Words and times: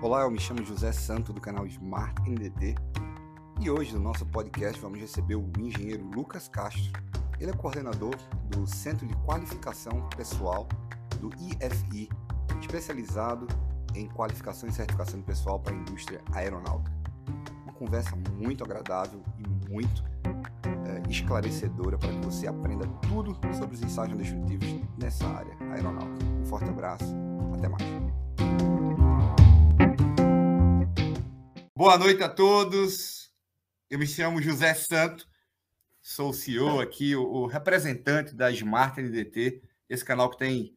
Olá, 0.00 0.22
eu 0.22 0.30
me 0.30 0.38
chamo 0.38 0.64
José 0.64 0.92
Santo 0.92 1.32
do 1.32 1.40
canal 1.40 1.66
Smart 1.66 2.14
NDT 2.22 2.76
e 3.60 3.68
hoje 3.68 3.92
no 3.92 4.00
nosso 4.00 4.24
podcast 4.26 4.80
vamos 4.80 5.00
receber 5.00 5.34
o 5.34 5.50
engenheiro 5.58 6.08
Lucas 6.14 6.46
Castro. 6.46 6.92
Ele 7.40 7.50
é 7.50 7.52
coordenador 7.52 8.14
do 8.48 8.64
Centro 8.64 9.04
de 9.04 9.16
Qualificação 9.16 10.08
Pessoal 10.16 10.68
do 11.20 11.30
IFI, 11.34 12.08
especializado 12.60 13.48
em 13.92 14.06
qualificação 14.06 14.68
e 14.68 14.72
certificação 14.72 15.20
pessoal 15.20 15.58
para 15.58 15.72
a 15.74 15.76
indústria 15.76 16.20
aeronáutica. 16.32 16.96
Uma 17.64 17.72
conversa 17.72 18.14
muito 18.36 18.62
agradável 18.62 19.20
e 19.36 19.68
muito 19.68 20.04
é, 20.86 21.10
esclarecedora 21.10 21.98
para 21.98 22.10
que 22.10 22.24
você 22.24 22.46
aprenda 22.46 22.86
tudo 23.08 23.36
sobre 23.52 23.74
os 23.74 23.82
ensaios 23.82 24.16
destrutivos 24.16 24.80
nessa 24.96 25.26
área 25.26 25.56
aeronáutica. 25.72 26.24
Um 26.40 26.46
forte 26.46 26.70
abraço, 26.70 27.16
até 27.52 27.68
mais. 27.68 28.77
Boa 31.78 31.96
noite 31.96 32.20
a 32.24 32.28
todos. 32.28 33.30
Eu 33.88 34.00
me 34.00 34.06
chamo 34.08 34.42
José 34.42 34.74
Santo, 34.74 35.28
sou 36.02 36.30
o 36.30 36.34
CEO 36.34 36.80
aqui, 36.80 37.14
o, 37.14 37.22
o 37.22 37.46
representante 37.46 38.34
da 38.34 38.50
Smart 38.50 39.00
NDT, 39.00 39.62
esse 39.88 40.04
canal 40.04 40.28
que 40.28 40.38
tem 40.38 40.76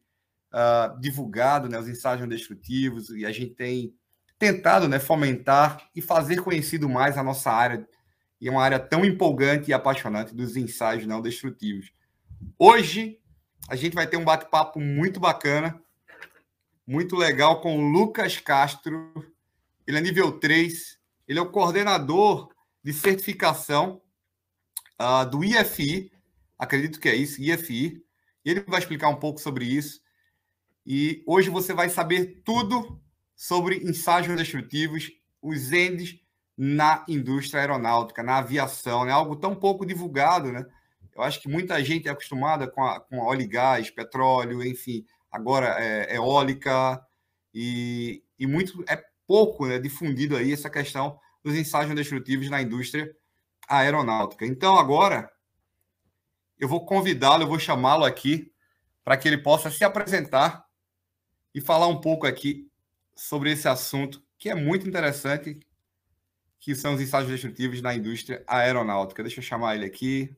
uh, 0.54 1.00
divulgado 1.00 1.68
né, 1.68 1.76
os 1.76 1.88
ensaios 1.88 2.24
destrutivos 2.28 3.10
e 3.10 3.26
a 3.26 3.32
gente 3.32 3.52
tem 3.52 3.96
tentado 4.38 4.86
né, 4.86 5.00
fomentar 5.00 5.90
e 5.92 6.00
fazer 6.00 6.40
conhecido 6.40 6.88
mais 6.88 7.18
a 7.18 7.22
nossa 7.24 7.50
área, 7.50 7.84
e 8.40 8.46
é 8.46 8.50
uma 8.52 8.62
área 8.62 8.78
tão 8.78 9.04
empolgante 9.04 9.72
e 9.72 9.74
apaixonante 9.74 10.32
dos 10.32 10.56
ensaios 10.56 11.04
não 11.04 11.20
destrutivos. 11.20 11.92
Hoje 12.56 13.18
a 13.68 13.74
gente 13.74 13.94
vai 13.94 14.06
ter 14.06 14.18
um 14.18 14.24
bate-papo 14.24 14.78
muito 14.78 15.18
bacana, 15.18 15.82
muito 16.86 17.16
legal 17.16 17.60
com 17.60 17.76
o 17.76 17.90
Lucas 17.90 18.38
Castro, 18.38 19.31
ele 19.86 19.98
é 19.98 20.00
nível 20.00 20.38
3, 20.38 20.98
ele 21.26 21.38
é 21.38 21.42
o 21.42 21.50
coordenador 21.50 22.48
de 22.82 22.92
certificação 22.92 24.00
uh, 25.00 25.28
do 25.28 25.44
IFI, 25.44 26.10
acredito 26.58 27.00
que 27.00 27.08
é 27.08 27.14
isso, 27.14 27.40
IFI, 27.40 28.02
e 28.44 28.50
ele 28.50 28.60
vai 28.60 28.80
explicar 28.80 29.08
um 29.08 29.16
pouco 29.16 29.40
sobre 29.40 29.64
isso. 29.64 30.00
E 30.84 31.22
hoje 31.26 31.48
você 31.48 31.72
vai 31.72 31.88
saber 31.88 32.42
tudo 32.44 33.00
sobre 33.36 33.76
ensaios 33.78 34.28
destrutivos, 34.36 35.10
os 35.40 35.72
ENDs 35.72 36.20
na 36.56 37.04
indústria 37.08 37.60
aeronáutica, 37.60 38.22
na 38.22 38.38
aviação, 38.38 39.02
é 39.02 39.06
né? 39.06 39.12
algo 39.12 39.36
tão 39.36 39.54
pouco 39.54 39.86
divulgado, 39.86 40.52
né? 40.52 40.64
Eu 41.14 41.22
acho 41.22 41.40
que 41.40 41.48
muita 41.48 41.82
gente 41.84 42.08
é 42.08 42.10
acostumada 42.10 42.66
com, 42.66 42.82
a, 42.82 43.00
com 43.00 43.18
óleo 43.18 43.42
e 43.42 43.46
gás, 43.46 43.90
petróleo, 43.90 44.64
enfim, 44.64 45.04
agora 45.30 45.76
é, 45.78 46.16
eólica, 46.16 47.04
e, 47.52 48.22
e 48.38 48.46
muito 48.46 48.82
é 48.88 49.02
pouco 49.32 49.66
né, 49.66 49.78
difundido 49.78 50.36
aí 50.36 50.52
essa 50.52 50.68
questão 50.68 51.18
dos 51.42 51.54
ensaios 51.54 51.94
destrutivos 51.94 52.50
na 52.50 52.60
indústria 52.60 53.10
aeronáutica. 53.66 54.44
Então, 54.44 54.76
agora, 54.76 55.26
eu 56.58 56.68
vou 56.68 56.84
convidá-lo, 56.84 57.42
eu 57.42 57.48
vou 57.48 57.58
chamá-lo 57.58 58.04
aqui 58.04 58.52
para 59.02 59.16
que 59.16 59.26
ele 59.26 59.38
possa 59.38 59.70
se 59.70 59.82
apresentar 59.84 60.66
e 61.54 61.62
falar 61.62 61.86
um 61.86 61.98
pouco 61.98 62.26
aqui 62.26 62.70
sobre 63.16 63.50
esse 63.50 63.66
assunto 63.66 64.22
que 64.36 64.50
é 64.50 64.54
muito 64.54 64.86
interessante, 64.86 65.58
que 66.60 66.74
são 66.74 66.92
os 66.92 67.00
ensaios 67.00 67.30
destrutivos 67.30 67.80
na 67.80 67.94
indústria 67.94 68.44
aeronáutica. 68.46 69.22
Deixa 69.22 69.40
eu 69.40 69.44
chamar 69.44 69.76
ele 69.76 69.86
aqui. 69.86 70.36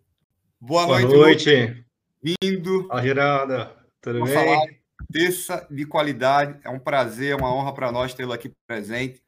Boa, 0.61 0.87
Boa 0.87 1.01
noite. 1.01 1.53
noite. 1.53 1.87
Vindo. 2.23 2.85
Olá, 2.85 3.03
Geralda. 3.03 3.77
Tudo 4.01 4.21
Vou 4.21 4.29
bem? 4.29 4.37
Falar 4.37 4.84
terça 5.13 5.67
de 5.71 5.87
qualidade. 5.87 6.59
É 6.65 6.71
um 6.71 6.79
prazer, 6.79 7.33
é 7.33 7.37
uma 7.37 7.55
honra 7.55 7.73
para 7.73 7.93
nós 7.93 8.15
tê-lo 8.15 8.33
aqui 8.33 8.53
presente. 8.67 9.23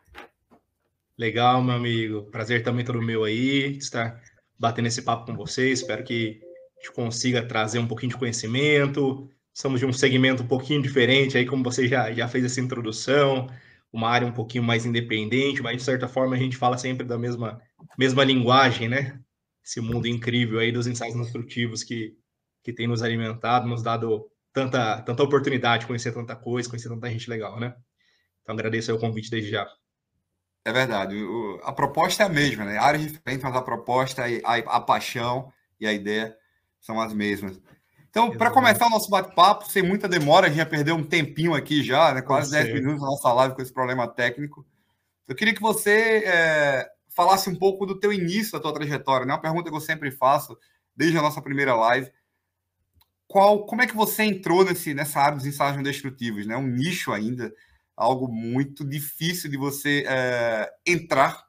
Legal, 1.18 1.62
meu 1.62 1.74
amigo. 1.74 2.24
Prazer 2.30 2.62
também 2.62 2.84
todo 2.84 3.00
meu 3.00 3.24
aí, 3.24 3.76
estar 3.78 4.20
batendo 4.58 4.88
esse 4.88 5.02
papo 5.02 5.26
com 5.26 5.36
vocês. 5.36 5.80
Espero 5.80 6.04
que 6.04 6.40
a 6.76 6.80
gente 6.80 6.92
consiga 6.92 7.46
trazer 7.46 7.78
um 7.78 7.86
pouquinho 7.86 8.12
de 8.12 8.18
conhecimento. 8.18 9.28
Somos 9.52 9.80
de 9.80 9.86
um 9.86 9.92
segmento 9.92 10.42
um 10.42 10.46
pouquinho 10.46 10.82
diferente, 10.82 11.38
aí 11.38 11.46
como 11.46 11.64
você 11.64 11.88
já, 11.88 12.12
já 12.12 12.28
fez 12.28 12.44
essa 12.44 12.60
introdução, 12.60 13.48
uma 13.90 14.10
área 14.10 14.28
um 14.28 14.32
pouquinho 14.32 14.62
mais 14.62 14.84
independente, 14.84 15.62
mas 15.62 15.78
de 15.78 15.82
certa 15.82 16.06
forma 16.06 16.36
a 16.36 16.38
gente 16.38 16.58
fala 16.58 16.76
sempre 16.76 17.06
da 17.06 17.16
mesma, 17.16 17.58
mesma 17.98 18.22
linguagem, 18.22 18.86
né? 18.86 19.18
Esse 19.64 19.80
mundo 19.80 20.06
incrível 20.06 20.58
aí 20.58 20.70
dos 20.70 20.86
ensaios 20.86 21.16
construtivos 21.16 21.82
que, 21.82 22.14
que 22.62 22.72
tem 22.72 22.86
nos 22.86 23.02
alimentado, 23.02 23.66
nos 23.66 23.82
dado 23.82 24.30
tanta, 24.56 25.02
tanta 25.02 25.22
oportunidade 25.22 25.82
de 25.82 25.86
conhecer 25.86 26.12
tanta 26.12 26.34
coisa, 26.34 26.66
conhecer 26.66 26.88
tanta 26.88 27.10
gente 27.10 27.28
legal, 27.28 27.60
né? 27.60 27.74
Então 28.42 28.54
agradeço 28.54 28.94
o 28.94 28.98
convite 28.98 29.30
desde 29.30 29.50
já. 29.50 29.68
É 30.64 30.72
verdade. 30.72 31.14
O, 31.14 31.60
a 31.62 31.74
proposta 31.74 32.22
é 32.22 32.26
a 32.26 32.30
mesma, 32.30 32.64
né? 32.64 32.78
Áreas 32.78 33.02
diferentes, 33.02 33.44
mas 33.44 33.54
a 33.54 33.60
proposta, 33.60 34.24
a, 34.24 34.56
a 34.56 34.80
paixão 34.80 35.52
e 35.78 35.86
a 35.86 35.92
ideia 35.92 36.34
são 36.80 36.98
as 36.98 37.12
mesmas. 37.12 37.60
Então, 38.08 38.30
para 38.30 38.50
começar 38.50 38.86
o 38.86 38.90
nosso 38.90 39.10
bate-papo, 39.10 39.70
sem 39.70 39.82
muita 39.82 40.08
demora, 40.08 40.46
a 40.46 40.48
gente 40.48 40.56
já 40.56 40.64
perdeu 40.64 40.94
um 40.94 41.04
tempinho 41.04 41.52
aqui 41.52 41.82
já, 41.82 42.14
né? 42.14 42.22
quase 42.22 42.50
10 42.50 42.72
minutos 42.72 43.02
na 43.02 43.08
nossa 43.08 43.30
live 43.34 43.54
com 43.54 43.60
esse 43.60 43.74
problema 43.74 44.08
técnico. 44.08 44.66
Eu 45.28 45.36
queria 45.36 45.54
que 45.54 45.60
você 45.60 46.24
é, 46.24 46.88
falasse 47.10 47.50
um 47.50 47.54
pouco 47.54 47.84
do 47.84 48.00
teu 48.00 48.10
início 48.10 48.52
da 48.52 48.60
tua 48.60 48.72
trajetória, 48.72 49.26
né? 49.26 49.34
Uma 49.34 49.42
pergunta 49.42 49.68
que 49.68 49.76
eu 49.76 49.80
sempre 49.80 50.10
faço 50.10 50.56
desde 50.96 51.18
a 51.18 51.22
nossa 51.22 51.42
primeira 51.42 51.74
live 51.74 52.10
qual, 53.28 53.66
como 53.66 53.82
é 53.82 53.86
que 53.86 53.96
você 53.96 54.22
entrou 54.22 54.64
nesse, 54.64 54.94
nessa 54.94 55.20
área 55.20 55.36
dos 55.36 55.46
ensaios 55.46 55.82
destrutivos? 55.82 56.46
Né? 56.46 56.56
Um 56.56 56.66
nicho 56.66 57.12
ainda, 57.12 57.52
algo 57.96 58.28
muito 58.28 58.84
difícil 58.84 59.50
de 59.50 59.56
você 59.56 60.04
é, 60.06 60.70
entrar, 60.86 61.46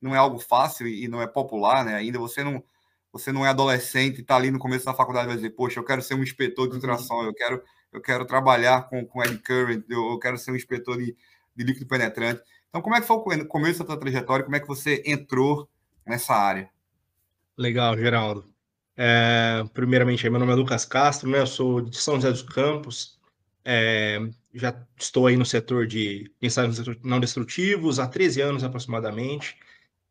não 0.00 0.14
é 0.14 0.18
algo 0.18 0.38
fácil 0.38 0.86
e 0.86 1.08
não 1.08 1.20
é 1.20 1.26
popular, 1.26 1.84
né? 1.84 1.96
Ainda 1.96 2.18
você 2.18 2.44
não, 2.44 2.62
você 3.10 3.32
não 3.32 3.44
é 3.44 3.48
adolescente, 3.48 4.20
está 4.20 4.36
ali 4.36 4.50
no 4.50 4.58
começo 4.58 4.84
da 4.84 4.94
faculdade 4.94 5.26
vai 5.26 5.36
dizer, 5.36 5.50
poxa, 5.50 5.80
eu 5.80 5.84
quero 5.84 6.02
ser 6.02 6.14
um 6.14 6.22
inspetor 6.22 6.66
de 6.66 6.72
uhum. 6.72 6.76
ultrassom, 6.76 7.24
eu 7.24 7.34
quero, 7.34 7.62
eu 7.92 8.00
quero 8.00 8.26
trabalhar 8.26 8.88
com, 8.88 9.04
com 9.06 9.22
eddy 9.22 9.38
current, 9.38 9.84
eu, 9.88 10.18
quero 10.18 10.36
ser 10.38 10.52
um 10.52 10.56
inspetor 10.56 10.98
de, 10.98 11.16
de 11.56 11.64
líquido 11.64 11.86
penetrante. 11.86 12.42
Então, 12.68 12.82
como 12.82 12.94
é 12.94 13.00
que 13.00 13.06
foi 13.06 13.16
o 13.16 13.46
começo 13.48 13.78
da 13.80 13.86
tua 13.86 13.98
trajetória? 13.98 14.44
Como 14.44 14.54
é 14.54 14.60
que 14.60 14.68
você 14.68 15.02
entrou 15.06 15.68
nessa 16.06 16.34
área? 16.34 16.68
Legal, 17.56 17.96
Geraldo. 17.96 18.55
É, 18.96 19.62
primeiramente, 19.74 20.28
meu 20.30 20.40
nome 20.40 20.52
é 20.52 20.54
Lucas 20.54 20.84
Castro, 20.84 21.28
né? 21.28 21.40
Eu 21.40 21.46
sou 21.46 21.80
de 21.82 21.96
São 21.96 22.16
José 22.16 22.30
dos 22.30 22.42
Campos. 22.42 23.18
É, 23.64 24.20
já 24.54 24.74
estou 24.98 25.26
aí 25.26 25.36
no 25.36 25.44
setor 25.44 25.86
de 25.86 26.30
ensaios 26.40 26.80
não 27.02 27.20
destrutivos 27.20 27.98
há 27.98 28.06
13 28.06 28.40
anos 28.40 28.64
aproximadamente. 28.64 29.56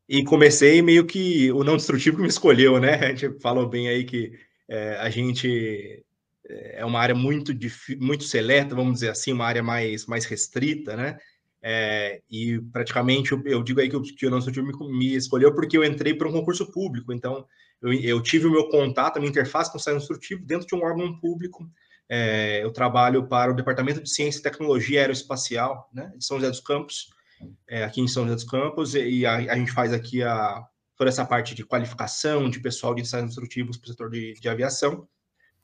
E 0.08 0.24
comecei 0.24 0.80
meio 0.82 1.04
que 1.04 1.50
o 1.52 1.64
não 1.64 1.76
destrutivo 1.76 2.16
que 2.16 2.22
me 2.22 2.28
escolheu, 2.28 2.78
né? 2.80 2.94
A 2.94 3.14
gente 3.14 3.40
falou 3.40 3.68
bem 3.68 3.88
aí 3.88 4.04
que 4.04 4.38
é, 4.68 4.96
a 4.98 5.10
gente 5.10 6.04
é 6.48 6.84
uma 6.84 7.00
área 7.00 7.14
muito, 7.14 7.52
muito 7.98 8.24
seleta, 8.24 8.74
vamos 8.74 8.94
dizer 8.94 9.10
assim, 9.10 9.32
uma 9.32 9.46
área 9.46 9.62
mais, 9.62 10.06
mais 10.06 10.24
restrita, 10.24 10.96
né? 10.96 11.18
É, 11.60 12.22
e 12.30 12.60
praticamente 12.72 13.32
eu, 13.32 13.42
eu, 13.44 13.62
digo 13.62 13.80
aí 13.80 13.90
que, 13.90 14.00
que 14.14 14.26
o 14.26 14.30
não 14.30 14.38
destrutivo 14.38 14.66
me, 14.66 14.98
me 14.98 15.16
escolheu 15.16 15.52
porque 15.52 15.76
eu 15.76 15.84
entrei 15.84 16.14
para 16.14 16.28
um 16.28 16.32
concurso 16.32 16.70
público, 16.70 17.12
então 17.12 17.44
eu, 17.80 17.92
eu 17.92 18.22
tive 18.22 18.46
o 18.46 18.50
meu 18.50 18.68
contato, 18.68 19.16
a 19.16 19.20
minha 19.20 19.30
interface 19.30 19.70
com 19.70 19.76
o 19.76 19.80
sistema 19.80 19.98
instrutivo 19.98 20.44
dentro 20.44 20.66
de 20.66 20.74
um 20.74 20.82
órgão 20.82 21.18
público. 21.18 21.68
É, 22.08 22.62
eu 22.62 22.70
trabalho 22.70 23.26
para 23.26 23.50
o 23.50 23.54
Departamento 23.54 24.02
de 24.02 24.10
Ciência 24.10 24.38
e 24.38 24.42
Tecnologia 24.42 25.00
Aeroespacial, 25.00 25.88
né, 25.92 26.12
de 26.16 26.24
São 26.24 26.38
José 26.38 26.50
dos 26.50 26.60
Campos, 26.60 27.10
é, 27.68 27.84
aqui 27.84 28.00
em 28.00 28.08
São 28.08 28.22
José 28.22 28.34
dos 28.36 28.44
Campos, 28.44 28.94
e 28.94 29.26
a, 29.26 29.36
a, 29.36 29.56
gente 29.56 29.72
faz 29.72 29.92
aqui 29.92 30.22
a, 30.22 30.64
toda 30.96 31.10
essa 31.10 31.24
parte 31.24 31.54
de 31.54 31.64
qualificação 31.64 32.48
de 32.48 32.60
pessoal 32.60 32.94
de 32.94 33.02
ensaios 33.02 33.28
instrutivos 33.30 33.76
para 33.76 33.86
o 33.86 33.90
setor 33.90 34.10
de, 34.10 34.34
de 34.34 34.48
aviação. 34.48 35.06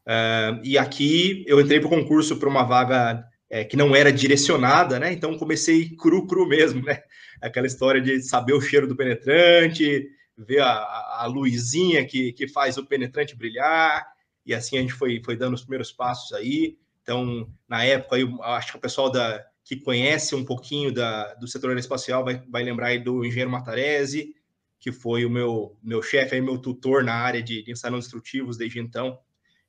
É, 0.06 0.60
e 0.64 0.76
aqui 0.76 1.44
eu 1.46 1.60
entrei 1.60 1.78
para 1.78 1.86
o 1.86 1.90
concurso 1.90 2.36
para 2.36 2.48
uma 2.48 2.64
vaga 2.64 3.24
é, 3.48 3.64
que 3.64 3.76
não 3.76 3.94
era 3.94 4.12
direcionada, 4.12 4.98
né? 4.98 5.12
Então 5.12 5.38
comecei 5.38 5.94
cru, 5.96 6.26
cru 6.26 6.48
mesmo, 6.48 6.82
né? 6.82 7.02
Aquela 7.40 7.66
história 7.66 8.00
de 8.00 8.20
saber 8.22 8.54
o 8.54 8.60
cheiro 8.60 8.88
do 8.88 8.96
penetrante, 8.96 10.08
ver 10.36 10.60
a, 10.60 11.20
a 11.20 11.26
luzinha 11.26 12.06
que, 12.06 12.32
que 12.32 12.48
faz 12.48 12.78
o 12.78 12.86
penetrante 12.86 13.36
brilhar, 13.36 14.06
e 14.44 14.54
assim 14.54 14.76
a 14.76 14.80
gente 14.80 14.92
foi, 14.92 15.22
foi 15.24 15.36
dando 15.36 15.54
os 15.54 15.62
primeiros 15.62 15.92
passos 15.92 16.32
aí. 16.32 16.76
Então, 17.02 17.48
na 17.68 17.84
época, 17.84 18.18
eu 18.18 18.42
acho 18.42 18.72
que 18.72 18.78
o 18.78 18.80
pessoal 18.80 19.10
da, 19.10 19.44
que 19.64 19.76
conhece 19.76 20.34
um 20.34 20.44
pouquinho 20.44 20.92
da, 20.92 21.34
do 21.34 21.46
setor 21.46 21.68
aeroespacial 21.68 22.24
vai, 22.24 22.42
vai 22.48 22.62
lembrar 22.62 22.88
aí 22.88 22.98
do 22.98 23.24
engenheiro 23.24 23.50
Matarese, 23.50 24.34
que 24.78 24.90
foi 24.90 25.24
o 25.24 25.30
meu, 25.30 25.76
meu 25.82 26.02
chefe, 26.02 26.40
meu 26.40 26.58
tutor 26.58 27.04
na 27.04 27.14
área 27.14 27.42
de, 27.42 27.62
de 27.62 27.70
ensaios 27.70 28.04
instrutivos 28.04 28.56
desde 28.56 28.80
então. 28.80 29.18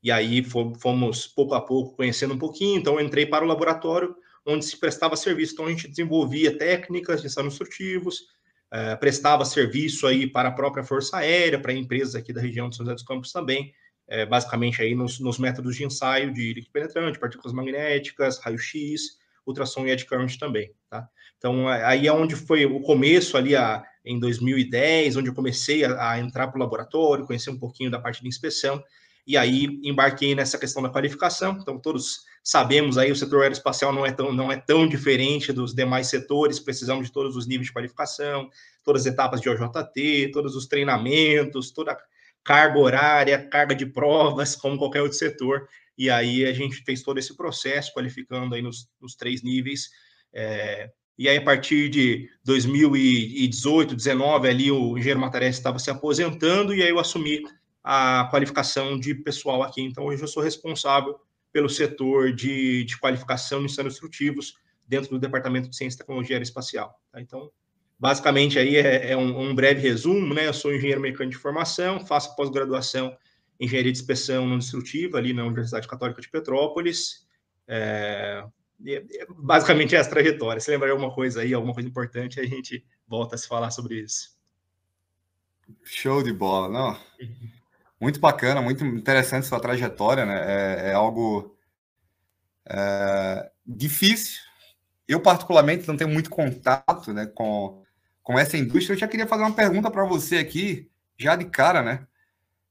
E 0.02 0.12
aí 0.12 0.44
fomos, 0.44 1.28
pouco 1.28 1.54
a 1.54 1.62
pouco, 1.62 1.96
conhecendo 1.96 2.34
um 2.34 2.40
pouquinho. 2.40 2.80
Então, 2.80 3.00
entrei 3.00 3.26
para 3.26 3.46
o 3.46 3.48
laboratório, 3.48 4.16
onde 4.46 4.66
se 4.66 4.78
prestava 4.78 5.16
serviço. 5.16 5.54
Então, 5.54 5.66
a 5.66 5.70
gente 5.70 5.88
desenvolvia 5.88 6.58
técnicas 6.58 7.22
de 7.22 7.28
ensaios 7.28 7.54
instrutivos, 7.54 8.28
uh, 8.74 8.98
prestava 9.00 9.46
serviço 9.46 10.08
aí 10.08 10.26
para 10.26 10.50
a 10.50 10.52
própria 10.52 10.84
Força 10.84 11.18
Aérea, 11.18 11.60
para 11.60 11.72
empresas 11.74 12.16
aqui 12.16 12.34
da 12.34 12.42
região 12.42 12.68
de 12.68 12.76
São 12.76 12.86
José 12.86 12.96
dos 12.96 13.04
Campos 13.04 13.32
também, 13.32 13.72
uh, 14.10 14.28
basicamente 14.28 14.82
aí 14.82 14.96
nos, 14.96 15.20
nos, 15.20 15.38
métodos 15.38 15.76
de 15.76 15.86
ensaio 15.86 16.34
de 16.34 16.54
líquido 16.54 16.72
penetrante, 16.72 17.20
partículas 17.20 17.54
magnéticas, 17.54 18.40
raio-x, 18.40 19.20
ultrassom 19.46 19.86
e 19.86 19.92
edge 19.92 20.06
current 20.06 20.38
também, 20.38 20.74
tá? 20.90 21.08
Então, 21.38 21.68
aí 21.68 22.08
é 22.08 22.14
onde 22.14 22.38
foi 22.38 22.66
o 22.66 22.80
começo 22.80 23.36
ali 23.36 23.54
a, 23.54 23.84
em 24.06 24.18
2010, 24.18 25.18
onde 25.18 25.30
eu 25.30 25.34
comecei 25.34 25.84
a, 25.84 26.12
a 26.12 26.20
entrar 26.20 26.48
para 26.48 26.58
o 26.58 26.60
laboratório, 26.60 27.26
conhecer 27.26 27.50
um 27.50 27.60
pouquinho 27.60 27.92
da 27.92 28.00
parte 28.00 28.22
de 28.22 28.30
inspeção, 28.30 28.82
e 29.26 29.38
aí 29.38 29.80
embarquei 29.84 30.36
nessa 30.36 30.58
questão 30.58 30.84
da 30.84 30.90
qualificação. 30.90 31.58
Então, 31.60 31.80
todos 31.80 32.22
sabemos 32.44 32.98
aí, 32.98 33.12
o 33.12 33.16
setor 33.16 33.44
aeroespacial 33.44 33.94
não 33.94 34.06
é 34.06 34.12
tão, 34.12 34.34
não 34.34 34.52
é 34.52 34.58
tão 34.58 34.88
diferente 34.88 35.54
dos 35.54 35.74
demais 35.74 36.08
setores, 36.08 36.60
precisamos 36.60 37.08
de 37.08 37.14
todos 37.14 37.36
os 37.36 37.48
níveis 37.48 37.68
de 37.68 37.74
qualificação, 37.74 38.50
todas 38.84 39.06
as 39.06 39.14
etapas 39.14 39.40
de 39.40 39.50
OJT, 39.50 40.32
todos 40.34 40.56
os 40.56 40.68
treinamentos, 40.68 41.72
toda 41.72 41.94
a 41.94 41.98
carga 42.44 42.78
horária, 42.78 43.48
carga 43.48 43.74
de 43.74 43.86
provas, 43.86 44.56
como 44.58 44.78
qualquer 44.78 45.02
outro 45.02 45.18
setor. 45.18 45.68
E 45.98 46.10
aí 46.10 46.46
a 46.46 46.54
gente 46.54 46.84
fez 46.84 47.02
todo 47.02 47.18
esse 47.18 47.36
processo, 47.38 47.94
qualificando 47.94 48.56
aí 48.56 48.62
nos, 48.62 48.90
nos 49.00 49.16
três 49.16 49.42
níveis. 49.42 49.90
É, 50.34 50.90
e 51.18 51.30
aí, 51.30 51.38
a 51.38 51.44
partir 51.44 51.90
de 51.90 52.28
2018, 52.44 53.90
2019, 53.90 54.48
ali 54.50 54.72
o 54.72 54.98
engenheiro 54.98 55.20
Matarese 55.20 55.60
estava 55.60 55.78
se 55.78 55.92
aposentando, 55.92 56.74
e 56.74 56.82
aí 56.82 56.90
eu 56.90 57.00
assumi 57.00 57.44
a 57.84 58.28
qualificação 58.32 58.98
de 58.98 59.14
pessoal 59.14 59.62
aqui. 59.62 59.82
Então, 59.82 60.06
hoje 60.06 60.24
eu 60.24 60.28
sou 60.28 60.42
responsável 60.42 61.20
pelo 61.52 61.70
setor 61.70 62.34
de, 62.34 62.84
de 62.86 62.98
qualificação 62.98 63.60
de 63.60 63.66
instrutivos 63.66 63.94
instrutivos 63.94 64.58
dentro 64.88 65.10
do 65.12 65.20
Departamento 65.20 65.70
de 65.70 65.76
Ciência 65.76 65.98
e 65.98 66.00
Tecnologia 66.00 66.36
Aeroespacial. 66.36 67.00
Tá? 67.12 67.22
Então, 67.22 67.52
basicamente, 68.00 68.58
aí 68.58 68.76
é, 68.78 69.12
é 69.12 69.18
um, 69.18 69.50
um, 69.50 69.56
breve 69.56 69.82
resumo, 69.82 70.34
né? 70.34 70.48
Eu 70.48 70.54
sou 70.54 70.74
engenheiro 70.74 71.02
mecânico 71.02 71.38
de 71.38 71.42
formação, 71.42 72.06
faço 72.06 72.36
pós-graduação 72.36 73.16
em 73.60 73.66
engenharia 73.66 73.92
de 73.92 74.00
inspeção 74.00 74.48
não 74.48 74.58
destrutiva 74.58 75.18
ali 75.18 75.34
na 75.34 75.44
Universidade 75.44 75.88
Católica 75.88 76.22
de 76.22 76.30
Petrópolis. 76.30 77.28
É, 77.68 78.44
basicamente 79.38 79.96
é 79.96 80.00
essa 80.00 80.10
trajetória. 80.10 80.60
Se 80.60 80.72
lembrar 80.72 80.92
alguma 80.92 81.14
coisa 81.14 81.42
aí, 81.42 81.54
alguma 81.54 81.74
coisa 81.74 81.88
importante, 81.88 82.40
a 82.40 82.46
gente 82.46 82.86
volta 83.08 83.36
a 83.36 83.38
se 83.38 83.48
falar 83.48 83.72
sobre 83.72 84.02
isso. 84.02 84.34
Show 85.84 86.24
de 86.24 86.34
bola, 86.34 86.68
não? 86.68 87.00
Muito 88.04 88.20
bacana, 88.20 88.62
muito 88.62 88.84
interessante 88.86 89.48
sua 89.48 89.62
trajetória, 89.62 90.26
né? 90.26 90.42
É, 90.46 90.90
é 90.90 90.94
algo 90.94 91.56
é, 92.66 93.50
difícil. 93.66 94.42
Eu, 95.08 95.22
particularmente, 95.22 95.88
não 95.88 95.96
tenho 95.96 96.10
muito 96.10 96.30
contato 96.30 97.14
né, 97.14 97.28
com, 97.28 97.82
com 98.22 98.38
essa 98.38 98.58
indústria. 98.58 98.94
Eu 98.94 99.00
já 99.00 99.08
queria 99.08 99.26
fazer 99.26 99.44
uma 99.44 99.56
pergunta 99.56 99.90
para 99.90 100.04
você 100.04 100.36
aqui, 100.36 100.92
já 101.18 101.38
de 101.38 101.46
cara, 101.46 101.82
né? 101.82 102.06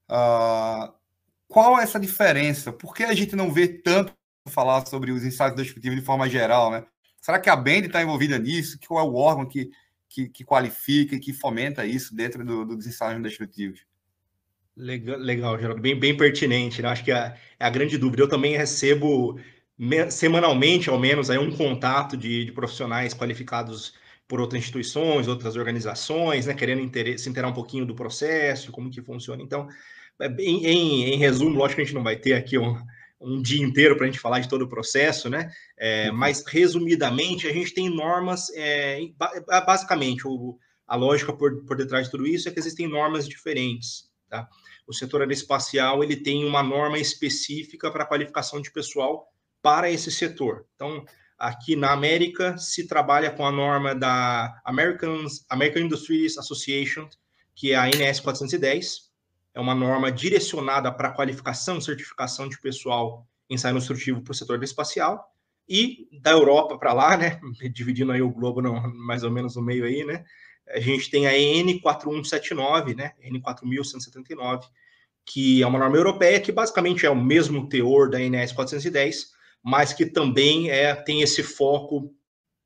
Uh, 0.07 0.93
qual 1.47 1.79
é 1.79 1.83
essa 1.83 1.99
diferença? 1.99 2.71
Por 2.71 2.93
que 2.93 3.03
a 3.03 3.15
gente 3.15 3.35
não 3.35 3.51
vê 3.51 3.67
tanto 3.67 4.13
falar 4.49 4.85
sobre 4.85 5.11
os 5.11 5.23
ensaios 5.23 5.55
descritivos 5.55 5.97
de 5.97 6.05
forma 6.05 6.29
geral, 6.29 6.69
né? 6.69 6.85
Será 7.19 7.39
que 7.39 7.49
a 7.49 7.55
Bend 7.55 7.87
está 7.87 8.03
envolvida 8.03 8.37
nisso? 8.37 8.77
Qual 8.87 9.03
é 9.03 9.09
o 9.09 9.15
órgão 9.15 9.47
que, 9.47 9.71
que, 10.07 10.29
que 10.29 10.45
qualifica 10.45 11.15
e 11.15 11.19
que 11.19 11.33
fomenta 11.33 11.87
isso 11.87 12.15
dentro 12.15 12.45
do, 12.45 12.63
dos 12.63 12.85
ensaios 12.85 13.19
descritivos? 13.23 13.83
Legal, 14.75 15.17
legal, 15.17 15.59
Geraldo. 15.59 15.81
Bem, 15.81 15.99
bem 15.99 16.17
pertinente. 16.17 16.81
Né? 16.81 16.89
Acho 16.89 17.03
que 17.03 17.11
é, 17.11 17.35
é 17.59 17.65
a 17.65 17.69
grande 17.69 17.97
dúvida. 17.97 18.23
Eu 18.23 18.29
também 18.29 18.57
recebo 18.57 19.39
semanalmente, 20.09 20.89
ao 20.89 20.99
menos, 20.99 21.29
aí, 21.29 21.37
um 21.37 21.55
contato 21.55 22.15
de, 22.15 22.45
de 22.45 22.51
profissionais 22.51 23.13
qualificados 23.13 23.93
por 24.27 24.39
outras 24.39 24.61
instituições, 24.61 25.27
outras 25.27 25.55
organizações, 25.55 26.45
né, 26.45 26.53
querendo 26.53 26.89
se 27.17 27.29
inteirar 27.29 27.49
um 27.49 27.53
pouquinho 27.53 27.85
do 27.85 27.95
processo, 27.95 28.71
como 28.71 28.89
que 28.89 29.01
funciona. 29.01 29.41
Então, 29.41 29.67
é 30.19 30.27
em, 30.39 30.65
em, 30.65 31.13
em, 31.13 31.17
resumo, 31.17 31.57
lógico 31.57 31.77
que 31.77 31.81
a 31.81 31.85
gente 31.85 31.95
não 31.95 32.03
vai 32.03 32.15
ter 32.15 32.33
aqui 32.33 32.57
um, 32.57 32.77
um 33.19 33.41
dia 33.41 33.63
inteiro 33.63 33.95
para 33.95 34.05
a 34.05 34.09
gente 34.09 34.19
falar 34.19 34.39
de 34.39 34.47
todo 34.47 34.63
o 34.63 34.69
processo, 34.69 35.29
né? 35.29 35.51
É, 35.77 36.09
uhum. 36.09 36.17
Mas, 36.17 36.43
resumidamente, 36.47 37.47
a 37.47 37.53
gente 37.53 37.73
tem 37.73 37.89
normas, 37.89 38.49
é, 38.55 39.01
basicamente, 39.65 40.27
o, 40.27 40.57
a 40.87 40.95
lógica 40.95 41.33
por, 41.33 41.65
por 41.65 41.75
detrás 41.75 42.05
de 42.05 42.11
tudo 42.11 42.25
isso 42.25 42.47
é 42.47 42.51
que 42.51 42.59
existem 42.59 42.87
normas 42.87 43.27
diferentes, 43.27 44.09
tá? 44.29 44.47
O 44.85 44.93
setor 44.93 45.21
aeroespacial, 45.21 46.03
ele 46.03 46.15
tem 46.15 46.45
uma 46.45 46.61
norma 46.61 46.97
específica 46.97 47.91
para 47.91 48.05
qualificação 48.05 48.61
de 48.61 48.71
pessoal 48.71 49.27
para 49.61 49.89
esse 49.89 50.11
setor. 50.11 50.65
Então, 50.75 51.05
aqui 51.37 51.75
na 51.75 51.91
América, 51.91 52.57
se 52.57 52.87
trabalha 52.87 53.31
com 53.31 53.45
a 53.45 53.51
norma 53.51 53.95
da 53.95 54.61
American, 54.65 55.25
American 55.49 55.83
Industries 55.83 56.37
Association, 56.37 57.07
que 57.55 57.71
é 57.71 57.75
a 57.75 57.87
NS 57.87 58.19
410, 58.19 59.11
é 59.53 59.59
uma 59.59 59.75
norma 59.75 60.11
direcionada 60.11 60.91
para 60.91 61.11
qualificação 61.11 61.77
e 61.77 61.81
certificação 61.81 62.49
de 62.49 62.59
pessoal 62.59 63.27
em 63.49 63.55
ensaio 63.55 63.77
instrutivo 63.77 64.21
para 64.21 64.31
o 64.31 64.35
setor 64.35 64.61
espacial, 64.63 65.29
e 65.67 66.07
da 66.21 66.31
Europa 66.31 66.77
para 66.77 66.93
lá, 66.93 67.15
né, 67.15 67.39
dividindo 67.73 68.11
aí 68.11 68.21
o 68.21 68.31
globo 68.31 68.61
no, 68.61 68.93
mais 68.93 69.23
ou 69.23 69.31
menos 69.31 69.55
no 69.55 69.61
meio 69.61 69.85
aí, 69.85 70.03
né, 70.03 70.25
a 70.67 70.79
gente 70.79 71.09
tem 71.09 71.27
a 71.27 71.33
N4179, 71.33 72.95
né, 72.95 73.13
N4179, 73.23 74.63
que 75.25 75.61
é 75.61 75.67
uma 75.67 75.79
norma 75.79 75.95
europeia 75.95 76.39
que 76.39 76.51
basicamente 76.51 77.05
é 77.05 77.09
o 77.09 77.15
mesmo 77.15 77.67
teor 77.69 78.09
da 78.09 78.19
NS 78.19 78.51
410, 78.53 79.31
mas 79.63 79.93
que 79.93 80.05
também 80.05 80.69
é, 80.69 80.93
tem 80.93 81.21
esse 81.21 81.41
foco 81.41 82.13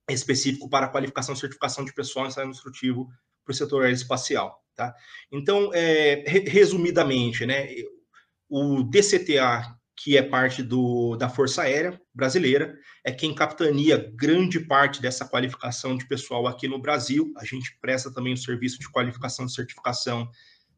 específico 0.10 0.70
para 0.70 0.88
qualificação 0.88 1.36
e 1.36 1.38
certificação 1.38 1.86
de 1.86 1.94
pessoal 1.94 2.26
em 2.26 2.30
ensaio 2.30 2.50
instrutivo 2.50 3.10
para 3.44 3.52
o 3.52 3.56
setor 3.56 3.84
aeroespacial. 3.84 4.64
Tá? 4.76 4.96
Então, 5.32 5.72
é, 5.74 6.24
resumidamente, 6.48 7.46
né, 7.46 7.68
o 8.50 8.84
DCTA, 8.84 9.76
que 9.98 10.16
é 10.16 10.22
parte 10.22 10.62
do, 10.62 11.16
da 11.16 11.28
Força 11.28 11.64
Aérea 11.64 12.00
Brasileira, 12.14 12.78
é 13.04 13.12
quem 13.12 13.34
capitania 13.34 14.12
grande 14.16 14.60
parte 14.60 15.02
dessa 15.02 15.28
qualificação 15.28 15.98
de 15.98 16.08
pessoal 16.08 16.46
aqui 16.46 16.68
no 16.68 16.80
Brasil. 16.80 17.34
A 17.38 17.44
gente 17.44 17.76
presta 17.82 18.14
também 18.14 18.34
o 18.34 18.38
serviço 18.38 18.80
de 18.80 18.90
qualificação 18.90 19.48
e 19.48 19.52
certificação 19.52 20.30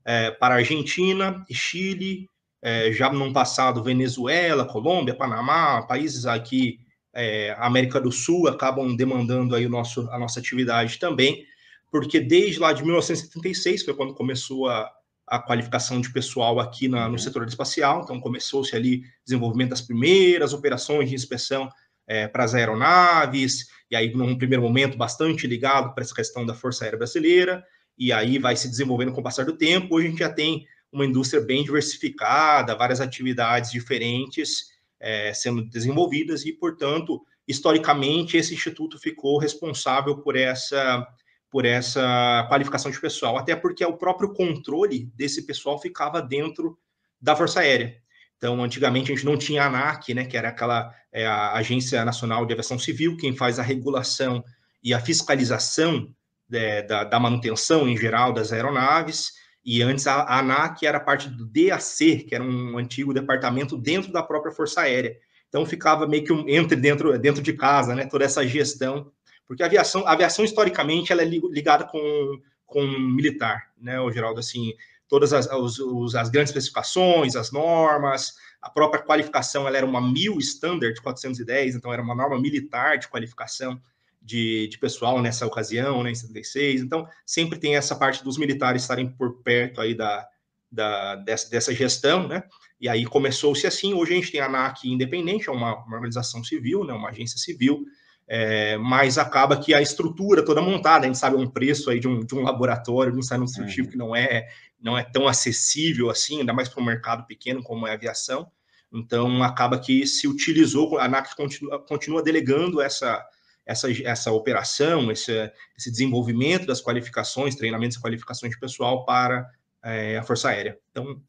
é, 0.05 0.31
para 0.31 0.55
Argentina 0.55 1.45
e 1.49 1.53
Chile, 1.53 2.29
é, 2.61 2.93
já 2.93 3.11
no 3.11 3.33
passado 3.33 3.83
Venezuela, 3.83 4.65
Colômbia, 4.65 5.15
Panamá, 5.15 5.81
países 5.83 6.25
aqui 6.25 6.79
é, 7.13 7.55
América 7.59 7.99
do 7.99 8.11
Sul 8.11 8.47
acabam 8.47 8.95
demandando 8.95 9.53
aí 9.53 9.65
o 9.65 9.69
nosso, 9.69 10.09
a 10.11 10.17
nossa 10.17 10.39
atividade 10.39 10.97
também, 10.97 11.45
porque 11.91 12.19
desde 12.19 12.59
lá 12.59 12.71
de 12.71 12.83
1976 12.83 13.83
foi 13.83 13.93
quando 13.93 14.13
começou 14.13 14.69
a, 14.69 14.89
a 15.29 15.39
qualificação 15.39 16.01
de 16.01 16.11
pessoal 16.11 16.59
aqui 16.59 16.87
na, 16.87 17.05
no 17.05 17.11
uhum. 17.11 17.17
setor 17.17 17.47
espacial, 17.47 18.01
então 18.03 18.19
começou-se 18.19 18.75
ali 18.75 19.03
desenvolvimento 19.23 19.69
das 19.69 19.81
primeiras 19.81 20.53
operações 20.53 21.09
de 21.09 21.15
inspeção 21.15 21.69
é, 22.07 22.27
para 22.27 22.43
as 22.43 22.55
aeronaves, 22.55 23.67
e 23.91 23.95
aí 23.95 24.11
num 24.13 24.37
primeiro 24.37 24.63
momento 24.63 24.97
bastante 24.97 25.45
ligado 25.45 25.93
para 25.93 26.03
essa 26.03 26.15
questão 26.15 26.45
da 26.45 26.55
Força 26.55 26.83
Aérea 26.83 26.97
Brasileira, 26.97 27.63
e 27.97 28.11
aí 28.11 28.39
vai 28.39 28.55
se 28.55 28.67
desenvolvendo 28.67 29.11
com 29.11 29.21
o 29.21 29.23
passar 29.23 29.45
do 29.45 29.55
tempo, 29.55 29.95
hoje 29.95 30.07
a 30.07 30.09
gente 30.09 30.19
já 30.19 30.29
tem 30.31 30.65
uma 30.91 31.05
indústria 31.05 31.41
bem 31.41 31.63
diversificada, 31.63 32.75
várias 32.75 32.99
atividades 32.99 33.71
diferentes 33.71 34.69
é, 34.99 35.33
sendo 35.33 35.63
desenvolvidas 35.63 36.45
e, 36.45 36.51
portanto, 36.51 37.21
historicamente, 37.47 38.37
esse 38.37 38.53
instituto 38.53 38.99
ficou 38.99 39.37
responsável 39.37 40.17
por 40.17 40.35
essa 40.35 41.07
por 41.49 41.65
essa 41.65 42.45
qualificação 42.47 42.91
de 42.91 42.99
pessoal, 42.99 43.37
até 43.37 43.55
porque 43.55 43.83
o 43.83 43.97
próprio 43.97 44.33
controle 44.33 45.11
desse 45.15 45.45
pessoal 45.45 45.79
ficava 45.79 46.21
dentro 46.21 46.77
da 47.19 47.35
Força 47.35 47.61
Aérea. 47.61 47.97
Então, 48.37 48.63
antigamente 48.63 49.11
a 49.11 49.15
gente 49.15 49.25
não 49.25 49.37
tinha 49.37 49.63
a 49.63 49.65
ANAC, 49.65 50.13
né, 50.13 50.25
que 50.25 50.37
era 50.37 50.49
aquela 50.49 50.93
é, 51.11 51.25
a 51.25 51.53
Agência 51.53 52.05
Nacional 52.05 52.45
de 52.45 52.53
Aviação 52.53 52.79
Civil, 52.79 53.17
quem 53.17 53.35
faz 53.35 53.59
a 53.59 53.63
regulação 53.63 54.43
e 54.81 54.93
a 54.93 54.99
fiscalização 54.99 56.13
é, 56.51 56.81
da, 56.81 57.03
da, 57.03 57.19
manutenção 57.19 57.87
em 57.87 57.97
geral 57.97 58.31
das 58.31 58.53
aeronaves. 58.53 59.33
E 59.65 59.81
antes 59.81 60.07
a, 60.07 60.39
ANAC 60.39 60.85
era 60.85 60.99
parte 60.99 61.29
do 61.29 61.45
DAC, 61.45 62.23
que 62.27 62.33
era 62.33 62.43
um 62.43 62.77
antigo 62.77 63.13
departamento 63.13 63.77
dentro 63.77 64.11
da 64.11 64.23
própria 64.23 64.53
Força 64.53 64.81
Aérea. 64.81 65.17
Então 65.49 65.65
ficava 65.65 66.07
meio 66.07 66.23
que 66.23 66.31
um, 66.31 66.47
entre 66.47 66.77
dentro, 66.77 67.17
dentro 67.19 67.41
de 67.41 67.53
casa, 67.53 67.93
né? 67.93 68.05
Toda 68.05 68.23
essa 68.23 68.47
gestão, 68.47 69.11
porque 69.49 69.63
a 69.63 69.65
aviação, 69.65 70.05
a 70.05 70.11
aviação 70.11 70.45
historicamente 70.45 71.11
ela 71.11 71.23
é 71.23 71.25
ligada 71.25 71.83
com, 71.83 72.39
com 72.67 72.85
militar, 72.85 73.71
né, 73.81 73.99
o 73.99 74.11
Geraldo, 74.11 74.39
assim, 74.39 74.75
todas 75.07 75.33
as, 75.33 75.47
os, 75.51 76.13
as 76.13 76.29
grandes 76.29 76.51
especificações, 76.51 77.35
as 77.35 77.51
normas, 77.51 78.35
a 78.61 78.69
própria 78.69 79.01
qualificação, 79.01 79.67
ela 79.67 79.75
era 79.75 79.85
uma 79.87 79.99
mil 79.99 80.37
standard 80.37 81.01
410, 81.01 81.75
então 81.75 81.91
era 81.91 81.99
uma 81.99 82.13
norma 82.13 82.39
militar 82.39 82.99
de 82.99 83.07
qualificação 83.07 83.81
de, 84.21 84.67
de 84.67 84.77
pessoal 84.77 85.19
nessa 85.19 85.47
ocasião, 85.47 86.03
né, 86.03 86.11
em 86.11 86.15
76. 86.15 86.81
Então, 86.81 87.07
sempre 87.25 87.57
tem 87.57 87.75
essa 87.75 87.95
parte 87.95 88.23
dos 88.23 88.37
militares 88.37 88.83
estarem 88.83 89.09
por 89.09 89.41
perto 89.41 89.81
aí 89.81 89.95
da, 89.95 90.27
da, 90.71 91.15
dessa, 91.15 91.49
dessa 91.49 91.73
gestão, 91.73 92.27
né? 92.27 92.43
E 92.79 92.87
aí 92.87 93.03
começou-se 93.03 93.65
assim. 93.65 93.95
Hoje 93.95 94.13
a 94.13 94.15
gente 94.15 94.31
tem 94.31 94.41
a 94.41 94.45
ANAC 94.45 94.85
independente, 94.85 95.49
é 95.49 95.51
uma, 95.51 95.75
uma 95.83 95.95
organização 95.95 96.43
civil, 96.43 96.83
né, 96.83 96.93
uma 96.93 97.09
agência 97.09 97.39
civil, 97.39 97.83
é, 98.31 98.77
mas 98.77 99.17
acaba 99.17 99.57
que 99.57 99.73
a 99.73 99.81
estrutura 99.81 100.45
toda 100.45 100.61
montada, 100.61 101.03
a 101.03 101.07
gente 101.07 101.17
sabe 101.17 101.35
um 101.35 101.49
preço 101.49 101.89
aí 101.89 101.99
de 101.99 102.07
um, 102.07 102.19
de 102.19 102.35
um 102.35 102.43
laboratório, 102.43 103.11
de 103.11 103.17
um 103.17 103.21
ensaio 103.21 103.43
instrutivo 103.43 103.87
uhum. 103.87 103.91
que 103.91 103.97
não 103.97 104.15
é, 104.15 104.47
não 104.79 104.95
é 104.95 105.03
tão 105.03 105.27
acessível 105.27 106.11
assim, 106.11 106.41
ainda 106.41 106.53
mais 106.53 106.69
para 106.69 106.79
um 106.79 106.85
mercado 106.85 107.25
pequeno 107.25 107.63
como 107.63 107.87
é 107.87 107.91
a 107.91 107.95
aviação, 107.95 108.51
Então, 108.93 109.41
acaba 109.41 109.79
que 109.79 110.05
se 110.05 110.27
utilizou, 110.27 110.99
a 110.99 111.05
ANAC 111.05 111.35
continua, 111.35 111.79
continua 111.79 112.21
delegando 112.21 112.79
essa, 112.79 113.25
essa, 113.65 113.87
essa 114.03 114.31
operação, 114.31 115.11
esse, 115.11 115.51
esse 115.75 115.89
desenvolvimento 115.89 116.67
das 116.67 116.81
qualificações, 116.81 117.55
treinamentos 117.55 117.97
e 117.97 118.01
qualificações 118.01 118.53
de 118.53 118.59
pessoal 118.59 119.05
para 119.05 119.49
é, 119.83 120.19
a 120.19 120.23
Força 120.23 120.49
Aérea. 120.49 120.77
Então, 120.91 121.19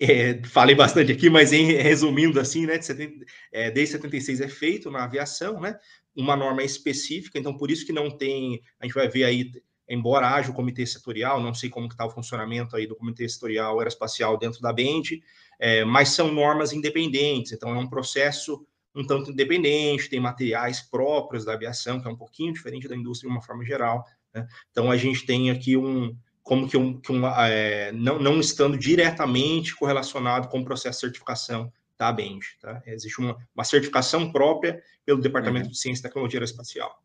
é, 0.00 0.42
falei 0.44 0.74
bastante 0.74 1.12
aqui, 1.12 1.30
mas 1.30 1.52
em, 1.52 1.72
resumindo 1.72 2.40
assim, 2.40 2.66
né, 2.66 2.78
de 2.78 2.84
70, 2.84 3.24
é, 3.52 3.70
desde 3.70 3.92
76 3.92 4.40
é 4.40 4.48
feito 4.48 4.90
na 4.90 5.04
aviação, 5.04 5.60
né, 5.60 5.78
uma 6.16 6.34
norma 6.34 6.62
específica, 6.62 7.38
então 7.38 7.56
por 7.56 7.70
isso 7.70 7.84
que 7.84 7.92
não 7.92 8.10
tem, 8.10 8.62
a 8.80 8.86
gente 8.86 8.94
vai 8.94 9.08
ver 9.08 9.24
aí, 9.24 9.52
embora 9.88 10.28
haja 10.28 10.50
o 10.50 10.54
comitê 10.54 10.86
setorial, 10.86 11.40
não 11.40 11.54
sei 11.54 11.68
como 11.68 11.88
que 11.88 11.94
está 11.94 12.06
o 12.06 12.10
funcionamento 12.10 12.74
aí 12.74 12.86
do 12.86 12.96
comitê 12.96 13.28
setorial 13.28 13.78
aeroespacial 13.78 14.38
dentro 14.38 14.60
da 14.60 14.72
BEND, 14.72 15.20
é, 15.58 15.84
mas 15.84 16.08
são 16.10 16.32
normas 16.32 16.72
independentes, 16.72 17.52
então 17.52 17.70
é 17.74 17.78
um 17.78 17.88
processo 17.88 18.66
um 18.96 19.06
tanto 19.06 19.30
independente, 19.30 20.08
tem 20.08 20.18
materiais 20.18 20.80
próprios 20.80 21.44
da 21.44 21.52
aviação, 21.52 22.00
que 22.00 22.08
é 22.08 22.10
um 22.10 22.16
pouquinho 22.16 22.52
diferente 22.52 22.88
da 22.88 22.96
indústria 22.96 23.28
de 23.28 23.36
uma 23.36 23.42
forma 23.42 23.62
geral. 23.62 24.02
Né? 24.34 24.46
Então, 24.70 24.90
a 24.90 24.96
gente 24.96 25.26
tem 25.26 25.50
aqui 25.50 25.76
um, 25.76 26.16
como 26.42 26.66
que 26.66 26.78
um, 26.78 26.98
que 26.98 27.12
um 27.12 27.26
é, 27.26 27.92
não, 27.92 28.18
não 28.18 28.40
estando 28.40 28.78
diretamente 28.78 29.76
correlacionado 29.76 30.48
com 30.48 30.60
o 30.60 30.64
processo 30.64 30.98
de 30.98 31.00
certificação 31.00 31.70
da 31.98 32.12
BEND. 32.12 32.44
Tá? 32.60 32.82
Existe 32.86 33.20
uma, 33.20 33.36
uma 33.54 33.64
certificação 33.64 34.30
própria 34.30 34.82
pelo 35.04 35.20
Departamento 35.20 35.66
uhum. 35.66 35.72
de 35.72 35.78
Ciência 35.78 36.00
e 36.00 36.02
Tecnologia 36.02 36.38
Aeroespacial. 36.38 37.02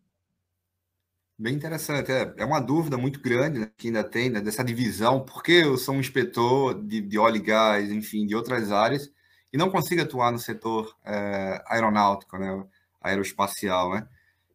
Bem 1.38 1.56
interessante. 1.56 2.12
É, 2.12 2.34
é 2.38 2.46
uma 2.46 2.60
dúvida 2.60 2.98
muito 2.98 3.20
grande 3.20 3.60
né, 3.60 3.72
que 3.76 3.88
ainda 3.88 4.04
tem 4.04 4.30
né, 4.30 4.40
dessa 4.42 4.64
divisão, 4.64 5.26
porque 5.26 5.54
eu 5.54 5.76
sou 5.78 5.96
um 5.96 6.00
inspetor 6.00 6.80
de, 6.84 7.02
de 7.02 7.18
óleo 7.18 7.38
e 7.38 7.42
gás, 7.42 7.92
enfim, 7.92 8.28
de 8.28 8.36
outras 8.36 8.72
áreas, 8.72 9.12
e 9.52 9.58
não 9.58 9.72
consiga 9.72 10.04
atuar 10.04 10.32
no 10.32 10.38
setor 10.38 10.96
é, 11.04 11.64
aeronáutico, 11.68 12.38
né, 12.38 12.64
aeroespacial, 13.02 13.92
né? 13.92 14.08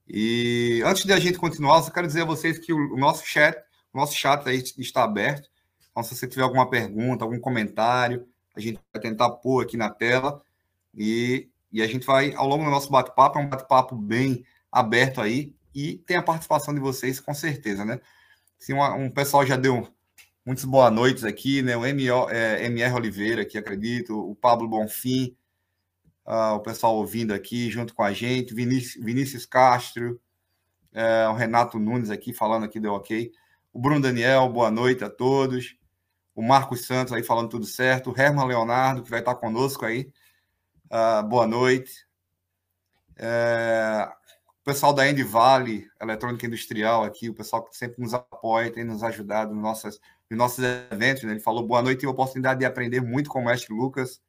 E 0.08 0.80
antes 0.86 1.04
de 1.04 1.12
a 1.12 1.18
gente 1.18 1.38
continuar, 1.38 1.82
só 1.82 1.90
quero 1.90 2.06
dizer 2.06 2.22
a 2.22 2.26
vocês 2.26 2.58
que 2.58 2.72
o, 2.72 2.94
o 2.94 2.96
nosso 2.96 3.26
chat, 3.26 3.58
o 3.92 3.98
nosso 3.98 4.14
chat 4.14 4.48
aí 4.48 4.62
está 4.78 5.02
aberto. 5.02 5.48
Então, 5.90 6.04
se 6.04 6.14
você 6.14 6.28
tiver 6.28 6.44
alguma 6.44 6.70
pergunta, 6.70 7.24
algum 7.24 7.40
comentário, 7.40 8.28
a 8.56 8.60
gente 8.60 8.80
vai 8.92 9.02
tentar 9.02 9.30
pôr 9.30 9.62
aqui 9.62 9.76
na 9.76 9.90
tela 9.90 10.42
e, 10.94 11.48
e 11.70 11.82
a 11.82 11.86
gente 11.86 12.06
vai, 12.06 12.34
ao 12.34 12.48
longo 12.48 12.64
do 12.64 12.70
nosso 12.70 12.90
bate-papo, 12.90 13.38
é 13.38 13.42
um 13.42 13.48
bate-papo 13.48 13.94
bem 13.94 14.44
aberto 14.72 15.20
aí 15.20 15.54
e 15.74 15.98
tem 15.98 16.16
a 16.16 16.22
participação 16.22 16.74
de 16.74 16.80
vocês, 16.80 17.20
com 17.20 17.34
certeza, 17.34 17.84
né? 17.84 18.00
Uma, 18.70 18.94
um 18.94 19.10
pessoal 19.10 19.44
já 19.44 19.56
deu 19.56 19.86
Muitas 20.46 20.64
boas 20.64 20.92
noites 20.92 21.24
aqui, 21.24 21.60
né? 21.60 21.76
O 21.76 21.80
MO, 21.80 22.30
é, 22.30 22.64
MR 22.66 22.94
Oliveira, 22.94 23.42
aqui, 23.42 23.58
acredito, 23.58 24.16
o 24.16 24.32
Pablo 24.36 24.68
Bonfim, 24.68 25.36
uh, 26.24 26.54
o 26.54 26.60
pessoal 26.60 26.94
ouvindo 26.94 27.34
aqui 27.34 27.68
junto 27.68 27.92
com 27.92 28.04
a 28.04 28.12
gente, 28.12 28.54
Vinícius, 28.54 29.04
Vinícius 29.04 29.44
Castro, 29.44 30.20
é, 30.92 31.26
o 31.28 31.32
Renato 31.32 31.80
Nunes 31.80 32.10
aqui 32.10 32.32
falando 32.32 32.64
aqui, 32.64 32.78
deu 32.78 32.92
ok. 32.92 33.32
O 33.72 33.80
Bruno 33.80 34.00
Daniel, 34.00 34.48
boa 34.48 34.70
noite 34.70 35.02
a 35.02 35.10
todos. 35.10 35.76
O 36.36 36.42
Marcos 36.42 36.84
Santos 36.84 37.14
aí 37.14 37.22
falando 37.22 37.48
tudo 37.48 37.64
certo. 37.64 38.10
O 38.10 38.20
Herman 38.20 38.46
Leonardo, 38.46 39.02
que 39.02 39.10
vai 39.10 39.20
estar 39.20 39.34
conosco 39.34 39.86
aí. 39.86 40.12
Uh, 40.84 41.26
boa 41.26 41.46
noite. 41.46 42.06
É, 43.16 44.06
o 44.60 44.62
pessoal 44.62 44.92
da 44.92 45.08
End 45.08 45.22
Vale, 45.22 45.88
Eletrônica 45.98 46.44
Industrial 46.46 47.04
aqui, 47.04 47.30
o 47.30 47.34
pessoal 47.34 47.64
que 47.64 47.74
sempre 47.74 48.02
nos 48.02 48.12
apoia, 48.12 48.70
tem 48.70 48.84
nos 48.84 49.02
ajudado 49.02 49.54
nas 49.54 49.62
nossas 49.62 50.00
nos 50.28 50.38
nossos 50.38 50.62
eventos. 50.90 51.22
Né? 51.22 51.32
Ele 51.32 51.40
falou 51.40 51.66
boa 51.66 51.80
noite 51.80 52.02
e 52.02 52.06
oportunidade 52.06 52.60
de 52.60 52.66
aprender 52.66 53.00
muito 53.00 53.30
com 53.30 53.40
o 53.40 53.44
mestre 53.44 53.74
Lucas. 53.74 54.20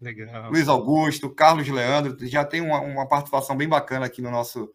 Legal. 0.00 0.50
Luiz 0.50 0.68
Augusto, 0.68 1.28
Carlos 1.28 1.68
Leandro, 1.68 2.16
já 2.26 2.46
tem 2.46 2.62
uma, 2.62 2.80
uma 2.80 3.06
participação 3.06 3.54
bem 3.54 3.68
bacana 3.68 4.06
aqui 4.06 4.22
no 4.22 4.30
nosso, 4.30 4.72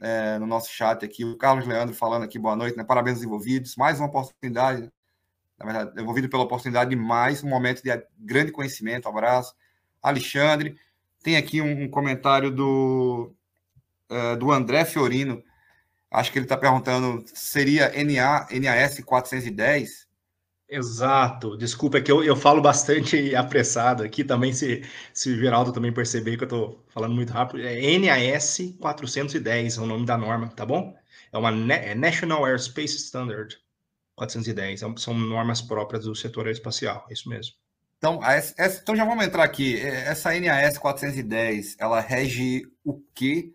é, 0.00 0.38
no 0.38 0.46
nosso 0.46 0.70
chat 0.70 1.04
aqui. 1.04 1.24
O 1.24 1.36
Carlos 1.36 1.66
Leandro 1.66 1.96
falando 1.96 2.22
aqui 2.22 2.38
boa 2.38 2.54
noite, 2.54 2.76
né? 2.76 2.84
Parabéns 2.84 3.16
aos 3.16 3.24
envolvidos. 3.24 3.74
Mais 3.74 3.98
uma 3.98 4.06
oportunidade, 4.06 4.88
na 5.58 5.64
verdade, 5.64 6.00
envolvido 6.00 6.28
pela 6.28 6.42
oportunidade 6.42 6.90
de 6.90 6.96
mais 6.96 7.42
um 7.42 7.48
momento 7.48 7.82
de 7.82 7.90
grande 8.18 8.52
conhecimento. 8.52 9.08
Abraço. 9.08 9.54
Alexandre. 10.02 10.78
Tem 11.22 11.36
aqui 11.36 11.60
um, 11.60 11.84
um 11.84 11.88
comentário 11.88 12.50
do, 12.50 13.32
é, 14.08 14.36
do 14.36 14.52
André 14.52 14.84
Fiorino. 14.84 15.42
Acho 16.10 16.30
que 16.30 16.38
ele 16.38 16.44
está 16.44 16.56
perguntando, 16.56 17.24
seria 17.34 17.90
NA, 18.04 18.46
NAS 18.60 19.00
410? 19.00 20.06
Exato. 20.68 21.56
Desculpa, 21.56 21.98
é 21.98 22.00
que 22.00 22.12
eu, 22.12 22.22
eu 22.22 22.36
falo 22.36 22.60
bastante 22.60 23.34
apressado 23.34 24.02
aqui 24.02 24.22
também, 24.24 24.52
se, 24.52 24.82
se 25.12 25.30
o 25.30 25.36
Geraldo 25.36 25.72
também 25.72 25.92
perceber 25.92 26.36
que 26.36 26.44
eu 26.44 26.46
estou 26.46 26.84
falando 26.88 27.14
muito 27.14 27.32
rápido. 27.32 27.62
É 27.66 27.98
NAS 27.98 28.58
410 28.80 29.78
é 29.78 29.80
o 29.80 29.86
nome 29.86 30.06
da 30.06 30.16
norma, 30.16 30.48
tá 30.48 30.66
bom? 30.66 30.94
É 31.32 31.38
uma 31.38 31.50
é 31.74 31.94
National 31.94 32.44
Airspace 32.44 32.96
Standard 32.96 33.58
410. 34.16 34.82
É 34.82 34.86
são 34.96 35.14
normas 35.14 35.62
próprias 35.62 36.04
do 36.04 36.14
setor 36.14 36.46
aeroespacial, 36.46 37.06
é 37.08 37.12
isso 37.12 37.28
mesmo. 37.28 37.54
Então, 37.98 38.22
essa, 38.24 38.80
então 38.80 38.96
já 38.96 39.04
vamos 39.04 39.24
entrar 39.24 39.44
aqui. 39.44 39.80
Essa 39.80 40.38
NAS 40.38 40.78
410, 40.78 41.76
ela 41.78 42.00
rege 42.00 42.62
o 42.84 43.00
que 43.14 43.54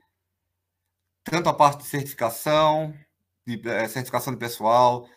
tanto 1.23 1.49
a 1.49 1.53
parte 1.53 1.83
de 1.83 1.89
certificação, 1.89 2.93
de 3.45 3.61
é, 3.69 3.87
certificação 3.87 4.33
de 4.33 4.39
pessoal, 4.39 5.07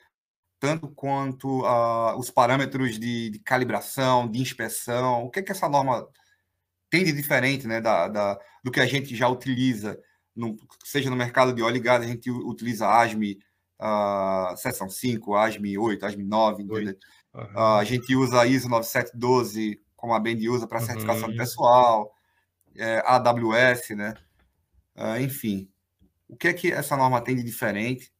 tanto 0.60 0.88
quanto 0.88 1.62
uh, 1.62 2.16
os 2.18 2.30
parâmetros 2.30 2.98
de, 2.98 3.30
de, 3.30 3.38
calibração, 3.38 4.30
de 4.30 4.40
inspeção. 4.40 5.24
O 5.24 5.30
que 5.30 5.40
é 5.40 5.42
que 5.42 5.52
essa 5.52 5.68
norma 5.68 6.06
tem 6.90 7.04
de 7.04 7.12
diferente 7.12 7.66
né, 7.66 7.80
da, 7.80 8.08
da 8.08 8.38
do 8.62 8.70
que 8.70 8.80
a 8.80 8.86
gente 8.86 9.14
já 9.16 9.28
utiliza, 9.28 9.98
no, 10.34 10.56
seja 10.84 11.10
no 11.10 11.16
mercado 11.16 11.52
de 11.54 11.62
óleo 11.62 11.76
e 11.76 11.80
gás, 11.80 12.02
a 12.02 12.06
gente 12.06 12.30
utiliza 12.30 12.88
ASME 12.88 13.38
uh, 13.80 14.56
seção 14.56 14.88
5, 14.88 15.34
ASME 15.34 15.78
8, 15.78 16.06
ASME 16.06 16.24
9, 16.24 16.62
uhum. 16.62 16.94
uh, 17.34 17.58
a 17.78 17.84
gente 17.84 18.14
usa 18.14 18.40
a 18.40 18.46
ISO 18.46 18.68
9712, 18.68 19.80
como 19.96 20.14
a 20.14 20.20
Bend 20.20 20.48
usa 20.48 20.66
para 20.66 20.80
certificação 20.80 21.28
uhum. 21.28 21.36
pessoal, 21.36 22.14
é, 22.76 23.02
AWS, 23.06 23.90
né? 23.90 24.14
Uh, 24.96 25.20
enfim, 25.20 25.68
o 26.28 26.36
que 26.36 26.48
é 26.48 26.52
que 26.52 26.72
essa 26.72 26.96
norma 26.96 27.20
tem 27.20 27.36
de 27.36 27.42
diferente? 27.42 28.12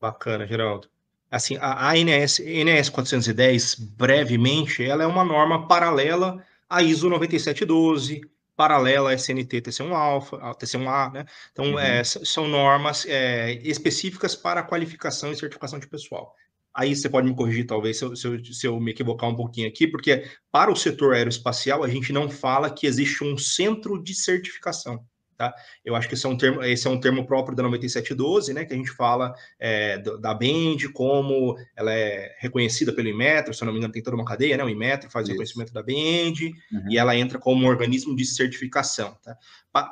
Bacana, 0.00 0.46
Geraldo. 0.46 0.88
Assim, 1.30 1.56
a 1.60 1.90
ANS, 1.90 2.38
NS 2.38 2.88
410, 2.90 3.74
brevemente, 3.74 4.84
ela 4.84 5.02
é 5.02 5.06
uma 5.06 5.24
norma 5.24 5.66
paralela 5.66 6.42
à 6.68 6.82
ISO 6.82 7.10
9712, 7.10 8.20
paralela 8.56 9.10
à 9.10 9.14
SNT 9.14 9.60
TC1 9.60 9.92
Alpha, 9.92 10.36
TC1A, 10.54 11.12
né? 11.12 11.24
Então, 11.52 11.72
uhum. 11.72 11.78
é, 11.78 12.02
são 12.02 12.48
normas 12.48 13.04
é, 13.06 13.52
específicas 13.62 14.34
para 14.34 14.62
qualificação 14.62 15.30
e 15.30 15.36
certificação 15.36 15.78
de 15.78 15.86
pessoal. 15.86 16.34
Aí 16.74 16.94
você 16.94 17.08
pode 17.08 17.26
me 17.26 17.34
corrigir, 17.34 17.66
talvez, 17.66 17.98
se 17.98 18.04
eu, 18.04 18.16
se, 18.16 18.26
eu, 18.26 18.44
se 18.44 18.66
eu, 18.66 18.78
me 18.78 18.90
equivocar 18.90 19.30
um 19.30 19.36
pouquinho 19.36 19.68
aqui, 19.68 19.86
porque 19.86 20.28
para 20.52 20.70
o 20.70 20.76
setor 20.76 21.14
aeroespacial, 21.14 21.82
a 21.82 21.88
gente 21.88 22.12
não 22.12 22.28
fala 22.28 22.70
que 22.70 22.86
existe 22.86 23.24
um 23.24 23.38
centro 23.38 24.02
de 24.02 24.14
certificação. 24.14 25.02
Tá? 25.36 25.54
Eu 25.84 25.94
acho 25.94 26.08
que 26.08 26.14
esse 26.14 26.24
é 26.24 26.28
um 26.28 26.36
termo, 26.36 26.62
esse 26.62 26.86
é 26.86 26.90
um 26.90 26.98
termo 26.98 27.26
próprio 27.26 27.54
da 27.54 27.62
9712, 27.62 28.54
né, 28.54 28.64
que 28.64 28.72
a 28.72 28.76
gente 28.76 28.90
fala 28.90 29.34
é, 29.58 29.98
da 29.98 30.32
Bend, 30.32 30.88
como 30.90 31.56
ela 31.76 31.92
é 31.92 32.34
reconhecida 32.38 32.92
pelo 32.92 33.08
Inmetro, 33.08 33.52
se 33.52 33.62
eu 33.62 33.66
não 33.66 33.72
me 33.72 33.78
engano, 33.78 33.92
tem 33.92 34.02
toda 34.02 34.16
uma 34.16 34.24
cadeia, 34.24 34.56
né? 34.56 34.64
O 34.64 34.68
Inmetro 34.68 35.10
faz 35.10 35.24
Isso. 35.24 35.32
o 35.32 35.34
reconhecimento 35.34 35.72
da 35.72 35.82
Bend 35.82 36.54
uhum. 36.72 36.90
e 36.90 36.96
ela 36.96 37.16
entra 37.16 37.38
como 37.38 37.64
um 37.64 37.68
organismo 37.68 38.16
de 38.16 38.24
certificação. 38.24 39.16
Tá? 39.22 39.36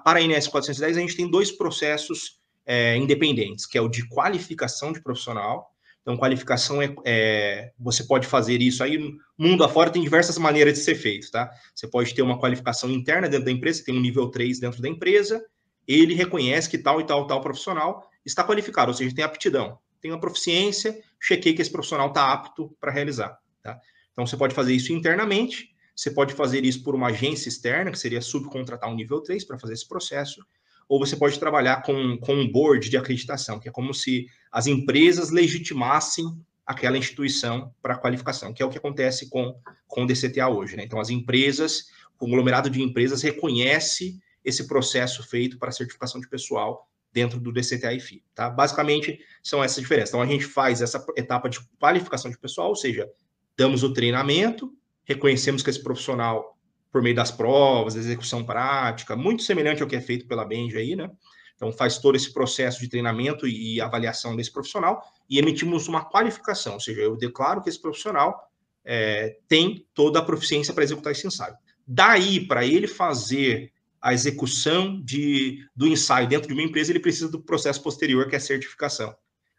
Para 0.03 0.19
a 0.19 0.23
INS 0.23 0.49
410, 0.49 0.97
a 0.97 1.01
gente 1.01 1.17
tem 1.17 1.31
dois 1.31 1.53
processos 1.53 2.41
é, 2.67 2.97
independentes, 2.97 3.67
que 3.67 3.77
é 3.77 3.81
o 3.81 3.89
de 3.89 4.09
qualificação 4.09 4.93
de 4.93 5.03
profissional. 5.03 5.74
Então, 6.05 6.19
qualificação 6.19 6.83
é, 6.83 6.95
é, 7.07 7.73
Você 7.79 8.05
pode 8.05 8.27
fazer 8.27 8.61
isso 8.61 8.85
aí, 8.85 8.99
mundo 9.39 9.65
afora 9.65 9.89
tem 9.89 10.03
diversas 10.03 10.37
maneiras 10.37 10.75
de 10.75 10.81
ser 10.81 10.95
feito, 10.95 11.31
tá? 11.31 11.51
Você 11.75 11.89
pode 11.89 12.15
ter 12.15 12.21
uma 12.21 12.39
qualificação 12.39 12.91
interna 12.91 13.27
dentro 13.27 13.47
da 13.47 13.51
empresa, 13.51 13.83
tem 13.83 13.97
um 13.97 14.01
nível 14.03 14.31
3 14.31 14.61
dentro 14.61 14.83
da 14.83 14.89
empresa, 14.89 15.43
ele 15.89 16.13
reconhece 16.15 16.69
que 16.69 16.77
tal 16.77 17.01
e 17.01 17.07
tal, 17.07 17.27
tal 17.27 17.41
profissional 17.41 18.07
está 18.25 18.45
qualificado, 18.45 18.91
ou 18.91 18.95
seja, 18.95 19.15
tem 19.15 19.25
aptidão, 19.25 19.79
tem 19.99 20.11
uma 20.11 20.21
proficiência, 20.21 20.95
chequei 21.19 21.55
que 21.55 21.63
esse 21.63 21.73
profissional 21.73 22.09
está 22.09 22.31
apto 22.31 22.77
para 22.79 22.93
realizar, 22.93 23.39
tá? 23.63 23.81
Então, 24.13 24.27
você 24.27 24.37
pode 24.37 24.55
fazer 24.55 24.75
isso 24.75 24.93
internamente, 24.93 25.71
você 25.97 26.11
pode 26.11 26.35
fazer 26.35 26.67
isso 26.67 26.83
por 26.83 26.95
uma 26.95 27.07
agência 27.07 27.49
externa, 27.49 27.91
que 27.91 27.99
seria 27.99 28.21
subcontratar 28.21 28.91
um 28.91 28.95
nível 28.95 29.23
3 29.23 29.43
para 29.45 29.59
fazer 29.59 29.73
esse 29.73 29.89
processo, 29.89 30.45
ou 30.89 30.99
você 30.99 31.17
pode 31.17 31.39
trabalhar 31.39 31.83
com, 31.83 32.17
com 32.19 32.35
um 32.35 32.51
board 32.51 32.89
de 32.89 32.97
acreditação, 32.97 33.59
que 33.59 33.69
é 33.69 33.73
como 33.73 33.93
se 33.95 34.27
as 34.51 34.67
empresas 34.67 35.31
legitimassem 35.31 36.25
aquela 36.67 36.97
instituição 36.97 37.75
para 37.83 37.97
qualificação, 37.97 38.53
que 38.53 38.63
é 38.63 38.67
o 38.67 38.71
que 38.71 38.79
acontece 38.79 39.29
com, 39.29 39.55
com 39.87 40.05
o 40.05 40.07
DCTA 40.07 40.49
hoje. 40.49 40.77
Né? 40.77 40.85
Então, 40.85 41.01
as 41.01 41.11
empresas, 41.11 41.91
o 42.15 42.19
conglomerado 42.19 42.71
de 42.71 42.83
empresas 42.83 43.23
reconhece 43.23 44.19
esse 44.45 44.67
processo 44.67 45.23
feito 45.23 45.59
para 45.59 45.71
certificação 45.73 46.21
de 46.21 46.29
pessoal 46.29 46.89
dentro 47.13 47.39
do 47.39 47.53
DCTA-IFI. 47.53 48.25
Tá? 48.35 48.51
Basicamente, 48.51 49.21
são 49.43 49.63
essas 49.63 49.81
diferenças. 49.81 50.11
Então, 50.11 50.23
a 50.23 50.27
gente 50.27 50.45
faz 50.45 50.81
essa 50.83 51.05
etapa 51.17 51.49
de 51.49 51.61
qualificação 51.79 52.31
de 52.31 52.39
pessoal, 52.39 52.71
ou 52.71 52.77
seja, 52.77 53.09
damos 53.57 53.83
o 53.83 53.93
treinamento, 53.93 54.73
reconhecemos 55.05 55.63
que 55.63 55.71
esse 55.71 55.83
profissional 55.83 56.54
por 56.95 57.03
meio 57.03 57.17
das 57.17 57.33
provas, 57.33 57.97
execução 57.97 58.45
prática, 58.45 59.17
muito 59.17 59.43
semelhante 59.43 59.83
ao 59.83 59.89
que 59.89 59.97
é 59.97 60.01
feito 60.01 60.29
pela 60.29 60.45
Benji 60.45 60.79
aí, 60.79 60.95
né? 60.95 61.11
Então, 61.57 61.73
faz 61.73 61.99
todo 61.99 62.15
esse 62.15 62.33
processo 62.33 62.79
de 62.79 62.89
treinamento 62.89 63.49
e 63.49 63.81
avaliação 63.81 64.37
desse 64.37 64.53
profissional 64.53 65.03
e 65.29 65.41
emitimos 65.41 65.89
uma 65.89 66.05
qualificação, 66.05 66.75
ou 66.75 66.81
seja, 66.81 67.01
eu 67.01 67.17
declaro 67.17 67.61
que 67.61 67.69
esse 67.69 67.83
profissional 67.83 68.49
é, 68.85 69.39
tem 69.49 69.85
toda 69.93 70.21
a 70.21 70.23
proficiência 70.23 70.73
para 70.73 70.85
executar 70.85 71.11
esse 71.11 71.27
ensaio. 71.27 71.57
Daí, 71.85 72.47
para 72.47 72.65
ele 72.65 72.87
fazer 72.87 73.73
a 74.01 74.15
execução 74.15 75.03
de, 75.03 75.67
do 75.75 75.89
ensaio 75.89 76.29
dentro 76.29 76.47
de 76.47 76.55
uma 76.55 76.63
empresa, 76.63 76.93
ele 76.93 77.01
precisa 77.01 77.29
do 77.29 77.43
processo 77.43 77.83
posterior, 77.83 78.29
que 78.29 78.37
é 78.37 78.39
a 78.39 78.41
certificação. 78.41 79.13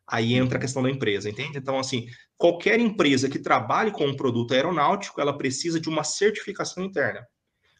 Aí 0.08 0.36
entra 0.36 0.58
a 0.58 0.62
questão 0.62 0.84
da 0.84 0.90
empresa, 0.90 1.30
entende? 1.30 1.58
Então, 1.58 1.80
assim, 1.80 2.08
qualquer 2.38 2.80
empresa 2.80 3.30
que 3.30 3.40
trabalhe 3.40 3.92
com 3.92 4.06
um 4.06 4.16
produto 4.16 4.54
aeronáutico, 4.54 5.20
ela 5.20 5.38
precisa 5.38 5.80
de 5.80 5.90
uma 5.90 6.04
certificação 6.04 6.84
interna. 6.84 7.26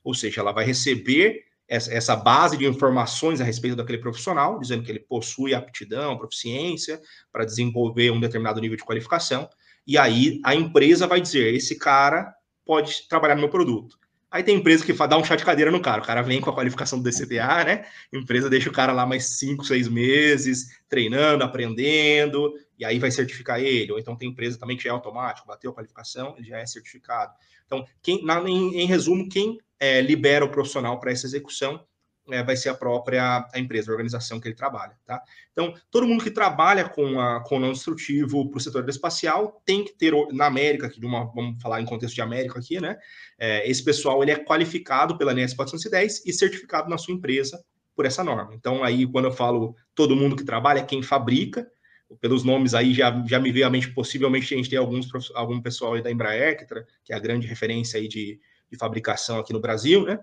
Ou 0.04 0.14
seja, 0.14 0.42
ela 0.42 0.52
vai 0.52 0.66
receber 0.66 1.44
essa 1.68 2.16
base 2.16 2.58
de 2.58 2.66
informações 2.66 3.42
a 3.42 3.44
respeito 3.44 3.76
daquele 3.76 3.98
profissional, 3.98 4.60
dizendo 4.60 4.84
que 4.84 4.92
ele 4.92 5.00
possui 5.00 5.54
aptidão, 5.54 6.18
proficiência 6.18 7.02
para 7.32 7.44
desenvolver 7.44 8.12
um 8.12 8.20
determinado 8.20 8.62
nível 8.62 8.78
de 8.78 8.84
qualificação, 8.84 9.50
e 9.88 9.98
aí 9.98 10.40
a 10.44 10.56
empresa 10.56 11.08
vai 11.08 11.22
dizer: 11.22 11.54
esse 11.54 11.78
cara 11.78 12.34
pode 12.66 13.08
trabalhar 13.08 13.36
no 13.36 13.42
meu 13.42 13.50
produto. 13.50 13.98
Aí 14.36 14.44
tem 14.44 14.58
empresa 14.58 14.86
que 14.86 14.92
dá 14.92 15.18
um 15.18 15.24
chá 15.24 15.38
de 15.38 15.46
cadeira 15.46 15.72
no 15.72 15.80
cara. 15.80 16.02
O 16.02 16.06
cara 16.06 16.22
vem 16.22 16.42
com 16.42 16.50
a 16.50 16.54
qualificação 16.54 17.00
do 17.00 17.10
DCTA, 17.10 17.64
né? 17.64 17.86
Empresa 18.12 18.50
deixa 18.50 18.70
o 18.70 18.74
cara 18.74 18.92
lá 18.92 19.06
mais 19.06 19.38
cinco, 19.38 19.64
seis 19.64 19.88
meses, 19.88 20.78
treinando, 20.90 21.42
aprendendo, 21.42 22.54
e 22.78 22.84
aí 22.84 23.00
vai 23.00 23.10
certificar 23.12 23.62
ele. 23.62 23.94
Ou 23.94 23.98
então 23.98 24.14
tem 24.14 24.28
empresa 24.28 24.60
também 24.60 24.76
que 24.76 24.84
já 24.84 24.90
é 24.90 24.92
automático, 24.92 25.48
bateu 25.48 25.72
a 25.72 25.74
qualificação, 25.74 26.36
ele 26.38 26.50
já 26.50 26.58
é 26.58 26.66
certificado. 26.66 27.34
Então, 27.66 27.86
quem, 28.02 28.26
na, 28.26 28.42
em, 28.42 28.82
em 28.82 28.86
resumo, 28.86 29.30
quem 29.30 29.58
é, 29.80 30.02
libera 30.02 30.44
o 30.44 30.52
profissional 30.52 31.00
para 31.00 31.14
essa 31.14 31.26
execução 31.26 31.82
é, 32.30 32.44
vai 32.44 32.56
ser 32.56 32.70
a 32.70 32.74
própria 32.74 33.48
a 33.54 33.60
empresa, 33.60 33.92
a 33.92 33.94
organização 33.94 34.40
que 34.40 34.48
ele 34.48 34.56
trabalha, 34.56 34.98
tá? 35.06 35.22
Então, 35.52 35.74
todo 35.92 36.08
mundo 36.08 36.24
que 36.24 36.32
trabalha 36.32 36.88
com, 36.88 37.20
a, 37.20 37.42
com 37.42 37.58
o 37.58 37.60
não 37.60 37.72
destrutivo 37.72 38.50
para 38.50 38.58
o 38.58 38.62
setor 38.62 38.88
espacial 38.90 39.62
tem 39.66 39.84
que 39.84 39.94
ter, 39.94 40.14
na 40.34 40.46
América, 40.46 40.88
aqui 40.88 41.04
uma, 41.06 41.26
vamos 41.34 41.62
falar 41.62 41.82
em 41.82 41.86
contexto 41.86 42.16
de 42.16 42.22
América 42.22 42.60
aqui, 42.60 42.80
né? 42.80 42.98
É, 43.38 43.70
esse 43.70 43.84
pessoal, 43.84 44.22
ele 44.24 44.32
é 44.32 44.36
qualificado 44.36 45.18
pela 45.18 45.34
NES 45.34 45.54
410 45.54 46.26
e 46.26 46.34
certificado 46.34 46.90
na 46.90 46.98
sua 46.98 47.14
empresa 47.14 47.64
por 47.96 48.06
essa 48.06 48.24
norma. 48.24 48.54
Então, 48.54 48.84
aí, 48.84 49.06
quando 49.08 49.26
eu 49.26 49.32
falo 49.32 49.76
todo 49.94 50.16
mundo 50.16 50.36
que 50.36 50.44
trabalha, 50.44 50.80
é 50.80 50.84
quem 50.84 51.02
fabrica, 51.02 51.66
pelos 52.20 52.44
nomes 52.44 52.74
aí 52.74 52.94
já, 52.94 53.24
já 53.28 53.40
me 53.40 53.52
veio 53.52 53.66
à 53.66 53.70
mente, 53.70 53.92
possivelmente 53.92 54.54
a 54.54 54.58
gente 54.58 54.70
tem 54.70 54.78
alguns, 54.78 55.10
algum 55.34 55.62
pessoal 55.62 55.94
aí 55.94 56.02
da 56.02 56.12
Embraer, 56.12 56.68
que 57.04 57.14
é 57.14 57.16
a 57.16 57.20
grande 57.20 57.48
referência 57.48 58.00
aí 58.00 58.08
de, 58.08 58.40
de 58.70 58.78
fabricação 58.78 59.40
aqui 59.40 59.54
no 59.54 59.60
Brasil, 59.60 60.06
né? 60.06 60.20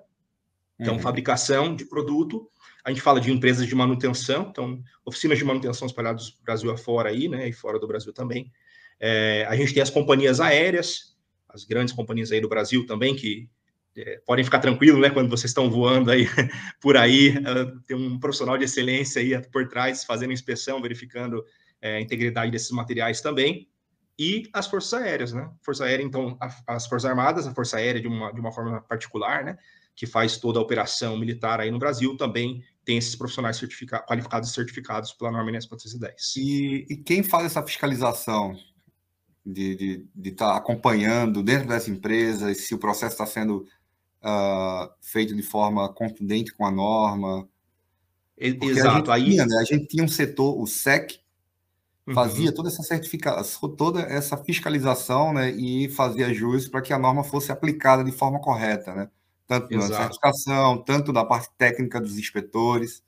Então, 0.81 0.95
uhum. 0.95 1.01
fabricação 1.01 1.75
de 1.75 1.85
produto. 1.85 2.49
A 2.85 2.91
gente 2.91 3.01
fala 3.01 3.21
de 3.21 3.31
empresas 3.31 3.67
de 3.67 3.75
manutenção, 3.75 4.49
então, 4.51 4.83
oficinas 5.05 5.39
de 5.39 5.45
manutenção 5.45 5.87
espalhadas 5.87 6.31
do 6.31 6.43
Brasil 6.43 6.71
afora 6.71 7.11
aí, 7.11 7.29
né? 7.29 7.49
E 7.49 7.53
fora 7.53 7.79
do 7.79 7.87
Brasil 7.87 8.13
também. 8.13 8.51
É, 8.99 9.47
a 9.49 9.55
gente 9.55 9.73
tem 9.73 9.83
as 9.83 9.91
companhias 9.91 10.41
aéreas, 10.41 11.17
as 11.49 11.65
grandes 11.65 11.95
companhias 11.95 12.33
aí 12.33 12.41
do 12.41 12.49
Brasil 12.49 12.85
também, 12.87 13.15
que 13.15 13.49
é, 13.97 14.21
podem 14.27 14.45
ficar 14.45 14.59
tranquilos, 14.59 15.01
né? 15.01 15.11
Quando 15.11 15.31
vocês 15.31 15.51
estão 15.51 15.71
voando 15.71 16.11
aí 16.11 16.27
por 16.81 16.97
aí, 16.97 17.37
uh, 17.37 17.81
tem 17.87 17.97
um 17.97 18.19
profissional 18.19 18.57
de 18.57 18.65
excelência 18.65 19.21
aí 19.21 19.41
por 19.51 19.69
trás, 19.69 20.05
fazendo 20.05 20.33
inspeção, 20.33 20.81
verificando 20.81 21.45
é, 21.81 21.97
a 21.97 22.01
integridade 22.01 22.51
desses 22.51 22.71
materiais 22.71 23.21
também 23.21 23.69
e 24.19 24.49
as 24.53 24.67
forças 24.67 24.95
aéreas, 24.95 25.33
né? 25.33 25.51
Força 25.63 25.85
aérea, 25.85 26.03
então, 26.03 26.37
a, 26.41 26.75
as 26.75 26.87
forças 26.87 27.11
armadas, 27.11 27.47
a 27.47 27.55
força 27.55 27.77
aérea 27.77 28.01
de 28.01 28.09
uma, 28.09 28.33
de 28.33 28.41
uma 28.41 28.53
forma 28.53 28.81
particular, 28.83 29.45
né? 29.45 29.59
Que 29.95 30.07
faz 30.07 30.39
toda 30.39 30.59
a 30.59 30.63
operação 30.63 31.17
militar 31.19 31.61
aí 31.61 31.71
no 31.71 31.79
Brasil, 31.79 32.17
também 32.17 32.63
tem 32.85 32.99
esses 32.99 33.15
profissionais 33.15 33.61
qualificados 34.07 34.51
e 34.51 34.53
certificados 34.53 35.13
pela 35.13 35.31
norma 35.31 35.51
INES 35.51 35.67
410. 35.67 36.37
E, 36.37 36.87
e 36.91 36.97
quem 36.97 37.23
faz 37.23 37.47
essa 37.47 37.63
fiscalização 37.63 38.57
de 39.45 40.07
estar 40.25 40.53
tá 40.53 40.57
acompanhando 40.57 41.43
dentro 41.43 41.69
dessa 41.69 41.91
empresa 41.91 42.53
se 42.55 42.75
o 42.75 42.79
processo 42.79 43.15
está 43.15 43.27
sendo 43.27 43.67
uh, 44.23 44.91
feito 45.01 45.35
de 45.35 45.43
forma 45.43 45.93
contundente 45.93 46.53
com 46.53 46.65
a 46.65 46.71
norma? 46.71 47.49
Porque 48.37 48.67
Exato. 48.67 49.11
A 49.11 49.19
gente, 49.19 49.29
aí... 49.29 49.31
tinha, 49.31 49.47
né? 49.47 49.57
a 49.59 49.65
gente 49.65 49.87
tinha 49.87 50.05
um 50.05 50.09
setor, 50.09 50.61
o 50.61 50.67
SEC, 50.67 51.21
fazia 52.13 52.49
uhum. 52.49 52.55
toda 52.55 52.69
essa 52.69 52.83
certificação, 52.83 53.77
toda 53.77 54.01
essa 54.01 54.37
fiscalização, 54.37 55.33
né, 55.33 55.51
e 55.51 55.89
fazia 55.91 56.35
jus 56.35 56.69
para 56.69 56.83
que 56.83 56.93
a 56.93 56.99
norma 56.99 57.23
fosse 57.23 57.53
aplicada 57.53 58.03
de 58.03 58.11
forma 58.11 58.41
correta, 58.41 58.93
né? 58.95 59.09
Tanto 59.61 59.75
Exato. 59.75 59.93
na 59.93 59.99
certificação, 59.99 60.79
tanto 60.79 61.13
na 61.13 61.25
parte 61.25 61.51
técnica 61.57 62.01
dos 62.01 62.19
inspetores. 62.19 63.03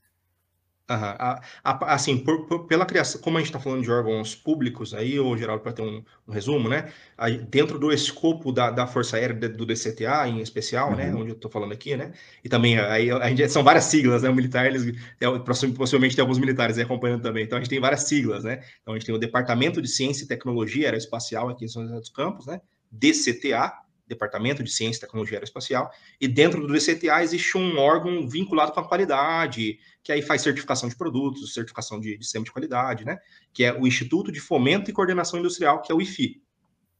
Uhum. 0.90 1.40
Assim, 1.86 2.18
por, 2.18 2.46
por, 2.46 2.66
pela 2.66 2.84
criação, 2.84 3.18
como 3.22 3.38
a 3.38 3.40
gente 3.40 3.48
está 3.48 3.58
falando 3.58 3.82
de 3.82 3.90
órgãos 3.90 4.34
públicos 4.34 4.92
aí, 4.92 5.18
ou 5.18 5.34
Geraldo, 5.34 5.62
para 5.62 5.72
ter 5.72 5.80
um, 5.80 6.04
um, 6.28 6.32
resumo, 6.32 6.68
né? 6.68 6.92
Aí, 7.16 7.38
dentro 7.38 7.78
do 7.78 7.90
escopo 7.90 8.52
da, 8.52 8.70
da 8.70 8.86
Força 8.86 9.16
Aérea 9.16 9.34
do 9.48 9.64
DCTA, 9.64 10.28
em 10.28 10.40
especial, 10.40 10.94
né? 10.94 11.06
uhum. 11.06 11.14
né? 11.14 11.20
Onde 11.22 11.30
eu 11.30 11.36
estou 11.36 11.50
falando 11.50 11.72
aqui, 11.72 11.96
né? 11.96 12.12
E 12.44 12.50
também 12.50 12.78
aí 12.78 13.10
a 13.10 13.28
gente, 13.30 13.48
são 13.48 13.64
várias 13.64 13.84
siglas, 13.84 14.22
né? 14.22 14.28
O 14.28 14.34
militar, 14.34 14.66
eles 14.66 14.94
é, 15.18 15.26
possivelmente 15.74 16.14
tem 16.14 16.22
alguns 16.22 16.38
militares 16.38 16.76
aí 16.76 16.84
acompanhando 16.84 17.22
também. 17.22 17.44
Então 17.44 17.56
a 17.56 17.62
gente 17.62 17.70
tem 17.70 17.80
várias 17.80 18.02
siglas, 18.02 18.44
né? 18.44 18.62
Então 18.82 18.92
a 18.92 18.98
gente 18.98 19.06
tem 19.06 19.14
o 19.14 19.18
Departamento 19.18 19.80
de 19.80 19.88
Ciência 19.88 20.24
e 20.24 20.28
Tecnologia 20.28 20.88
Aeroespacial 20.88 21.48
aqui 21.48 21.64
em 21.64 21.68
São 21.68 21.82
José 21.82 21.98
dos 21.98 22.10
Campos, 22.10 22.44
né? 22.46 22.60
DCTA, 22.92 23.72
Departamento 24.06 24.62
de 24.62 24.70
Ciência 24.70 24.98
e 24.98 25.00
Tecnologia 25.00 25.36
Aeroespacial, 25.36 25.90
e 26.20 26.28
dentro 26.28 26.66
do 26.66 26.72
DCTA 26.72 27.22
existe 27.22 27.56
um 27.56 27.78
órgão 27.78 28.28
vinculado 28.28 28.72
com 28.72 28.80
a 28.80 28.88
qualidade, 28.88 29.78
que 30.02 30.12
aí 30.12 30.22
faz 30.22 30.42
certificação 30.42 30.88
de 30.88 30.96
produtos, 30.96 31.54
certificação 31.54 31.98
de, 31.98 32.16
de 32.18 32.24
sistema 32.24 32.44
de 32.44 32.52
qualidade, 32.52 33.04
né? 33.04 33.18
Que 33.52 33.64
é 33.64 33.72
o 33.72 33.86
Instituto 33.86 34.30
de 34.30 34.40
Fomento 34.40 34.90
e 34.90 34.92
Coordenação 34.92 35.40
Industrial, 35.40 35.80
que 35.80 35.90
é 35.90 35.94
o 35.94 36.00
IFI. 36.00 36.42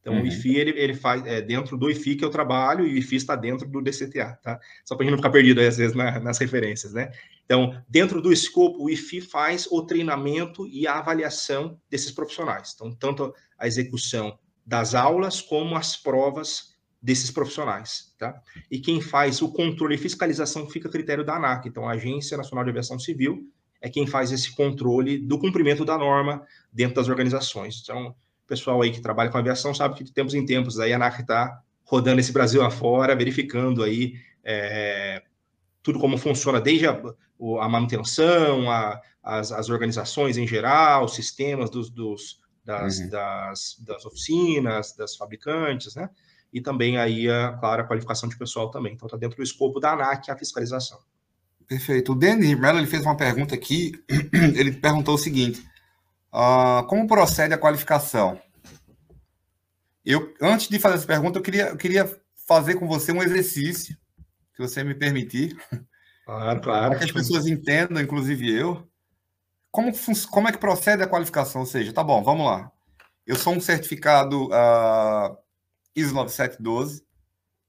Então, 0.04 0.16
uhum. 0.16 0.22
o 0.22 0.26
IFI, 0.26 0.56
ele, 0.56 0.70
ele 0.78 0.94
faz, 0.94 1.24
é 1.24 1.40
dentro 1.40 1.78
do 1.78 1.90
IFI 1.90 2.16
que 2.16 2.24
eu 2.24 2.28
trabalho, 2.28 2.86
e 2.86 2.92
o 2.92 2.98
IFI 2.98 3.16
está 3.16 3.34
dentro 3.34 3.66
do 3.66 3.80
DCTA, 3.80 4.38
tá? 4.42 4.60
Só 4.84 4.94
para 4.94 5.02
a 5.02 5.06
gente 5.06 5.12
não 5.12 5.18
ficar 5.18 5.30
perdido, 5.30 5.62
às 5.62 5.78
vezes, 5.78 5.96
na, 5.96 6.20
nas 6.20 6.36
referências, 6.36 6.92
né? 6.92 7.10
Então, 7.46 7.82
dentro 7.88 8.20
do 8.20 8.30
escopo, 8.30 8.84
o 8.84 8.90
IFI 8.90 9.22
faz 9.22 9.66
o 9.70 9.82
treinamento 9.82 10.66
e 10.66 10.86
a 10.86 10.98
avaliação 10.98 11.80
desses 11.90 12.12
profissionais. 12.12 12.72
Então, 12.74 12.94
tanto 12.94 13.34
a 13.58 13.66
execução 13.66 14.38
das 14.66 14.94
aulas, 14.94 15.40
como 15.40 15.74
as 15.74 15.96
provas 15.96 16.73
desses 17.04 17.30
profissionais, 17.30 18.14
tá? 18.18 18.34
E 18.70 18.80
quem 18.80 18.98
faz 18.98 19.42
o 19.42 19.52
controle 19.52 19.94
e 19.94 19.98
fiscalização 19.98 20.66
fica 20.70 20.88
a 20.88 20.90
critério 20.90 21.22
da 21.22 21.36
ANAC, 21.36 21.68
então 21.68 21.86
a 21.86 21.92
Agência 21.92 22.34
Nacional 22.34 22.64
de 22.64 22.70
Aviação 22.70 22.98
Civil 22.98 23.46
é 23.78 23.90
quem 23.90 24.06
faz 24.06 24.32
esse 24.32 24.56
controle 24.56 25.18
do 25.18 25.38
cumprimento 25.38 25.84
da 25.84 25.98
norma 25.98 26.46
dentro 26.72 26.94
das 26.94 27.10
organizações. 27.10 27.82
Então, 27.82 28.06
o 28.06 28.46
pessoal 28.46 28.80
aí 28.80 28.90
que 28.90 29.02
trabalha 29.02 29.28
com 29.28 29.36
aviação 29.36 29.74
sabe 29.74 29.96
que 29.96 30.02
de 30.04 30.14
tempos 30.14 30.32
em 30.32 30.46
tempos 30.46 30.80
aí 30.80 30.94
a 30.94 30.96
ANAC 30.96 31.20
está 31.20 31.60
rodando 31.84 32.20
esse 32.20 32.32
Brasil 32.32 32.62
afora, 32.62 33.14
verificando 33.14 33.82
aí 33.82 34.14
é, 34.42 35.22
tudo 35.82 35.98
como 35.98 36.16
funciona, 36.16 36.58
desde 36.58 36.86
a, 36.86 36.98
a 37.60 37.68
manutenção, 37.68 38.70
a, 38.70 38.98
as, 39.22 39.52
as, 39.52 39.68
organizações 39.68 40.38
em 40.38 40.46
geral, 40.46 41.04
os 41.04 41.14
sistemas 41.14 41.68
dos, 41.68 41.90
dos 41.90 42.40
das, 42.64 42.98
uhum. 42.98 43.10
das, 43.10 43.76
das 43.80 44.06
oficinas, 44.06 44.96
das 44.96 45.16
fabricantes, 45.16 45.94
né? 45.94 46.08
E 46.54 46.60
também 46.60 46.96
aí, 46.96 47.28
a, 47.28 47.52
claro, 47.54 47.82
a 47.82 47.84
qualificação 47.84 48.28
de 48.28 48.38
pessoal 48.38 48.70
também. 48.70 48.94
Então, 48.94 49.06
está 49.06 49.18
dentro 49.18 49.36
do 49.36 49.42
escopo 49.42 49.80
da 49.80 49.92
ANAC 49.92 50.30
a 50.30 50.36
fiscalização. 50.36 51.00
Perfeito. 51.66 52.12
O 52.12 52.14
Denis 52.14 52.56
Mello 52.56 52.78
ele 52.78 52.86
fez 52.86 53.02
uma 53.02 53.16
pergunta 53.16 53.56
aqui. 53.56 53.92
Ele 54.54 54.70
perguntou 54.70 55.14
o 55.14 55.18
seguinte: 55.18 55.66
uh, 56.32 56.86
como 56.86 57.08
procede 57.08 57.54
a 57.54 57.58
qualificação? 57.58 58.38
Eu, 60.04 60.34
antes 60.40 60.68
de 60.68 60.78
fazer 60.78 60.96
essa 60.96 61.06
pergunta, 61.06 61.38
eu 61.38 61.42
queria, 61.42 61.68
eu 61.68 61.76
queria 61.78 62.20
fazer 62.46 62.74
com 62.74 62.86
você 62.86 63.10
um 63.10 63.22
exercício, 63.22 63.96
se 64.54 64.58
você 64.58 64.84
me 64.84 64.94
permitir. 64.94 65.56
Claro, 66.26 66.60
claro. 66.60 66.90
Para 66.90 66.98
que 66.98 67.04
as 67.04 67.12
pessoas 67.12 67.46
entendam, 67.46 68.02
inclusive 68.02 68.50
eu, 68.52 68.86
como, 69.70 69.90
como 70.30 70.48
é 70.48 70.52
que 70.52 70.58
procede 70.58 71.02
a 71.02 71.08
qualificação? 71.08 71.62
Ou 71.62 71.66
seja, 71.66 71.92
tá 71.92 72.04
bom, 72.04 72.22
vamos 72.22 72.46
lá. 72.46 72.70
Eu 73.26 73.36
sou 73.36 73.54
um 73.54 73.60
certificado 73.60 74.48
uh, 74.48 75.36
ISO 75.94 76.14
9712. 76.14 77.04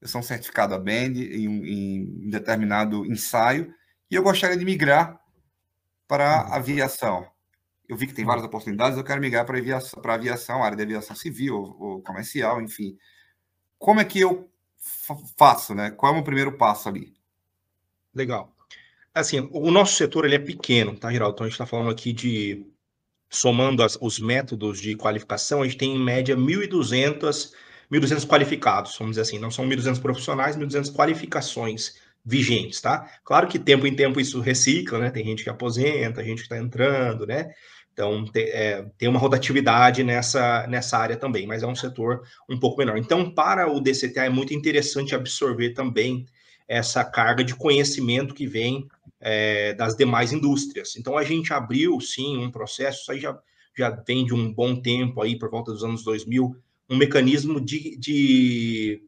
Eu 0.00 0.08
sou 0.08 0.20
um 0.20 0.24
certificado 0.24 0.74
a 0.74 0.78
BAND 0.78 1.16
em, 1.18 1.46
em, 1.46 2.30
determinado 2.30 3.04
ensaio 3.06 3.72
e 4.10 4.14
eu 4.14 4.22
gostaria 4.22 4.56
de 4.56 4.64
migrar 4.64 5.18
para 6.06 6.46
uhum. 6.46 6.54
aviação. 6.54 7.26
Eu 7.88 7.96
vi 7.96 8.06
que 8.06 8.14
tem 8.14 8.24
várias 8.24 8.44
oportunidades, 8.44 8.98
eu 8.98 9.04
quero 9.04 9.20
migrar 9.20 9.46
para 9.46 9.58
aviação, 9.58 10.02
para 10.02 10.14
aviação, 10.14 10.62
área 10.62 10.76
de 10.76 10.82
aviação 10.82 11.14
civil 11.14 11.56
ou, 11.56 11.76
ou 11.80 12.02
comercial, 12.02 12.60
enfim. 12.60 12.96
Como 13.78 14.00
é 14.00 14.04
que 14.04 14.20
eu 14.20 14.50
faço, 15.36 15.74
né? 15.74 15.90
Qual 15.90 16.10
é 16.10 16.12
o 16.12 16.16
meu 16.16 16.24
primeiro 16.24 16.56
passo 16.56 16.88
ali? 16.88 17.14
Legal. 18.14 18.54
Assim, 19.14 19.48
o 19.52 19.70
nosso 19.70 19.96
setor 19.96 20.24
ele 20.24 20.34
é 20.34 20.38
pequeno, 20.38 20.96
tá, 20.96 21.10
Geraldo? 21.10 21.34
Então 21.34 21.44
a 21.44 21.48
gente 21.48 21.54
está 21.54 21.66
falando 21.66 21.90
aqui 21.90 22.12
de 22.12 22.66
somando 23.30 23.82
as, 23.82 23.96
os 24.00 24.18
métodos 24.18 24.80
de 24.80 24.94
qualificação, 24.96 25.62
a 25.62 25.64
gente 25.64 25.78
tem 25.78 25.94
em 25.94 26.02
média 26.02 26.36
1.200 26.36 27.52
1.200 27.90 28.26
qualificados, 28.26 28.96
vamos 28.98 29.12
dizer 29.12 29.22
assim, 29.22 29.38
não 29.38 29.50
são 29.50 29.66
1.200 29.66 30.00
profissionais, 30.00 30.56
1.200 30.56 30.92
qualificações 30.92 31.94
vigentes, 32.24 32.80
tá? 32.80 33.08
Claro 33.24 33.46
que 33.46 33.58
tempo 33.58 33.86
em 33.86 33.94
tempo 33.94 34.20
isso 34.20 34.40
recicla, 34.40 34.98
né? 34.98 35.10
Tem 35.10 35.24
gente 35.24 35.44
que 35.44 35.50
aposenta, 35.50 36.24
gente 36.24 36.38
que 36.38 36.42
está 36.42 36.58
entrando, 36.58 37.24
né? 37.24 37.52
Então, 37.92 38.26
tem, 38.26 38.44
é, 38.48 38.84
tem 38.98 39.08
uma 39.08 39.18
rotatividade 39.18 40.04
nessa, 40.04 40.66
nessa 40.66 40.98
área 40.98 41.16
também, 41.16 41.46
mas 41.46 41.62
é 41.62 41.66
um 41.66 41.74
setor 41.74 42.22
um 42.46 42.58
pouco 42.58 42.78
menor. 42.78 42.98
Então, 42.98 43.30
para 43.30 43.72
o 43.72 43.80
DCTA 43.80 44.26
é 44.26 44.28
muito 44.28 44.52
interessante 44.52 45.14
absorver 45.14 45.70
também 45.70 46.26
essa 46.68 47.02
carga 47.04 47.42
de 47.42 47.54
conhecimento 47.54 48.34
que 48.34 48.46
vem 48.46 48.86
é, 49.18 49.72
das 49.72 49.96
demais 49.96 50.32
indústrias. 50.32 50.94
Então, 50.96 51.16
a 51.16 51.24
gente 51.24 51.54
abriu, 51.54 51.98
sim, 52.00 52.36
um 52.36 52.50
processo, 52.50 53.00
isso 53.00 53.12
aí 53.12 53.20
já, 53.20 53.38
já 53.74 53.88
vem 54.06 54.26
de 54.26 54.34
um 54.34 54.52
bom 54.52 54.76
tempo 54.76 55.22
aí, 55.22 55.38
por 55.38 55.48
volta 55.48 55.72
dos 55.72 55.82
anos 55.82 56.04
2000, 56.04 56.54
um 56.88 56.96
mecanismo 56.96 57.60
de, 57.60 57.96
de 57.96 59.02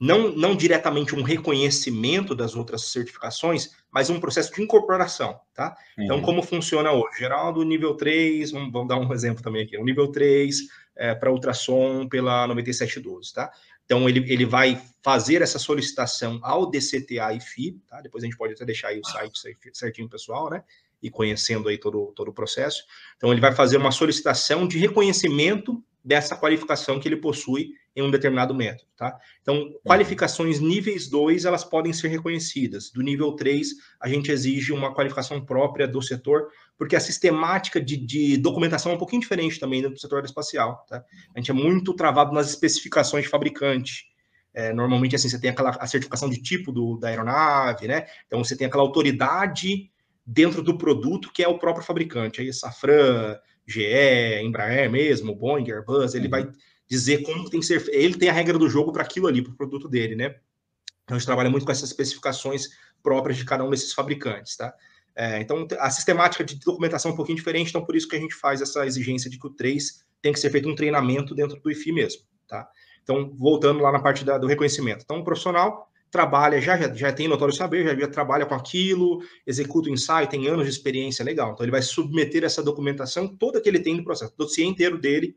não, 0.00 0.30
não 0.34 0.54
diretamente 0.56 1.14
um 1.14 1.22
reconhecimento 1.22 2.34
das 2.34 2.54
outras 2.54 2.82
certificações, 2.86 3.70
mas 3.90 4.08
um 4.10 4.20
processo 4.20 4.54
de 4.54 4.62
incorporação, 4.62 5.40
tá? 5.52 5.76
Então, 5.92 5.98
uhum. 5.98 6.04
Então, 6.04 6.22
como 6.22 6.42
funciona 6.42 6.92
hoje? 6.92 7.18
Geraldo, 7.18 7.64
nível 7.64 7.94
3, 7.94 8.52
vamos, 8.52 8.72
vamos, 8.72 8.88
dar 8.88 8.96
um 8.96 9.12
exemplo 9.12 9.42
também 9.42 9.64
aqui, 9.64 9.76
o 9.76 9.84
nível 9.84 10.08
3 10.12 10.60
é, 10.96 11.14
para 11.14 11.32
ultrassom 11.32 12.08
pela 12.08 12.46
9712, 12.46 13.32
tá? 13.32 13.50
Então, 13.84 14.08
ele, 14.08 14.30
ele 14.30 14.44
vai 14.44 14.80
fazer 15.02 15.40
essa 15.40 15.58
solicitação 15.58 16.38
ao 16.42 16.70
DCTA 16.70 17.32
e 17.32 17.40
FI, 17.40 17.80
tá? 17.88 18.00
Depois 18.02 18.22
a 18.22 18.26
gente 18.26 18.36
pode 18.36 18.52
até 18.52 18.64
deixar 18.64 18.88
aí 18.88 19.00
o 19.00 19.06
site 19.06 19.56
certinho, 19.72 20.08
pessoal, 20.08 20.50
né? 20.50 20.62
E 21.02 21.08
conhecendo 21.08 21.68
aí 21.68 21.78
todo, 21.78 22.12
todo 22.14 22.28
o 22.28 22.34
processo. 22.34 22.84
Então, 23.16 23.32
ele 23.32 23.40
vai 23.40 23.54
fazer 23.54 23.78
uma 23.78 23.90
solicitação 23.90 24.68
de 24.68 24.78
reconhecimento 24.78 25.82
dessa 26.04 26.36
qualificação 26.36 26.98
que 26.98 27.08
ele 27.08 27.16
possui 27.16 27.72
em 27.94 28.02
um 28.02 28.10
determinado 28.10 28.54
método, 28.54 28.88
tá? 28.96 29.18
Então, 29.42 29.56
uhum. 29.56 29.74
qualificações 29.84 30.60
níveis 30.60 31.08
2, 31.08 31.44
elas 31.44 31.64
podem 31.64 31.92
ser 31.92 32.08
reconhecidas. 32.08 32.90
Do 32.90 33.02
nível 33.02 33.32
3, 33.32 33.70
a 34.00 34.08
gente 34.08 34.30
exige 34.30 34.72
uma 34.72 34.94
qualificação 34.94 35.44
própria 35.44 35.88
do 35.88 36.00
setor, 36.00 36.48
porque 36.76 36.94
a 36.94 37.00
sistemática 37.00 37.80
de, 37.80 37.96
de 37.96 38.36
documentação 38.36 38.92
é 38.92 38.94
um 38.94 38.98
pouquinho 38.98 39.20
diferente 39.20 39.58
também 39.58 39.82
do 39.82 39.98
setor 39.98 40.16
aeroespacial, 40.16 40.86
tá? 40.88 41.04
A 41.34 41.40
gente 41.40 41.50
é 41.50 41.54
muito 41.54 41.92
travado 41.92 42.32
nas 42.32 42.48
especificações 42.48 43.24
de 43.24 43.30
fabricante. 43.30 44.06
É, 44.54 44.72
normalmente, 44.72 45.16
assim, 45.16 45.28
você 45.28 45.40
tem 45.40 45.50
aquela 45.50 45.70
a 45.70 45.86
certificação 45.86 46.30
de 46.30 46.40
tipo 46.40 46.70
do, 46.70 46.96
da 46.98 47.08
aeronave, 47.08 47.88
né? 47.88 48.06
Então, 48.26 48.42
você 48.42 48.56
tem 48.56 48.66
aquela 48.68 48.84
autoridade 48.84 49.90
dentro 50.24 50.62
do 50.62 50.78
produto 50.78 51.32
que 51.32 51.42
é 51.42 51.48
o 51.48 51.58
próprio 51.58 51.84
fabricante. 51.84 52.40
Aí, 52.40 52.52
Safran, 52.52 53.36
GE, 53.68 54.42
Embraer 54.42 54.90
mesmo, 54.90 55.34
Boeing, 55.34 55.70
Airbus, 55.70 56.14
ele 56.14 56.24
uhum. 56.24 56.30
vai 56.30 56.50
dizer 56.88 57.22
como 57.22 57.48
tem 57.50 57.60
que 57.60 57.66
ser. 57.66 57.86
Ele 57.90 58.14
tem 58.14 58.28
a 58.28 58.32
regra 58.32 58.58
do 58.58 58.68
jogo 58.68 58.92
para 58.92 59.02
aquilo 59.02 59.26
ali, 59.26 59.42
para 59.42 59.52
o 59.52 59.56
produto 59.56 59.88
dele, 59.88 60.16
né? 60.16 60.36
Então 61.04 61.16
a 61.16 61.18
gente 61.18 61.26
trabalha 61.26 61.50
muito 61.50 61.64
com 61.64 61.72
essas 61.72 61.90
especificações 61.90 62.68
próprias 63.02 63.38
de 63.38 63.44
cada 63.44 63.64
um 63.64 63.70
desses 63.70 63.92
fabricantes, 63.92 64.56
tá? 64.56 64.74
É, 65.14 65.40
então 65.40 65.66
a 65.78 65.90
sistemática 65.90 66.44
de 66.44 66.56
documentação 66.56 67.10
é 67.10 67.14
um 67.14 67.16
pouquinho 67.16 67.36
diferente, 67.36 67.68
então 67.68 67.84
por 67.84 67.96
isso 67.96 68.08
que 68.08 68.16
a 68.16 68.20
gente 68.20 68.34
faz 68.34 68.60
essa 68.60 68.86
exigência 68.86 69.28
de 69.28 69.38
que 69.38 69.46
o 69.46 69.50
3 69.50 70.04
tem 70.22 70.32
que 70.32 70.38
ser 70.38 70.50
feito 70.50 70.68
um 70.68 70.74
treinamento 70.74 71.34
dentro 71.34 71.60
do 71.60 71.70
IFI 71.70 71.92
mesmo, 71.92 72.22
tá? 72.46 72.68
Então, 73.02 73.34
voltando 73.34 73.80
lá 73.80 73.90
na 73.90 74.00
parte 74.00 74.22
da, 74.22 74.36
do 74.36 74.46
reconhecimento. 74.46 75.02
Então, 75.02 75.20
o 75.20 75.24
profissional 75.24 75.90
trabalha, 76.10 76.60
já, 76.60 76.76
já, 76.76 76.94
já 76.94 77.12
tem 77.12 77.28
notório 77.28 77.54
saber, 77.54 77.84
já, 77.84 77.94
já 77.94 78.08
trabalha 78.08 78.46
com 78.46 78.54
aquilo, 78.54 79.22
executa 79.46 79.88
o 79.88 79.92
ensaio, 79.92 80.28
tem 80.28 80.48
anos 80.48 80.64
de 80.64 80.70
experiência 80.70 81.24
legal. 81.24 81.52
Então, 81.52 81.64
ele 81.64 81.70
vai 81.70 81.82
submeter 81.82 82.44
essa 82.44 82.62
documentação 82.62 83.28
toda 83.28 83.60
que 83.60 83.68
ele 83.68 83.80
tem 83.80 83.96
no 83.96 84.04
processo, 84.04 84.32
o 84.34 84.44
dossiê 84.44 84.64
inteiro 84.64 84.98
dele, 84.98 85.36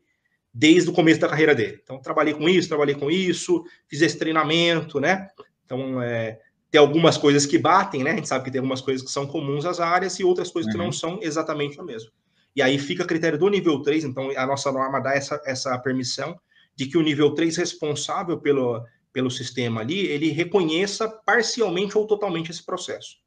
desde 0.52 0.90
o 0.90 0.92
começo 0.92 1.20
da 1.20 1.28
carreira 1.28 1.54
dele. 1.54 1.80
Então, 1.82 2.00
trabalhei 2.00 2.34
com 2.34 2.48
isso, 2.48 2.68
trabalhei 2.68 2.94
com 2.94 3.10
isso, 3.10 3.64
fiz 3.88 4.02
esse 4.02 4.18
treinamento, 4.18 5.00
né? 5.00 5.28
Então, 5.64 6.02
é, 6.02 6.38
tem 6.70 6.78
algumas 6.78 7.16
coisas 7.16 7.46
que 7.46 7.58
batem, 7.58 8.02
né? 8.02 8.12
A 8.12 8.16
gente 8.16 8.28
sabe 8.28 8.44
que 8.44 8.50
tem 8.50 8.58
algumas 8.58 8.80
coisas 8.80 9.04
que 9.04 9.12
são 9.12 9.26
comuns 9.26 9.64
às 9.64 9.80
áreas 9.80 10.18
e 10.18 10.24
outras 10.24 10.50
coisas 10.50 10.68
uhum. 10.68 10.72
que 10.72 10.78
não 10.78 10.86
uhum. 10.86 10.92
são 10.92 11.18
exatamente 11.22 11.78
a 11.80 11.82
mesma. 11.82 12.10
E 12.54 12.60
aí 12.60 12.78
fica 12.78 13.02
a 13.02 13.06
critério 13.06 13.38
do 13.38 13.48
nível 13.48 13.80
3, 13.80 14.04
então 14.04 14.30
a 14.36 14.46
nossa 14.46 14.70
norma 14.70 15.00
dá 15.00 15.14
essa, 15.14 15.40
essa 15.46 15.78
permissão 15.78 16.38
de 16.76 16.86
que 16.86 16.98
o 16.98 17.02
nível 17.02 17.34
3 17.34 17.56
responsável 17.56 18.38
pelo, 18.38 18.82
pelo 19.12 19.30
sistema 19.30 19.80
ali, 19.80 20.00
ele 20.06 20.30
reconheça 20.30 21.08
parcialmente 21.08 21.96
ou 21.96 22.06
totalmente 22.06 22.50
esse 22.50 22.64
processo. 22.64 23.22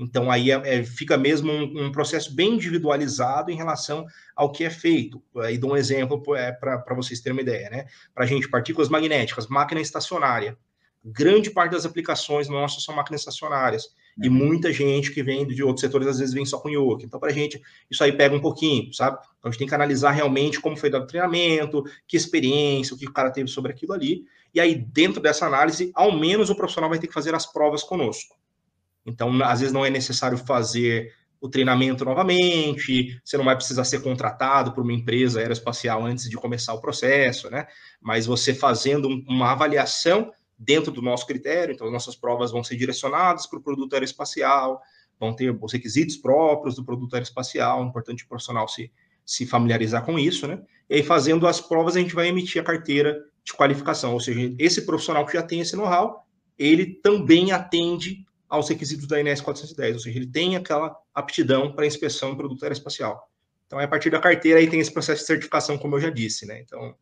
Então, 0.00 0.30
aí 0.30 0.50
é, 0.50 0.54
é, 0.64 0.82
fica 0.82 1.18
mesmo 1.18 1.52
um, 1.52 1.86
um, 1.86 1.92
processo 1.92 2.34
bem 2.34 2.54
individualizado 2.54 3.50
em 3.50 3.56
relação 3.56 4.06
ao 4.34 4.50
que 4.50 4.64
é 4.64 4.70
feito. 4.70 5.22
Aí 5.36 5.58
dou 5.58 5.72
um 5.72 5.76
exemplo 5.76 6.34
é, 6.34 6.50
para 6.52 6.94
vocês 6.94 7.20
terem 7.20 7.36
uma 7.36 7.42
ideia, 7.42 7.68
né? 7.68 7.86
Para 8.14 8.24
a 8.24 8.26
gente, 8.26 8.48
partículas 8.48 8.88
magnéticas, 8.88 9.46
máquina 9.46 9.78
estacionária. 9.78 10.56
Grande 11.04 11.50
parte 11.50 11.72
das 11.72 11.84
aplicações 11.86 12.48
nossas 12.48 12.82
são 12.82 12.94
máquinas 12.94 13.20
estacionárias. 13.20 13.84
Uhum. 14.18 14.24
E 14.24 14.28
muita 14.28 14.72
gente 14.72 15.10
que 15.10 15.22
vem 15.22 15.46
de 15.46 15.62
outros 15.62 15.80
setores, 15.80 16.06
às 16.06 16.18
vezes, 16.18 16.34
vem 16.34 16.46
só 16.46 16.58
com 16.58 16.70
yoke. 16.70 17.04
Então, 17.04 17.20
para 17.20 17.30
a 17.30 17.32
gente, 17.32 17.60
isso 17.90 18.02
aí 18.02 18.12
pega 18.12 18.34
um 18.34 18.40
pouquinho, 18.40 18.92
sabe? 18.94 19.18
Então, 19.38 19.48
a 19.48 19.50
gente 19.50 19.58
tem 19.58 19.68
que 19.68 19.74
analisar 19.74 20.12
realmente 20.12 20.60
como 20.60 20.76
foi 20.76 20.90
dado 20.90 21.04
o 21.04 21.06
treinamento, 21.06 21.82
que 22.06 22.16
experiência, 22.16 22.94
o 22.94 22.98
que 22.98 23.06
o 23.06 23.12
cara 23.12 23.30
teve 23.30 23.48
sobre 23.48 23.72
aquilo 23.72 23.92
ali. 23.92 24.24
E 24.52 24.60
aí, 24.60 24.74
dentro 24.74 25.20
dessa 25.20 25.46
análise, 25.46 25.90
ao 25.94 26.12
menos 26.12 26.50
o 26.50 26.54
profissional 26.54 26.90
vai 26.90 26.98
ter 26.98 27.06
que 27.06 27.14
fazer 27.14 27.34
as 27.34 27.46
provas 27.46 27.82
conosco. 27.82 28.36
Então, 29.06 29.42
às 29.42 29.60
vezes 29.60 29.72
não 29.72 29.84
é 29.84 29.90
necessário 29.90 30.36
fazer 30.38 31.12
o 31.40 31.48
treinamento 31.48 32.04
novamente, 32.04 33.18
você 33.24 33.38
não 33.38 33.46
vai 33.46 33.56
precisar 33.56 33.84
ser 33.84 34.02
contratado 34.02 34.72
por 34.72 34.82
uma 34.82 34.92
empresa 34.92 35.40
aeroespacial 35.40 36.04
antes 36.04 36.28
de 36.28 36.36
começar 36.36 36.74
o 36.74 36.80
processo, 36.80 37.48
né? 37.48 37.66
Mas 38.00 38.26
você 38.26 38.52
fazendo 38.52 39.08
uma 39.26 39.50
avaliação 39.50 40.30
dentro 40.58 40.92
do 40.92 41.00
nosso 41.00 41.26
critério, 41.26 41.72
então 41.72 41.86
as 41.86 41.92
nossas 41.92 42.14
provas 42.14 42.50
vão 42.50 42.62
ser 42.62 42.76
direcionadas 42.76 43.46
para 43.46 43.58
o 43.58 43.62
produto 43.62 43.94
aeroespacial, 43.94 44.82
vão 45.18 45.34
ter 45.34 45.50
os 45.50 45.72
requisitos 45.72 46.16
próprios 46.16 46.76
do 46.76 46.84
produto 46.84 47.14
aeroespacial, 47.14 47.82
é 47.82 47.86
importante 47.86 48.24
o 48.24 48.28
profissional 48.28 48.68
se, 48.68 48.92
se 49.24 49.46
familiarizar 49.46 50.04
com 50.04 50.18
isso, 50.18 50.46
né? 50.46 50.60
E 50.90 50.96
aí, 50.96 51.02
fazendo 51.02 51.46
as 51.46 51.58
provas, 51.58 51.96
a 51.96 52.00
gente 52.00 52.14
vai 52.14 52.28
emitir 52.28 52.60
a 52.60 52.64
carteira 52.64 53.18
de 53.44 53.52
qualificação, 53.52 54.12
ou 54.12 54.20
seja, 54.20 54.54
esse 54.58 54.82
profissional 54.82 55.24
que 55.26 55.32
já 55.32 55.42
tem 55.42 55.60
esse 55.60 55.76
know-how, 55.76 56.24
ele 56.58 56.86
também 56.86 57.52
atende 57.52 58.24
aos 58.48 58.68
requisitos 58.68 59.06
da 59.06 59.20
INS 59.20 59.40
410, 59.40 59.94
ou 59.94 60.00
seja, 60.00 60.18
ele 60.18 60.26
tem 60.26 60.56
aquela 60.56 60.94
aptidão 61.14 61.72
para 61.72 61.86
inspeção 61.86 62.32
em 62.32 62.36
produto 62.36 62.62
aeroespacial. 62.62 63.30
Então, 63.66 63.80
é 63.80 63.84
a 63.84 63.88
partir 63.88 64.10
da 64.10 64.18
carteira 64.18 64.58
aí 64.58 64.68
tem 64.68 64.80
esse 64.80 64.92
processo 64.92 65.20
de 65.20 65.26
certificação, 65.26 65.78
como 65.78 65.94
eu 65.94 66.00
já 66.00 66.10
disse, 66.10 66.44
né? 66.44 66.60
Então, 66.60 66.94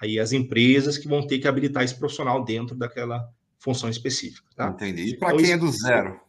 aí 0.00 0.18
as 0.18 0.32
empresas 0.32 0.98
que 0.98 1.06
vão 1.06 1.24
ter 1.24 1.38
que 1.38 1.46
habilitar 1.46 1.84
esse 1.84 1.94
profissional 1.94 2.44
dentro 2.44 2.74
daquela 2.76 3.28
função 3.58 3.88
específica. 3.88 4.48
Tá? 4.56 4.68
Entendi. 4.68 5.10
E 5.10 5.16
para 5.16 5.28
então, 5.28 5.44
quem 5.44 5.52
é 5.52 5.56
do 5.56 5.70
zero? 5.70 6.20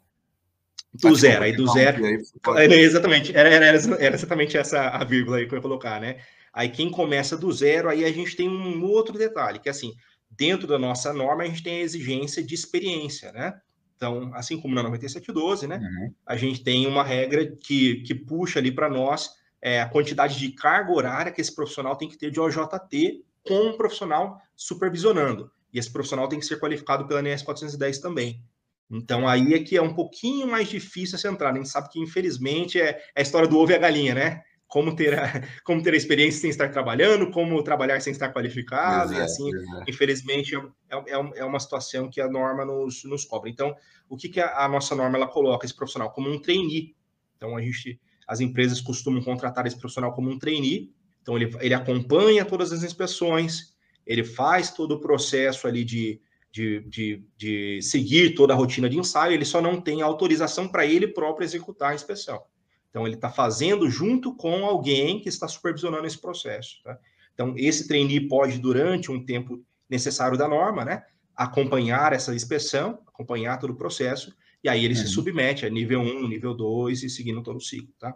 Do 0.94 1.16
zero, 1.16 1.44
aí 1.44 1.56
do 1.56 1.68
zero. 1.68 2.06
É, 2.06 2.66
exatamente, 2.78 3.36
era, 3.36 3.50
era, 3.50 3.66
era, 3.66 4.16
exatamente 4.16 4.58
essa 4.58 4.90
a 4.90 5.04
vírgula 5.04 5.38
aí 5.38 5.48
que 5.48 5.54
eu 5.54 5.58
ia 5.58 5.62
colocar, 5.62 6.00
né? 6.00 6.18
Aí 6.58 6.70
quem 6.70 6.90
começa 6.90 7.38
do 7.38 7.52
zero, 7.52 7.88
aí 7.88 8.04
a 8.04 8.12
gente 8.12 8.36
tem 8.36 8.50
um 8.50 8.84
outro 8.84 9.16
detalhe, 9.16 9.60
que 9.60 9.70
é 9.70 9.72
assim, 9.72 9.94
dentro 10.28 10.66
da 10.66 10.80
nossa 10.80 11.14
norma, 11.14 11.44
a 11.44 11.46
gente 11.46 11.62
tem 11.62 11.78
a 11.78 11.82
exigência 11.82 12.44
de 12.44 12.56
experiência, 12.56 13.32
né? 13.32 13.62
Então, 13.96 14.32
assim 14.34 14.60
como 14.60 14.74
na 14.74 14.82
9712, 14.82 15.68
né, 15.68 15.78
uhum. 15.78 16.14
a 16.26 16.36
gente 16.36 16.64
tem 16.64 16.88
uma 16.88 17.04
regra 17.04 17.46
que, 17.46 18.02
que 18.02 18.16
puxa 18.16 18.58
ali 18.58 18.72
para 18.72 18.90
nós 18.90 19.30
é, 19.62 19.82
a 19.82 19.88
quantidade 19.88 20.40
de 20.40 20.52
carga 20.52 20.92
horária 20.92 21.32
que 21.32 21.42
esse 21.42 21.54
profissional 21.54 21.96
tem 21.96 22.10
que 22.10 22.18
ter 22.18 22.32
de 22.32 22.40
OJT 22.40 23.24
com 23.48 23.70
um 23.70 23.78
profissional 23.78 24.42
supervisionando. 24.56 25.52
E 25.72 25.78
esse 25.78 25.92
profissional 25.92 26.28
tem 26.28 26.40
que 26.40 26.46
ser 26.46 26.60
qualificado 26.60 27.08
pela 27.08 27.20
ANS 27.20 27.44
410 27.44 28.00
também. 28.00 28.42
Então, 28.90 29.28
aí 29.28 29.54
é 29.54 29.60
que 29.60 29.78
é 29.78 29.82
um 29.82 29.94
pouquinho 29.94 30.48
mais 30.48 30.68
difícil 30.68 31.18
essa 31.18 31.28
entrada. 31.28 31.60
A 31.60 31.62
gente 31.62 31.70
sabe 31.70 31.90
que, 31.90 32.00
infelizmente, 32.00 32.82
é, 32.82 33.00
é 33.16 33.20
a 33.20 33.22
história 33.22 33.48
do 33.48 33.60
ovo 33.60 33.72
e 33.72 33.76
a 33.76 33.80
galinha, 33.80 34.16
né? 34.16 34.42
Como 34.68 34.96
ter 34.96 35.18
a, 35.18 35.42
como 35.64 35.82
ter 35.82 35.94
a 35.94 35.98
experiência 35.98 36.42
sem 36.42 36.50
estar 36.50 36.70
trabalhando, 36.70 37.32
como 37.32 37.64
trabalhar 37.64 38.02
sem 38.02 38.12
estar 38.12 38.34
qualificado, 38.34 39.14
exato, 39.14 39.22
e 39.22 39.24
assim, 39.24 39.56
exato. 39.56 39.90
infelizmente, 39.90 40.56
é, 40.56 40.96
é, 40.96 41.32
é, 41.38 41.46
uma 41.46 41.60
situação 41.60 42.10
que 42.10 42.20
a 42.20 42.30
norma 42.30 42.66
nos, 42.66 43.04
nos 43.06 43.26
cobra. 43.26 43.50
Então, 43.50 43.76
o 44.10 44.18
que, 44.18 44.30
que 44.30 44.40
a, 44.40 44.66
a, 44.66 44.68
nossa 44.68 44.96
norma 44.96 45.18
ela 45.18 45.28
coloca 45.28 45.66
esse 45.66 45.76
profissional? 45.76 46.12
Como 46.12 46.30
um 46.30 46.40
trainee. 46.40 46.96
Então, 47.36 47.56
a 47.56 47.62
gente, 47.62 48.00
as 48.28 48.40
empresas 48.40 48.82
costumam 48.82 49.24
contratar 49.24 49.66
esse 49.66 49.78
profissional 49.78 50.14
como 50.14 50.30
um 50.30 50.40
trainee, 50.40 50.92
então 51.22 51.36
ele, 51.36 51.52
ele 51.60 51.74
acompanha 51.74 52.46
todas 52.46 52.72
as 52.72 52.84
inspeções, 52.84 53.76
ele 54.06 54.24
faz 54.24 54.72
todo 54.72 54.94
o 54.94 55.00
processo 55.00 55.68
ali 55.68 55.84
de, 55.84 56.22
de, 56.52 56.80
de, 56.88 57.24
de 57.38 57.82
seguir 57.82 58.34
toda 58.34 58.54
a 58.54 58.56
rotina 58.56 58.90
de 58.90 58.98
ensaio, 58.98 59.34
ele 59.34 59.46
só 59.46 59.62
não 59.62 59.80
tem 59.80 60.02
autorização 60.02 60.68
para 60.68 60.86
ele 60.86 61.08
próprio 61.08 61.46
executar 61.46 61.92
a 61.92 61.96
inspeção. 61.96 62.42
Então, 62.90 63.06
ele 63.06 63.16
está 63.16 63.30
fazendo 63.30 63.90
junto 63.90 64.36
com 64.36 64.66
alguém 64.66 65.20
que 65.20 65.30
está 65.30 65.48
supervisionando 65.48 66.08
esse 66.08 66.20
processo. 66.20 66.82
Tá? 66.84 66.98
Então, 67.34 67.54
esse 67.58 67.88
trainee 67.88 68.28
pode, 68.28 68.58
durante 68.58 69.12
um 69.12 69.24
tempo 69.24 69.64
necessário 69.90 70.38
da 70.38 70.48
norma, 70.48 70.84
né, 70.84 71.04
acompanhar 71.36 72.14
essa 72.14 72.34
inspeção, 72.34 73.00
acompanhar 73.08 73.60
todo 73.60 73.72
o 73.72 73.76
processo, 73.76 74.36
e 74.64 74.70
aí 74.70 74.84
ele 74.84 74.96
uhum. 74.96 75.02
se 75.02 75.08
submete 75.08 75.66
a 75.66 75.70
nível 75.70 76.02
1, 76.02 76.28
nível 76.28 76.54
2 76.54 77.04
e 77.04 77.10
seguindo 77.10 77.44
todo 77.44 77.58
o 77.58 77.62
ciclo. 77.62 77.94
Tá? 78.00 78.16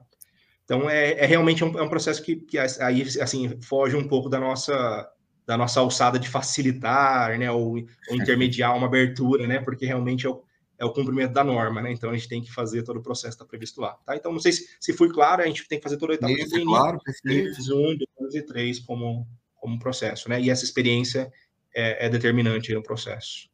Então, 0.66 0.90
é, 0.90 1.12
é 1.12 1.26
realmente 1.26 1.64
um, 1.64 1.78
é 1.78 1.84
um 1.84 1.90
processo 1.90 2.24
que, 2.24 2.38
que 2.38 2.58
aí, 2.58 3.04
assim, 3.22 3.58
foge 3.62 3.96
um 3.96 4.08
pouco 4.08 4.28
da 4.28 4.40
nossa, 4.40 5.08
da 5.46 5.56
nossa 5.56 5.80
alçada 5.80 6.18
de 6.18 6.28
facilitar, 6.28 7.38
né, 7.38 7.52
ou, 7.52 7.76
ou 8.10 8.16
intermediar 8.16 8.76
uma 8.76 8.88
abertura, 8.88 9.46
né, 9.46 9.60
porque 9.60 9.86
realmente 9.86 10.26
é 10.26 10.30
o, 10.30 10.44
é 10.82 10.86
o 10.86 10.92
cumprimento 10.92 11.32
da 11.32 11.44
norma, 11.44 11.80
né, 11.80 11.92
então 11.92 12.10
a 12.10 12.14
gente 12.14 12.28
tem 12.28 12.42
que 12.42 12.52
fazer 12.52 12.82
todo 12.82 12.98
o 12.98 13.04
processo 13.04 13.38
que 13.38 13.44
está 13.44 13.46
previsto 13.46 13.80
lá, 13.80 13.94
tá? 14.04 14.16
Então, 14.16 14.34
não 14.34 14.40
sei 14.40 14.52
se, 14.52 14.68
se 14.80 14.92
fui 14.94 15.14
claro, 15.14 15.44
a 15.44 15.46
gente 15.46 15.68
tem 15.68 15.78
que 15.78 15.84
fazer 15.84 15.98
toda 15.98 16.14
a 16.14 16.16
etapa 16.16 16.34
Isso, 16.34 16.66
claro, 16.66 16.98
perfeito. 17.00 17.76
um, 17.76 17.96
dois 18.20 18.34
e 18.34 18.42
três 18.42 18.80
como, 18.80 19.28
como 19.56 19.78
processo, 19.78 20.28
né, 20.28 20.42
e 20.42 20.50
essa 20.50 20.64
experiência 20.64 21.32
é, 21.76 22.08
é 22.08 22.10
determinante 22.10 22.74
no 22.74 22.82
processo. 22.82 23.48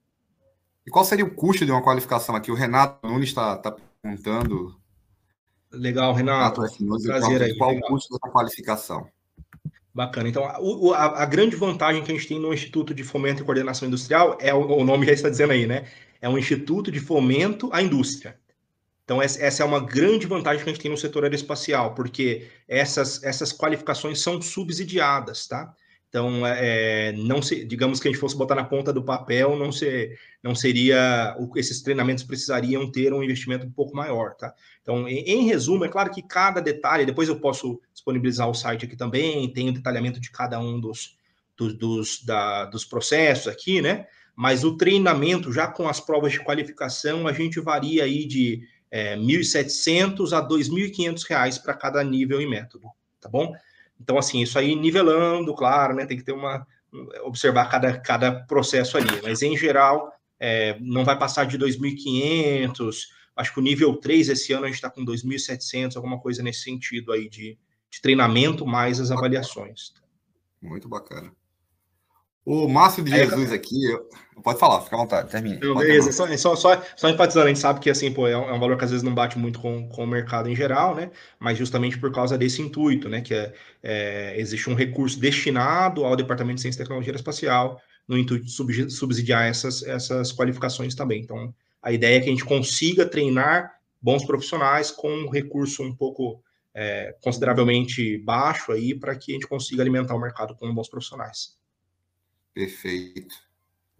E 0.85 0.89
qual 0.89 1.03
seria 1.03 1.25
o 1.25 1.35
custo 1.35 1.65
de 1.65 1.71
uma 1.71 1.83
qualificação 1.83 2.33
aqui? 2.33 2.49
O 2.49 2.55
Renato 2.55 3.05
Nunes 3.05 3.27
está 3.27 3.57
tá 3.57 3.75
perguntando. 4.01 4.79
Legal, 5.69 6.13
Renato. 6.13 6.61
Renato 6.61 7.03
prazer 7.03 7.43
aí. 7.43 7.57
Qual 7.57 7.71
legal. 7.71 7.89
o 7.89 7.91
custo 7.91 8.13
dessa 8.13 8.31
qualificação? 8.31 9.05
Bacana. 9.93 10.29
Então, 10.29 10.45
a, 10.45 11.23
a, 11.23 11.25
grande 11.25 11.57
vantagem 11.57 12.01
que 12.03 12.11
a 12.11 12.15
gente 12.15 12.27
tem 12.27 12.39
no 12.39 12.53
Instituto 12.53 12.93
de 12.93 13.03
Fomento 13.03 13.41
e 13.41 13.45
Coordenação 13.45 13.85
Industrial 13.85 14.37
é 14.39 14.53
o, 14.53 14.59
o 14.59 14.85
nome 14.85 15.05
já 15.05 15.11
está 15.11 15.27
dizendo 15.27 15.51
aí, 15.51 15.67
né? 15.67 15.87
É 16.21 16.27
um 16.29 16.37
Instituto 16.37 16.91
de 16.91 16.99
Fomento 16.99 17.69
à 17.71 17.81
Indústria. 17.81 18.39
Então, 19.03 19.21
essa 19.21 19.63
é 19.63 19.65
uma 19.65 19.79
grande 19.79 20.27
vantagem 20.27 20.61
que 20.61 20.69
a 20.69 20.73
gente 20.73 20.81
tem 20.81 20.91
no 20.91 20.97
setor 20.97 21.23
aeroespacial, 21.23 21.95
porque 21.95 22.49
essas, 22.67 23.23
essas 23.23 23.53
qualificações 23.53 24.19
são 24.19 24.41
subsidiadas, 24.41 25.47
tá? 25.47 25.73
Então, 26.09 26.45
é, 26.45 27.09
é, 27.09 27.11
não 27.13 27.41
se, 27.41 27.65
digamos 27.65 27.99
que 27.99 28.07
a 28.07 28.11
gente 28.11 28.19
fosse 28.19 28.35
botar 28.35 28.55
na 28.55 28.63
ponta 28.63 28.91
do 28.91 29.03
papel, 29.03 29.57
não, 29.57 29.71
se, 29.71 30.17
não 30.41 30.55
seria, 30.55 31.35
esses 31.55 31.81
treinamentos 31.81 32.23
precisariam 32.23 32.89
ter 32.91 33.13
um 33.13 33.23
investimento 33.23 33.65
um 33.65 33.71
pouco 33.71 33.95
maior, 33.95 34.35
tá? 34.35 34.53
Então, 34.81 35.07
em, 35.07 35.19
em, 35.19 35.45
resumo, 35.45 35.85
é 35.85 35.89
claro 35.89 36.11
que 36.11 36.21
cada 36.21 36.61
detalhe, 36.61 37.05
depois 37.05 37.29
eu 37.29 37.39
posso 37.39 37.81
disponibilizar 37.93 38.49
o 38.49 38.53
site 38.53 38.85
aqui 38.85 38.95
também, 38.95 39.51
tem 39.51 39.69
o 39.69 39.73
detalhamento 39.73 40.19
de 40.19 40.31
cada 40.31 40.59
um 40.59 40.79
dos, 40.79 41.17
dos, 41.57 41.77
dos, 41.77 42.23
da, 42.25 42.65
dos 42.65 42.85
processos 42.85 43.47
aqui, 43.47 43.81
né? 43.81 44.05
Mas 44.37 44.63
o 44.63 44.77
treinamento, 44.77 45.51
já 45.51 45.65
com 45.65 45.89
as 45.89 45.99
provas 45.99 46.33
de 46.33 46.39
qualificação, 46.39 47.27
a 47.27 47.33
gente 47.33 47.59
varia 47.59 48.03
aí 48.03 48.23
de 48.23 48.61
é, 48.91 49.17
1.700 49.17 50.31
a 50.31 50.47
2.500 50.47 51.23
reais 51.27 51.57
para 51.57 51.73
cada 51.73 52.03
nível 52.03 52.39
e 52.39 52.47
método, 52.47 52.87
tá 53.19 53.27
bom? 53.27 53.51
Então, 53.99 54.15
assim, 54.15 54.39
isso 54.43 54.59
aí 54.59 54.75
nivelando, 54.75 55.55
claro, 55.55 55.95
né? 55.95 56.05
Tem 56.05 56.15
que 56.15 56.23
ter 56.23 56.33
uma. 56.33 56.67
observar 57.23 57.65
cada, 57.65 57.99
cada 57.99 58.31
processo 58.31 58.95
ali, 58.95 59.09
mas 59.23 59.41
em 59.41 59.57
geral, 59.57 60.13
é, 60.39 60.77
não 60.81 61.03
vai 61.03 61.17
passar 61.17 61.45
de 61.45 61.57
2.500. 61.57 63.07
Acho 63.35 63.53
que 63.53 63.59
o 63.59 63.63
nível 63.63 63.95
3 63.95 64.29
esse 64.29 64.53
ano 64.53 64.65
a 64.65 64.67
gente 64.67 64.75
está 64.75 64.91
com 64.91 65.03
2.700, 65.03 65.95
alguma 65.95 66.19
coisa 66.19 66.43
nesse 66.43 66.61
sentido 66.61 67.11
aí 67.11 67.27
de, 67.27 67.57
de 67.89 68.01
treinamento, 68.03 68.67
mais 68.67 68.99
as 68.99 69.09
avaliações. 69.09 69.95
Muito 70.61 70.87
bacana. 70.87 71.31
O 72.49 72.65
Márcio 72.65 73.03
de 73.03 73.11
Jesus 73.11 73.51
aqui, 73.51 73.75
pode 74.41 74.57
falar, 74.57 74.79
fica 74.79 74.95
à 74.95 74.99
vontade, 74.99 75.29
termine. 75.29 75.57
beleza, 75.57 76.13
só, 76.13 76.25
só, 76.37 76.55
só, 76.55 76.81
só, 76.95 77.09
enfatizando, 77.09 77.45
a 77.45 77.49
gente 77.49 77.59
sabe 77.59 77.81
que 77.81 77.89
assim, 77.89 78.09
pô, 78.09 78.25
é, 78.25 78.37
um, 78.37 78.49
é 78.49 78.53
um 78.53 78.59
valor 78.59 78.77
que 78.77 78.85
às 78.85 78.91
vezes 78.91 79.03
não 79.03 79.13
bate 79.13 79.37
muito 79.37 79.59
com, 79.59 79.89
com 79.89 80.05
o 80.05 80.07
mercado 80.07 80.47
em 80.47 80.55
geral, 80.55 80.95
né? 80.95 81.11
Mas 81.37 81.57
justamente 81.57 81.99
por 81.99 82.09
causa 82.09 82.37
desse 82.37 82.61
intuito, 82.61 83.09
né? 83.09 83.19
Que 83.19 83.33
é, 83.33 83.53
é 83.83 84.39
existe 84.39 84.69
um 84.69 84.75
recurso 84.75 85.19
destinado 85.19 86.05
ao 86.05 86.15
Departamento 86.15 86.55
de 86.55 86.61
Ciência 86.61 86.79
e 86.79 86.83
Tecnologia 86.83 87.13
Espacial 87.13 87.81
no 88.07 88.17
intuito 88.17 88.45
de 88.45 88.91
subsidiar 88.91 89.43
essas, 89.43 89.83
essas 89.83 90.31
qualificações 90.31 90.95
também. 90.95 91.23
Então, 91.23 91.53
a 91.81 91.91
ideia 91.91 92.15
é 92.15 92.21
que 92.21 92.27
a 92.27 92.31
gente 92.31 92.45
consiga 92.45 93.05
treinar 93.05 93.73
bons 94.01 94.23
profissionais 94.23 94.89
com 94.89 95.09
um 95.09 95.29
recurso 95.29 95.83
um 95.83 95.93
pouco 95.93 96.41
é, 96.73 97.13
consideravelmente 97.21 98.17
baixo 98.19 98.71
aí 98.71 98.97
para 98.97 99.17
que 99.17 99.33
a 99.33 99.33
gente 99.33 99.47
consiga 99.47 99.83
alimentar 99.83 100.15
o 100.15 100.21
mercado 100.21 100.55
com 100.55 100.73
bons 100.73 100.87
profissionais. 100.87 101.57
Perfeito. 102.57 103.35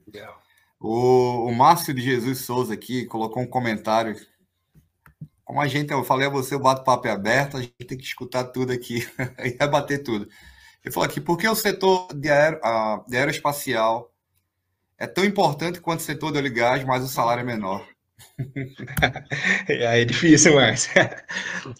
Legal. 0.07 0.41
O, 0.79 1.45
o 1.47 1.53
Márcio 1.53 1.93
de 1.93 2.01
Jesus 2.01 2.39
Souza 2.39 2.73
aqui 2.73 3.05
colocou 3.05 3.43
um 3.43 3.47
comentário. 3.47 4.15
Como 5.45 5.61
a 5.61 5.67
gente, 5.67 5.91
eu 5.91 6.03
falei 6.03 6.25
a 6.25 6.31
você, 6.31 6.55
o 6.55 6.59
bate-papo 6.59 7.07
é 7.07 7.11
aberto, 7.11 7.55
a 7.55 7.61
gente 7.61 7.75
tem 7.85 7.95
que 7.95 8.03
escutar 8.03 8.45
tudo 8.45 8.73
aqui 8.73 9.07
e 9.45 9.49
rebater 9.59 10.03
tudo. 10.03 10.27
Ele 10.83 10.91
falou 10.91 11.07
aqui, 11.07 11.21
por 11.21 11.37
que 11.37 11.47
o 11.47 11.53
setor 11.53 12.07
de, 12.15 12.31
aer, 12.31 12.59
de 13.07 13.15
aeroespacial 13.15 14.11
é 14.97 15.05
tão 15.05 15.23
importante 15.23 15.79
quanto 15.79 15.99
o 15.99 16.03
setor 16.03 16.31
de 16.31 16.49
gás, 16.49 16.83
mas 16.83 17.03
o 17.03 17.07
salário 17.07 17.41
é 17.41 17.43
menor? 17.43 17.87
é, 19.69 20.03
difícil, 20.03 20.55
Márcio. 20.55 20.91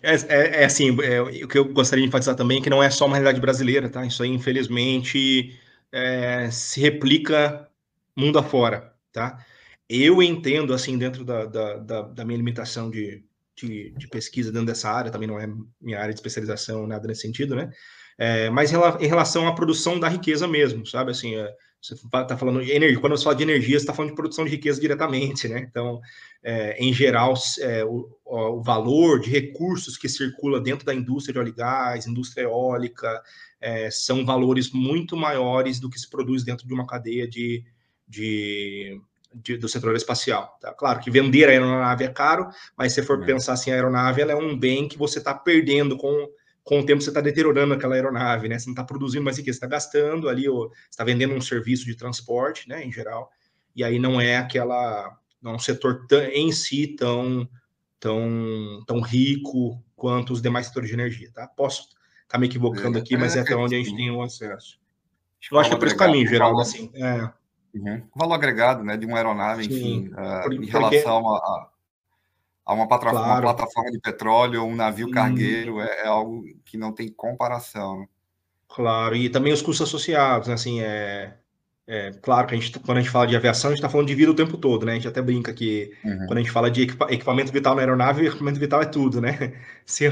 É, 0.03 0.13
é, 0.13 0.61
é 0.61 0.65
assim, 0.65 0.95
é, 1.01 1.21
o 1.21 1.47
que 1.47 1.57
eu 1.57 1.65
gostaria 1.73 2.03
de 2.03 2.09
enfatizar 2.09 2.35
também 2.35 2.59
é 2.59 2.61
que 2.61 2.69
não 2.69 2.83
é 2.83 2.89
só 2.91 3.07
uma 3.07 3.15
realidade 3.15 3.41
brasileira, 3.41 3.89
tá? 3.89 4.05
Isso 4.05 4.21
aí, 4.21 4.29
infelizmente, 4.29 5.57
é, 5.91 6.50
se 6.52 6.80
replica 6.80 7.69
mundo 8.15 8.39
afora, 8.39 8.93
tá? 9.12 9.45
Eu 9.89 10.21
entendo, 10.21 10.73
assim, 10.73 10.97
dentro 10.97 11.23
da, 11.23 11.45
da, 11.45 11.78
da, 11.78 12.02
da 12.02 12.26
minha 12.26 12.38
limitação 12.38 12.89
de, 12.89 13.23
de, 13.56 13.91
de, 13.91 14.08
pesquisa 14.08 14.52
dentro 14.52 14.67
dessa 14.67 14.89
área, 14.91 15.12
também 15.12 15.28
não 15.28 15.39
é 15.39 15.47
minha 15.80 16.00
área 16.00 16.13
de 16.13 16.19
especialização, 16.19 16.86
nada 16.86 17.08
nesse 17.08 17.21
sentido, 17.21 17.56
né? 17.56 17.71
É, 18.17 18.50
mas 18.50 18.71
em 18.73 19.08
relação 19.08 19.47
à 19.47 19.54
produção 19.54 20.00
da 20.00 20.10
riqueza 20.10 20.47
mesmo, 20.47 20.86
sabe? 20.86 21.12
Assim, 21.12 21.36
é, 21.36 21.54
você 21.81 21.93
está 21.93 22.37
falando 22.37 22.63
de 22.63 22.71
energia, 22.71 22.99
quando 22.99 23.15
você 23.15 23.23
fala 23.23 23.35
de 23.35 23.43
energia, 23.43 23.77
você 23.77 23.83
está 23.83 23.93
falando 23.93 24.11
de 24.11 24.15
produção 24.15 24.43
de 24.43 24.51
riqueza 24.51 24.81
diretamente, 24.81 25.47
né? 25.47 25.59
Então, 25.69 26.01
é, 26.43 26.75
em 26.83 26.91
geral, 26.91 27.35
é, 27.59 27.85
o, 27.85 28.09
o, 28.25 28.61
valor 28.61 29.19
de 29.19 29.29
recursos 29.29 29.97
que 29.97 30.09
circula 30.09 30.59
dentro 30.59 30.85
da 30.85 30.93
indústria 30.93 31.33
de 31.33 31.39
óleo 31.39 31.49
e 31.49 31.55
gás, 31.55 32.07
indústria 32.07 32.43
eólica, 32.43 33.21
é, 33.61 33.89
são 33.91 34.25
valores 34.25 34.71
muito 34.71 35.15
maiores 35.15 35.79
do 35.79 35.89
que 35.89 35.99
se 35.99 36.09
produz 36.09 36.43
dentro 36.43 36.67
de 36.67 36.73
uma 36.73 36.85
cadeia 36.85 37.27
de, 37.27 37.63
de, 38.07 38.99
de 39.33 39.57
do 39.57 39.69
setor 39.69 39.95
espacial. 39.95 40.57
Tá? 40.59 40.73
Claro 40.73 40.99
que 40.99 41.11
vender 41.11 41.45
a 41.45 41.51
aeronave 41.51 42.03
é 42.03 42.09
caro, 42.09 42.47
mas 42.77 42.93
se 42.93 43.03
for 43.03 43.21
é. 43.21 43.25
pensar 43.25 43.53
assim, 43.53 43.71
a 43.71 43.75
aeronave 43.75 44.21
é 44.21 44.35
um 44.35 44.57
bem 44.57 44.87
que 44.87 44.97
você 44.97 45.19
está 45.19 45.33
perdendo 45.33 45.97
com, 45.97 46.27
com 46.67 46.82
o 46.82 46.86
tempo, 46.86 47.01
você 47.01 47.10
está 47.10 47.21
deteriorando 47.21 47.73
aquela 47.73 47.95
aeronave, 47.95 48.49
né? 48.49 48.60
Você 48.60 48.65
não 48.65 48.73
está 48.73 48.84
produzindo 48.84 49.23
mais 49.23 49.38
riqueza, 49.38 49.58
você 49.58 49.65
está 49.65 49.73
gastando 49.73 50.27
ali, 50.27 50.45
está 50.91 51.01
vendendo 51.06 51.34
um 51.34 51.39
serviço 51.39 51.86
de 51.86 51.95
transporte, 51.95 52.67
né, 52.67 52.84
em 52.84 52.91
geral, 52.91 53.32
e 53.73 53.86
aí 53.86 53.97
não 53.97 54.19
é 54.19 54.36
aquela, 54.36 55.17
não 55.41 55.51
é 55.51 55.56
um 55.56 55.60
setor 55.60 56.06
em 56.34 56.51
si 56.51 56.88
tão, 56.88 57.47
tão, 58.01 58.84
tão 58.86 58.99
rico 58.99 59.82
quanto 59.95 60.34
os 60.34 60.41
demais 60.41 60.67
setores 60.67 60.89
de 60.89 60.95
energia, 60.95 61.32
tá? 61.32 61.47
Posso 61.47 61.88
tá 62.27 62.38
me 62.38 62.47
equivocando 62.47 62.97
é, 62.97 63.01
aqui, 63.01 63.15
mas 63.15 63.38
é, 63.38 63.39
é 63.39 63.41
até 63.43 63.56
onde 63.56 63.73
a 63.73 63.77
gente 63.77 63.95
tem 63.95 64.12
o 64.12 64.21
acesso. 64.21 64.77
Eu 65.49 65.60
acho 65.60 65.69
que 65.69 65.75
é 65.75 65.80
por 65.80 65.88
esse 65.88 65.95
caminho, 65.95 66.27
Geraldo, 66.27 66.60
assim. 66.60 66.91
É. 66.95 67.30
Uhum. 67.73 68.03
O 68.13 68.19
valor 68.19 68.34
agregado, 68.34 68.84
né, 68.84 68.97
de 68.97 69.06
uma 69.06 69.15
aeronave, 69.15 69.65
enfim, 69.65 70.10
uh, 70.10 70.51
em 70.51 70.65
relação 70.65 71.34
a, 71.34 71.38
a 71.38 71.69
uma, 72.73 72.88
plataforma, 72.88 73.19
claro. 73.19 73.45
uma, 73.45 73.53
plataforma, 73.56 73.91
de 73.91 73.99
petróleo 73.99 74.63
ou 74.63 74.69
um 74.69 74.75
navio 74.75 75.08
hum. 75.08 75.12
cargueiro, 75.12 75.80
é, 75.80 76.03
é, 76.03 76.08
algo 76.08 76.43
que 76.65 76.77
não 76.77 76.91
tem 76.91 77.10
comparação. 77.10 78.01
Né? 78.01 78.08
Claro, 78.67 79.15
e 79.15 79.30
também 79.30 79.53
os 79.53 79.62
custos 79.62 79.88
associados, 79.88 80.47
né, 80.47 80.53
assim, 80.53 80.82
é, 80.82 81.34
é, 81.89 82.12
claro 82.21 82.45
que 82.45 82.53
a 82.53 82.60
gente, 82.60 82.77
quando 82.80 82.97
a 82.97 83.01
gente 83.01 83.10
fala 83.10 83.25
de 83.25 83.34
aviação, 83.34 83.69
a 83.69 83.73
gente 83.73 83.80
está 83.80 83.88
falando 83.88 84.08
de 84.10 84.15
vida 84.15 84.30
o 84.30 84.36
tempo 84.36 84.58
todo, 84.58 84.86
né? 84.86 84.91
A 84.91 84.95
gente 84.95 85.08
até 85.08 85.21
brinca 85.21 85.53
que 85.53 85.93
uhum. 86.03 86.17
quando 86.27 86.34
a 86.34 86.41
gente 86.41 86.51
fala 86.51 86.69
de 86.69 86.82
equipa 86.82 87.08
equipamento 87.10 87.49
vital 87.49 87.75
na 87.75 87.82
aeronave, 87.82 88.27
equipamento 88.27 88.60
vital 88.60 88.82
é 88.82 88.86
tudo, 88.86 89.21
né? 89.21 89.53
Se 89.86 90.12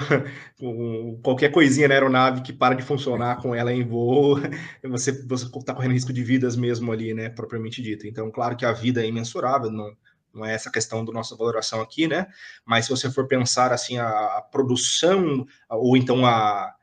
qualquer 1.22 1.52
coisinha 1.52 1.90
na 1.90 1.96
aeronave 1.96 2.44
que 2.44 2.54
para 2.54 2.76
de 2.76 2.82
funcionar 2.82 3.42
com 3.42 3.54
ela 3.54 3.74
em 3.74 3.84
voo, 3.86 4.40
você 4.88 5.12
está 5.12 5.74
correndo 5.74 5.92
risco 5.92 6.14
de 6.14 6.24
vidas 6.24 6.56
mesmo 6.56 6.94
ali, 6.94 7.14
né? 7.14 7.28
Propriamente 7.28 7.82
dito. 7.82 8.08
Então, 8.08 8.32
claro 8.32 8.56
que 8.56 8.66
a 8.66 8.72
vida 8.72 9.04
é 9.04 9.08
imensurável, 9.08 9.70
não, 9.70 9.92
não 10.36 10.46
é 10.46 10.54
essa 10.54 10.72
questão 10.72 11.04
da 11.04 11.12
nossa 11.12 11.36
valoração 11.36 11.82
aqui, 11.82 12.08
né? 12.08 12.28
Mas 12.66 12.86
se 12.86 12.92
você 12.92 13.10
for 13.12 13.28
pensar 13.28 13.72
assim, 13.72 13.98
a, 13.98 14.08
a 14.08 14.42
produção, 14.42 15.46
ou 15.70 15.96
então 15.98 16.26
a 16.26 16.76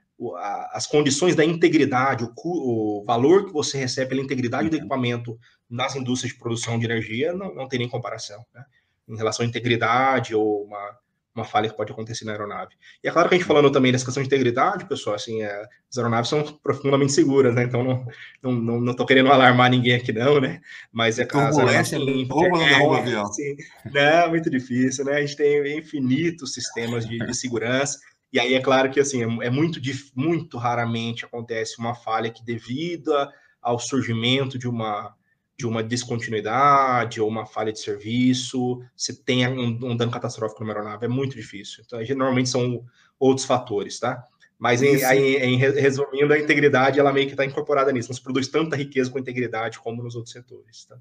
as 0.73 0.87
condições 0.87 1.35
da 1.35 1.45
integridade, 1.45 2.25
o, 2.25 2.33
o, 2.37 3.05
valor 3.05 3.47
que 3.47 3.53
você 3.53 3.79
recebe 3.79 4.11
pela 4.11 4.23
integridade 4.23 4.69
do 4.69 4.75
uhum. 4.75 4.79
equipamento 4.79 5.39
nas 5.69 5.97
indústrias 5.97 6.33
de 6.33 6.39
produção 6.39 6.79
de 6.79 6.85
energia 6.85 7.33
não, 7.33 7.53
não 7.55 7.69
tem 7.69 7.81
nem 7.81 7.89
comparação, 7.89 8.45
né? 8.55 8.65
Em 9.09 9.17
relação 9.17 9.45
à 9.45 9.49
integridade 9.49 10.35
ou 10.35 10.65
uma, 10.65 10.99
uma 11.35 11.45
falha 11.45 11.69
que 11.69 11.77
pode 11.77 11.93
acontecer 11.93 12.25
na 12.25 12.33
aeronave. 12.33 12.75
E 13.03 13.09
é 13.09 13.11
claro 13.11 13.29
que 13.29 13.35
a 13.35 13.39
gente 13.39 13.47
falando 13.47 13.71
também 13.71 13.91
dessa 13.91 14.05
questão 14.05 14.23
de 14.23 14.27
integridade, 14.27 14.87
pessoal, 14.87 15.17
assim, 15.17 15.43
é, 15.43 15.65
as 15.91 15.97
aeronaves 15.97 16.29
são 16.29 16.43
profundamente 16.63 17.13
seguras, 17.13 17.55
né? 17.55 17.65
Então 17.65 17.83
não, 17.83 18.07
não, 18.43 18.53
não, 18.53 18.81
não 18.81 18.95
tô 18.95 19.07
querendo 19.07 19.33
alarmar 19.33 19.71
ninguém 19.71 19.95
aqui 19.95 20.13
não, 20.13 20.41
né? 20.41 20.61
Mas 20.93 21.19
é 21.19 21.25
claro, 21.25 21.55
turbulência, 21.55 21.99
assim, 21.99 22.29
é, 22.63 23.11
é. 23.11 23.21
Assim, 23.21 23.57
não, 23.93 24.31
muito 24.31 24.51
difícil, 24.51 25.05
né? 25.05 25.17
A 25.17 25.21
gente 25.21 25.37
tem 25.37 25.79
infinitos 25.79 26.53
sistemas 26.53 27.07
de, 27.07 27.19
de 27.19 27.35
segurança 27.35 27.99
e 28.33 28.41
aí 28.41 28.55
é 28.55 28.61
claro 28.61 28.91
que 28.91 28.99
assim 28.99 29.23
é, 29.23 29.47
é 29.47 29.51
muito 29.51 29.79
muito 30.17 30.57
raramente 30.57 31.25
acontece 31.25 31.79
uma 31.79 31.95
falha 31.95 32.31
que 32.31 32.43
devido 32.43 33.13
ao 33.61 33.79
surgimento 33.79 34.59
de 34.59 34.67
uma 34.67 35.15
de 35.59 35.67
uma 35.67 35.83
descontinuidade 35.83 37.21
ou 37.21 37.29
uma 37.29 37.47
falha 37.47 37.73
de 37.73 37.79
serviço, 37.79 38.83
você 38.97 39.15
tenha 39.15 39.51
um, 39.51 39.79
um 39.83 39.97
dano 39.97 40.11
catastrófico 40.11 40.63
numa 40.63 40.73
aeronave, 40.73 41.05
é 41.05 41.09
muito 41.09 41.37
difícil. 41.37 41.85
Então, 41.87 42.01
normalmente 42.17 42.49
são 42.49 42.85
outros 43.19 43.47
fatores, 43.47 43.99
tá? 44.01 44.27
Mas, 44.59 44.81
em, 44.81 44.95
em, 44.95 45.55
em, 45.55 45.57
resumindo, 45.57 46.33
a 46.33 46.39
integridade 46.39 47.01
ela 47.01 47.13
meio 47.13 47.27
que 47.27 47.33
está 47.33 47.45
incorporada 47.45 47.91
nisso. 47.91 48.11
Não 48.11 48.15
se 48.15 48.23
produz 48.23 48.47
tanta 48.47 48.77
riqueza 48.77 49.11
com 49.11 49.19
integridade 49.19 49.81
como 49.81 50.03
nos 50.03 50.15
outros 50.15 50.33
setores. 50.33 50.85
Tá? 50.85 50.97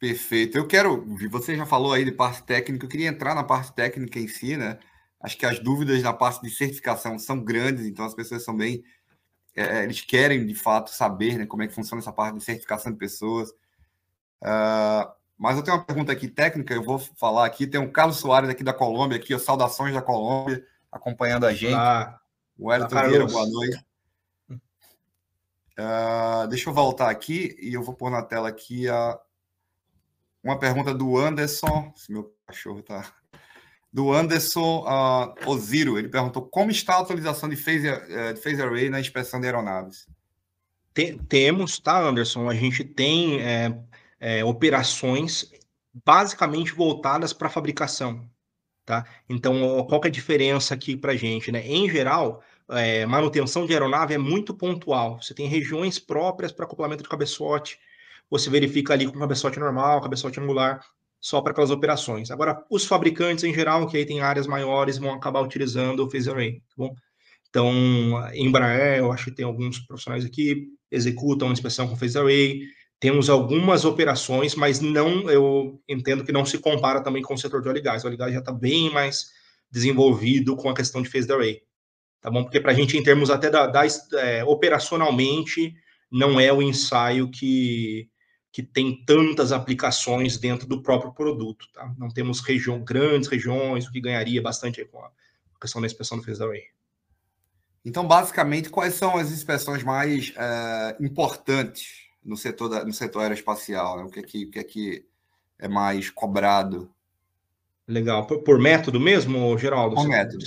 Perfeito. 0.00 0.58
Eu 0.58 0.66
quero. 0.66 1.06
Você 1.30 1.54
já 1.54 1.64
falou 1.64 1.92
aí 1.92 2.04
de 2.04 2.10
parte 2.10 2.42
técnica, 2.42 2.84
eu 2.84 2.88
queria 2.90 3.08
entrar 3.08 3.36
na 3.36 3.44
parte 3.44 3.72
técnica 3.72 4.18
em 4.18 4.26
si, 4.26 4.56
né? 4.56 4.80
Acho 5.20 5.38
que 5.38 5.46
as 5.46 5.60
dúvidas 5.60 6.02
na 6.02 6.12
parte 6.12 6.42
de 6.42 6.50
certificação 6.50 7.16
são 7.16 7.44
grandes, 7.44 7.86
então 7.86 8.04
as 8.04 8.12
pessoas 8.12 8.42
são 8.42 8.56
bem. 8.56 8.82
É, 9.54 9.84
eles 9.84 10.00
querem, 10.00 10.46
de 10.46 10.54
fato, 10.54 10.90
saber 10.90 11.38
né, 11.38 11.46
como 11.46 11.62
é 11.62 11.66
que 11.66 11.74
funciona 11.74 12.00
essa 12.00 12.12
parte 12.12 12.38
de 12.38 12.44
certificação 12.44 12.90
de 12.90 12.98
pessoas. 12.98 13.50
Uh, 14.40 15.12
mas 15.36 15.56
eu 15.56 15.62
tenho 15.62 15.76
uma 15.76 15.84
pergunta 15.84 16.12
aqui 16.12 16.28
técnica, 16.28 16.72
eu 16.72 16.82
vou 16.82 16.98
falar 16.98 17.46
aqui. 17.46 17.66
Tem 17.66 17.80
um 17.80 17.90
Carlos 17.90 18.18
Soares 18.18 18.48
aqui 18.48 18.64
da 18.64 18.72
Colômbia, 18.72 19.18
aqui, 19.18 19.34
ó, 19.34 19.38
saudações 19.38 19.92
da 19.92 20.00
Colômbia, 20.00 20.64
acompanhando 20.90 21.46
a 21.46 21.52
gente. 21.52 21.74
Ah, 21.74 22.18
o 22.58 22.68
Wellington 22.68 23.08
Vieira, 23.08 23.26
boa 23.26 23.46
noite. 23.46 23.84
Uh, 25.78 26.46
deixa 26.48 26.68
eu 26.68 26.74
voltar 26.74 27.10
aqui 27.10 27.56
e 27.60 27.72
eu 27.72 27.82
vou 27.82 27.94
pôr 27.94 28.10
na 28.10 28.22
tela 28.22 28.48
aqui 28.48 28.88
a, 28.88 29.18
uma 30.42 30.58
pergunta 30.58 30.94
do 30.94 31.16
Anderson. 31.16 31.92
Se 31.96 32.12
meu 32.12 32.34
cachorro 32.46 32.82
tá. 32.82 33.12
Do 33.92 34.12
Anderson 34.12 34.84
uh, 34.86 35.50
Oziro. 35.50 35.98
Ele 35.98 36.08
perguntou 36.08 36.42
como 36.42 36.70
está 36.70 36.94
a 36.94 37.00
atualização 37.00 37.48
de 37.48 37.56
phase, 37.56 37.88
uh, 37.88 38.34
de 38.34 38.40
phase 38.40 38.62
array 38.62 38.88
na 38.88 39.00
inspeção 39.00 39.40
de 39.40 39.46
aeronaves. 39.46 40.06
Tem, 40.94 41.18
temos, 41.18 41.78
tá, 41.78 41.98
Anderson? 41.98 42.48
A 42.48 42.54
gente 42.54 42.84
tem 42.84 43.40
é, 43.40 43.78
é, 44.20 44.44
operações 44.44 45.50
basicamente 46.04 46.72
voltadas 46.72 47.32
para 47.32 47.48
fabricação. 47.48 48.28
Tá? 48.84 49.06
Então, 49.28 49.84
qual 49.86 50.00
é 50.04 50.08
a 50.08 50.10
diferença 50.10 50.74
aqui 50.74 50.96
para 50.96 51.12
a 51.12 51.16
gente? 51.16 51.52
Né? 51.52 51.66
Em 51.66 51.88
geral, 51.88 52.42
é, 52.68 53.06
manutenção 53.06 53.66
de 53.66 53.72
aeronave 53.72 54.14
é 54.14 54.18
muito 54.18 54.54
pontual. 54.54 55.20
Você 55.22 55.34
tem 55.34 55.46
regiões 55.46 55.98
próprias 55.98 56.52
para 56.52 56.64
acoplamento 56.64 57.02
de 57.02 57.08
cabeçote, 57.08 57.78
você 58.30 58.50
verifica 58.50 58.92
ali 58.92 59.06
com 59.06 59.18
cabeçote 59.18 59.58
normal, 59.58 60.00
cabeçote 60.00 60.40
angular, 60.40 60.84
só 61.22 61.40
para 61.40 61.52
aquelas 61.52 61.70
operações. 61.70 62.30
Agora, 62.30 62.62
os 62.68 62.84
fabricantes 62.84 63.44
em 63.44 63.54
geral, 63.54 63.86
que 63.86 63.96
aí 63.96 64.04
tem 64.04 64.20
áreas 64.20 64.46
maiores, 64.46 64.98
vão 64.98 65.14
acabar 65.14 65.40
utilizando 65.40 66.00
o 66.00 66.10
phase 66.10 66.28
array, 66.28 66.54
tá 66.54 66.74
bom? 66.76 66.94
Então, 67.48 67.70
Embraer, 68.34 68.98
eu 68.98 69.12
acho 69.12 69.26
que 69.26 69.36
tem 69.36 69.44
alguns 69.44 69.78
profissionais 69.78 70.24
aqui, 70.24 70.66
executam 70.90 71.52
inspeção 71.52 71.86
com 71.86 71.96
phase 71.96 72.18
array, 72.18 72.62
temos 72.98 73.30
algumas 73.30 73.84
operações, 73.84 74.54
mas 74.54 74.80
não, 74.80 75.30
eu 75.30 75.80
entendo 75.88 76.24
que 76.24 76.32
não 76.32 76.44
se 76.44 76.58
compara 76.58 77.00
também 77.00 77.22
com 77.22 77.34
o 77.34 77.38
setor 77.38 77.62
de 77.62 77.68
óleo 77.68 77.78
e 77.78 77.82
gás. 77.82 78.02
O 78.02 78.06
óleo 78.08 78.14
e 78.14 78.18
gás 78.18 78.32
já 78.32 78.40
está 78.40 78.52
bem 78.52 78.90
mais 78.90 79.26
desenvolvido 79.70 80.56
com 80.56 80.68
a 80.68 80.74
questão 80.74 81.00
de 81.00 81.08
phase 81.08 81.32
array 81.32 81.62
tá 82.22 82.30
bom? 82.30 82.44
Porque 82.44 82.60
para 82.60 82.70
a 82.70 82.74
gente, 82.74 82.96
em 82.96 83.02
termos 83.02 83.28
até 83.28 83.50
da, 83.50 83.66
da 83.66 83.82
é, 84.14 84.44
operacionalmente, 84.44 85.74
não 86.10 86.38
é 86.38 86.52
o 86.52 86.62
ensaio 86.62 87.28
que, 87.28 88.08
que 88.52 88.62
tem 88.62 89.02
tantas 89.06 89.50
aplicações 89.50 90.36
dentro 90.36 90.68
do 90.68 90.82
próprio 90.82 91.10
produto, 91.10 91.66
tá? 91.72 91.90
Não 91.96 92.10
temos 92.10 92.40
região, 92.40 92.84
grandes 92.84 93.28
regiões, 93.28 93.86
o 93.86 93.90
que 93.90 94.00
ganharia 94.00 94.42
bastante 94.42 94.84
com 94.84 95.02
a 95.02 95.10
questão 95.58 95.80
da 95.80 95.86
inspeção 95.86 96.18
do 96.18 96.22
phase 96.22 96.42
array. 96.42 96.64
Então, 97.82 98.06
basicamente, 98.06 98.68
quais 98.68 98.94
são 98.94 99.16
as 99.16 99.32
inspeções 99.32 99.82
mais 99.82 100.34
é, 100.36 100.96
importantes 101.00 102.08
no 102.22 102.36
setor, 102.36 102.68
da, 102.68 102.84
no 102.84 102.92
setor 102.92 103.22
aeroespacial? 103.22 103.96
Né? 103.96 104.04
O, 104.04 104.10
que 104.10 104.20
é 104.20 104.22
que, 104.22 104.44
o 104.44 104.50
que 104.50 104.58
é 104.58 104.64
que 104.64 105.06
é 105.58 105.66
mais 105.66 106.10
cobrado? 106.10 106.92
Legal. 107.88 108.26
Por, 108.26 108.42
por 108.42 108.58
método 108.60 109.00
mesmo, 109.00 109.56
Geraldo? 109.58 109.96
Por 109.96 110.06
método. 110.06 110.44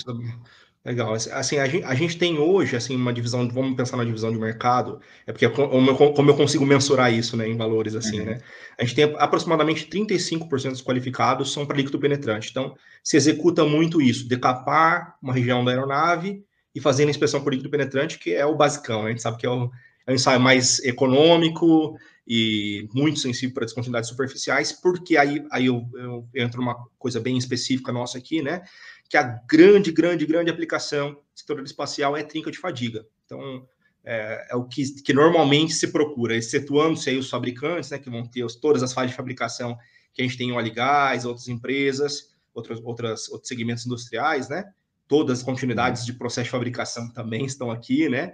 Legal. 0.86 1.14
Assim, 1.14 1.58
a 1.58 1.66
gente, 1.66 1.84
a 1.84 1.96
gente, 1.96 2.16
tem 2.16 2.38
hoje, 2.38 2.76
assim, 2.76 2.96
uma 2.96 3.12
divisão, 3.12 3.50
vamos 3.50 3.76
pensar 3.76 3.98
na 3.98 4.04
divisão 4.04 4.32
de 4.32 4.38
mercado, 4.38 5.02
é 5.26 5.32
porque 5.32 5.48
é 5.48 5.50
como 5.50 5.90
eu, 5.90 6.36
consigo 6.36 6.64
mensurar 6.64 7.12
isso, 7.12 7.36
né, 7.36 7.50
em 7.50 7.58
valores, 7.58 7.96
assim, 7.96 8.20
uhum. 8.20 8.26
né? 8.28 8.38
A 8.78 8.84
gente 8.84 8.94
tem 8.96 9.16
aproximadamente 9.18 9.88
35% 9.88 10.70
dos 10.70 10.84
qualificados 10.84 11.52
são 11.52 11.66
para 11.66 11.76
líquido 11.76 11.98
penetrante. 11.98 12.52
Então, 12.52 12.76
se 13.04 13.18
executa 13.18 13.66
muito 13.66 14.00
isso, 14.00 14.28
decapar 14.28 15.16
uma 15.24 15.34
região 15.34 15.66
da 15.66 15.72
aeronave 15.72 16.44
e 16.76 16.80
fazendo 16.80 17.10
inspeção 17.10 17.42
por 17.42 17.52
líquido 17.52 17.72
penetrante, 17.72 18.20
que 18.20 18.36
é 18.36 18.46
o 18.46 18.56
basicão, 18.56 19.02
né? 19.02 19.08
A 19.08 19.12
gente 19.12 19.24
sabe 19.24 19.38
que 19.38 19.46
é 19.48 19.50
o, 19.50 19.72
é 20.06 20.12
o 20.12 20.16
ensaio 20.16 20.40
mais 20.40 20.78
econômico 20.84 21.98
e 22.28 22.88
muito 22.94 23.20
sensível 23.20 23.56
para 23.56 23.66
descontinuidades 23.66 24.10
superficiais, 24.10 24.72
porque 24.72 25.18
aí, 25.18 25.44
aí 25.52 25.66
eu, 25.66 25.84
eu 25.96 26.28
entro 26.36 26.62
numa 26.62 26.76
coisa 27.00 27.20
bem 27.20 27.38
específica 27.38 27.92
nossa 27.92 28.20
aqui, 28.20 28.44
né? 28.44 28.62
Que 29.10 29.18
a 29.18 29.24
grande, 29.24 29.92
grande, 29.92 30.26
grande 30.26 30.50
aplicação 30.50 31.20
setor 31.34 31.62
espacial 31.64 32.16
é 32.16 32.24
trinca 32.24 32.50
de 32.50 32.58
fadiga. 32.58 33.06
Então, 33.26 33.68
é, 34.04 34.48
é 34.52 34.56
o 34.56 34.66
que, 34.66 35.02
que, 35.02 35.14
normalmente 35.14 35.74
se 35.74 35.92
procura, 35.92 36.36
excetuando-se 36.36 37.10
aí 37.10 37.18
os 37.18 37.30
fabricantes, 37.30 37.90
né, 37.90 37.98
que 37.98 38.10
vão 38.10 38.26
ter 38.26 38.44
os, 38.44 38.56
todas 38.56 38.84
as 38.84 38.94
fases 38.94 39.12
de 39.12 39.18
fabricação 39.18 39.78
que 40.14 40.22
a 40.22 40.26
gente 40.26 40.38
tem 40.38 40.50
em 40.50 40.54
óleo 40.54 40.68
e 40.68 40.72
gás, 40.72 41.26
outras 41.26 41.48
empresas, 41.48 42.30
outras, 42.54 42.80
outras, 42.84 43.30
outros 43.30 43.50
segmentos 43.50 43.86
industriais, 43.86 44.48
né? 44.48 44.72
Todas 45.08 45.40
as 45.40 45.46
continuidades 45.46 46.06
de 46.06 46.14
processo 46.14 46.46
de 46.46 46.52
fabricação 46.52 47.12
também 47.12 47.46
estão 47.46 47.70
aqui, 47.70 48.08
né? 48.08 48.34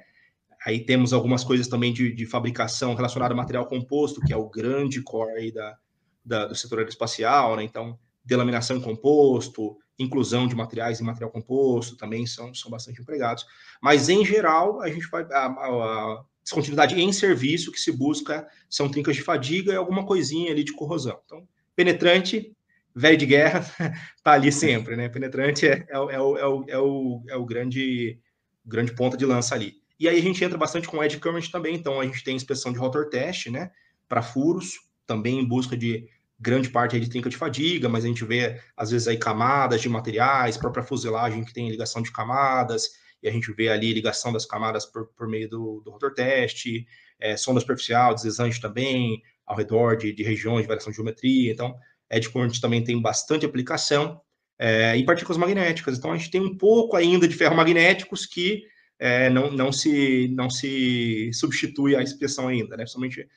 Aí 0.64 0.86
temos 0.86 1.12
algumas 1.12 1.44
coisas 1.44 1.68
também 1.68 1.92
de, 1.92 2.14
de 2.14 2.26
fabricação 2.28 2.94
relacionada 2.94 3.34
a 3.34 3.38
material 3.38 3.66
composto, 3.66 4.22
que 4.22 4.32
é 4.32 4.38
o 4.38 4.48
grande 4.48 5.02
core 5.02 5.32
aí 5.32 5.52
da, 5.52 5.76
da 6.24 6.46
do 6.46 6.56
setor 6.56 6.80
aeroespacial, 6.80 7.56
né? 7.56 7.64
Então, 7.64 7.98
delaminação 8.24 8.78
em 8.78 8.82
composto, 8.82 9.76
inclusão 10.02 10.48
de 10.48 10.56
materiais 10.56 11.00
em 11.00 11.04
material 11.04 11.32
composto 11.32 11.96
também 11.96 12.26
são, 12.26 12.54
são 12.54 12.70
bastante 12.70 13.02
empregados. 13.02 13.46
Mas, 13.82 14.10
em 14.10 14.26
geral, 14.26 14.82
a 14.82 14.90
gente 14.90 15.08
vai. 15.10 15.24
A, 15.24 15.46
a, 15.46 16.24
descontinuidade 16.44 17.00
em 17.00 17.14
serviço 17.14 17.72
que 17.72 17.80
se 17.80 17.92
busca 17.92 18.48
são 18.70 18.90
trincas 18.90 19.16
de 19.16 19.22
fadiga 19.22 19.74
e 19.74 19.76
alguma 19.76 20.06
coisinha 20.06 20.52
ali 20.52 20.64
de 20.64 20.74
corrosão. 20.74 21.20
Então, 21.26 21.48
penetrante, 21.76 22.56
velho 22.96 23.18
de 23.18 23.26
guerra, 23.26 23.60
está 24.18 24.32
ali 24.34 24.52
sempre, 24.52 24.96
né? 24.96 25.08
Penetrante 25.08 25.68
é, 25.68 25.86
é, 25.90 25.94
é, 25.94 25.98
o, 25.98 26.12
é, 26.12 26.20
o, 26.20 26.66
é, 26.68 26.78
o, 26.80 27.24
é 27.30 27.36
o 27.36 27.46
grande, 27.46 28.20
grande 28.66 28.94
ponta 28.94 29.16
de 29.16 29.26
lança 29.26 29.56
ali. 29.56 29.76
E 30.00 30.10
aí 30.10 30.18
a 30.18 30.22
gente 30.22 30.44
entra 30.44 30.58
bastante 30.58 30.88
com 30.88 31.04
edge 31.04 31.20
current 31.20 31.50
também, 31.52 31.76
então 31.76 32.00
a 32.00 32.06
gente 32.06 32.24
tem 32.24 32.36
inspeção 32.36 32.74
de 32.74 32.80
rotor 32.80 33.10
test, 33.10 33.48
né? 33.48 33.72
Para 34.10 34.24
furos, 34.24 34.80
também 35.06 35.40
em 35.40 35.48
busca 35.48 35.78
de 35.78 36.08
grande 36.42 36.70
parte 36.70 37.00
de 37.00 37.08
trinca 37.08 37.30
de 37.30 37.38
fadiga, 37.38 37.88
mas 37.88 38.04
a 38.04 38.08
gente 38.08 38.26
vê, 38.26 38.60
às 38.76 38.90
vezes, 38.90 39.08
aí 39.08 39.16
camadas 39.16 39.80
de 39.80 39.88
materiais, 39.88 40.58
própria 40.58 40.84
fuselagem 40.84 41.44
que 41.44 41.54
tem 41.54 41.70
ligação 41.70 42.02
de 42.02 42.12
camadas, 42.12 42.90
e 43.22 43.30
a 43.30 43.32
gente 43.32 43.54
vê 43.54 43.70
ali 43.70 43.94
ligação 43.94 44.34
das 44.34 44.46
camadas 44.46 44.86
por, 44.86 45.08
por 45.16 45.28
meio 45.28 45.48
do, 45.48 45.82
do 45.86 45.92
rotor 45.92 46.14
teste, 46.14 46.88
é, 47.20 47.38
sonda 47.38 47.60
superficial, 47.60 48.16
deslizante 48.16 48.60
também, 48.60 49.22
ao 49.46 49.56
redor 49.56 49.96
de, 49.96 50.12
de 50.12 50.24
regiões 50.24 50.64
de 50.64 50.68
variação 50.68 50.90
de 50.90 50.96
geometria. 50.96 51.52
Então, 51.52 51.76
Current 52.34 52.60
também 52.60 52.84
tem 52.84 53.00
bastante 53.00 53.46
aplicação. 53.46 54.20
É, 54.58 54.96
e 54.96 55.04
partículas 55.04 55.38
magnéticas. 55.38 55.98
Então, 55.98 56.12
a 56.12 56.18
gente 56.18 56.30
tem 56.30 56.42
um 56.42 56.56
pouco 56.56 56.96
ainda 56.96 57.28
de 57.28 57.36
ferromagnéticos 57.36 58.26
que 58.26 58.64
é, 59.00 59.28
não, 59.30 59.52
não, 59.52 59.72
se, 59.72 60.28
não 60.36 60.50
se 60.50 61.32
substitui 61.34 61.96
à 61.96 62.04
inspeção 62.04 62.48
ainda, 62.48 62.78
né? 62.78 62.84
Principalmente 62.84 63.28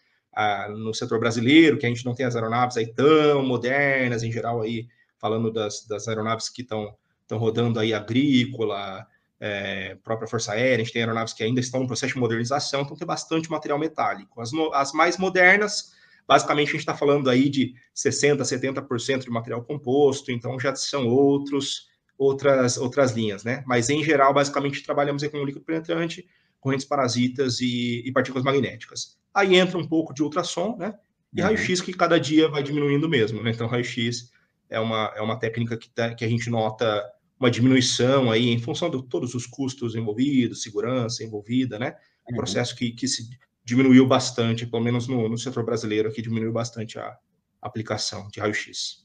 no 0.77 0.93
setor 0.93 1.19
brasileiro, 1.19 1.79
que 1.79 1.87
a 1.87 1.89
gente 1.89 2.05
não 2.05 2.15
tem 2.15 2.27
as 2.27 2.35
aeronaves 2.35 2.77
aí 2.77 2.87
tão 2.87 3.45
modernas, 3.45 4.23
em 4.23 4.33
geral 4.33 4.63
aí, 4.63 4.87
falando 5.19 5.53
das, 5.53 5.87
das 5.87 6.09
aeronaves 6.09 6.49
que 6.49 6.63
estão 6.63 6.95
rodando 7.33 7.79
aí 7.79 7.95
agrícola, 7.95 9.07
é, 9.41 9.97
própria 10.03 10.29
Força 10.29 10.53
Aérea, 10.53 10.77
a 10.77 10.79
gente 10.79 10.93
tem 10.93 11.03
aeronaves 11.03 11.35
que 11.35 11.43
ainda 11.43 11.61
estão 11.61 11.81
no 11.81 11.87
processo 11.87 12.15
de 12.15 12.19
modernização, 12.19 12.83
então 12.83 12.97
tem 12.97 13.07
bastante 13.07 13.51
material 13.51 13.79
metálico. 13.79 14.41
As, 14.41 14.51
as 14.73 14.93
mais 14.93 15.19
modernas, 15.19 15.93
basicamente 16.27 16.69
a 16.69 16.73
gente 16.73 16.81
está 16.81 16.95
falando 16.95 17.29
aí 17.29 17.49
de 17.49 17.75
60%, 17.95 18.39
70% 18.39 19.25
de 19.25 19.31
material 19.31 19.63
composto, 19.63 20.33
então 20.33 20.59
já 20.59 20.75
são 20.75 21.07
outros, 21.09 21.89
outras, 22.17 22.77
outras 22.77 23.13
linhas, 23.13 23.45
né? 23.45 23.63
Mas 23.67 23.91
em 23.91 24.03
geral, 24.03 24.33
basicamente, 24.33 24.83
trabalhamos 24.83 25.27
com 25.27 25.45
líquido 25.45 25.65
penetrante, 25.65 26.27
correntes 26.65 26.87
parasitas 26.87 27.61
e, 27.61 28.03
e 28.07 28.11
partículas 28.11 28.43
magnéticas. 28.43 29.19
Aí 29.35 29.55
entra 29.55 29.77
um 29.77 29.87
pouco 29.87 30.15
de 30.15 30.23
ultrassom, 30.23 30.79
né? 30.79 30.99
E 31.31 31.41
uhum. 31.43 31.49
raio-x 31.49 31.83
que 31.83 31.93
cada 31.93 32.19
dia 32.19 32.49
vai 32.49 32.63
diminuindo 32.63 33.07
mesmo, 33.07 33.43
né? 33.43 33.51
Então, 33.51 33.67
raio-x 33.67 34.33
é 34.71 34.81
uma, 34.81 35.13
é 35.15 35.21
uma 35.21 35.39
técnica 35.39 35.77
que, 35.77 35.91
tá, 35.91 36.15
que 36.15 36.25
a 36.25 36.29
gente 36.29 36.49
nota 36.49 37.05
uma 37.39 37.51
diminuição 37.51 38.31
aí 38.31 38.49
em 38.49 38.59
função 38.59 38.89
de 38.89 39.03
todos 39.09 39.35
os 39.35 39.47
custos 39.47 39.95
envolvidos, 39.95 40.63
segurança 40.63 41.23
envolvida, 41.23 41.79
né? 41.79 41.97
Um 42.27 42.33
uhum. 42.33 42.39
processo 42.39 42.75
que, 42.75 42.93
que 42.93 43.07
se 43.07 43.29
diminuiu 43.63 44.07
bastante, 44.07 44.67
pelo 44.67 44.83
menos 44.83 45.07
no, 45.07 45.29
no 45.29 45.37
setor 45.37 45.67
brasileiro 45.67 46.09
aqui, 46.09 46.23
diminuiu 46.23 46.53
bastante 46.53 46.99
a 46.99 47.15
aplicação 47.61 48.27
de 48.29 48.41
raio-x. 48.41 49.05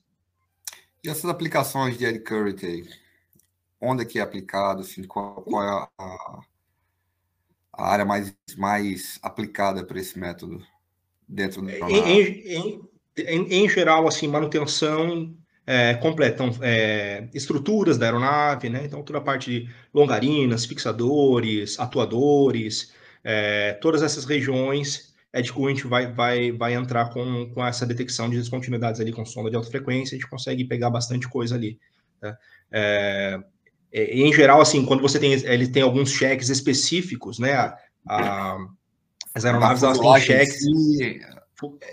E 1.04 1.10
essas 1.10 1.26
aplicações 1.26 1.98
de 1.98 2.06
Ed 2.06 2.20
Curry, 2.20 2.88
onde 3.82 4.04
é 4.04 4.06
que 4.06 4.18
é 4.18 4.22
aplicado? 4.22 4.80
Assim, 4.80 5.04
qual, 5.04 5.42
qual 5.42 5.62
é 5.62 5.90
a, 5.98 6.40
a 7.80 7.88
área 7.88 8.06
mais, 8.06 8.36
mais 8.58 9.20
aplicada 9.22 9.84
para 9.84 10.00
esse 10.00 10.20
método 10.20 10.62
dentro 11.28 11.62
do 11.62 11.70
em, 11.70 12.90
em, 13.18 13.64
em, 13.64 13.70
geral, 13.70 14.08
assim, 14.08 14.28
manutenção, 14.28 15.34
é, 15.66 15.94
completam 15.96 16.52
é, 16.62 17.30
estruturas 17.34 17.98
da 17.98 18.08
aeronave, 18.08 18.70
né? 18.70 18.82
Então, 18.86 19.04
toda 19.04 19.20
a 19.20 19.22
parte 19.22 19.52
de 19.52 19.70
longarinas, 19.94 20.66
fixadores, 20.66 21.80
atuadores, 21.80 22.94
é, 23.24 23.74
todas 23.74 24.02
essas 24.02 24.26
regiões 24.26 25.14
é 25.32 25.42
de 25.42 25.54
que 25.54 25.64
a 25.64 25.70
gente 25.70 25.86
vai, 25.86 26.12
vai, 26.12 26.52
vai 26.52 26.74
entrar 26.74 27.12
com, 27.12 27.52
com 27.54 27.66
essa 27.66 27.86
detecção 27.86 28.30
de 28.30 28.38
descontinuidades 28.38 29.00
ali 29.00 29.12
com 29.12 29.24
sonda 29.26 29.50
de 29.50 29.56
alta 29.56 29.70
frequência, 29.70 30.16
a 30.16 30.20
gente 30.20 30.30
consegue 30.30 30.66
pegar 30.66 30.90
bastante 30.90 31.28
coisa 31.30 31.56
ali. 31.56 31.80
Tá? 32.20 32.38
É, 32.72 33.40
é, 33.92 34.16
em 34.16 34.32
geral, 34.34 34.62
assim, 34.62 34.86
quando 34.86 35.02
você 35.02 35.20
tem, 35.20 35.34
ele 35.34 35.68
tem 35.68 35.82
alguns 35.82 36.12
cheques 36.12 36.50
específicos, 36.50 37.40
né? 37.40 37.54
A, 37.54 37.78
a, 38.08 38.58
as 39.34 39.46
aeronaves 39.46 39.84
elas 39.84 40.00
têm 40.00 40.20
cheques. 40.20 40.60
Sim. 40.60 41.20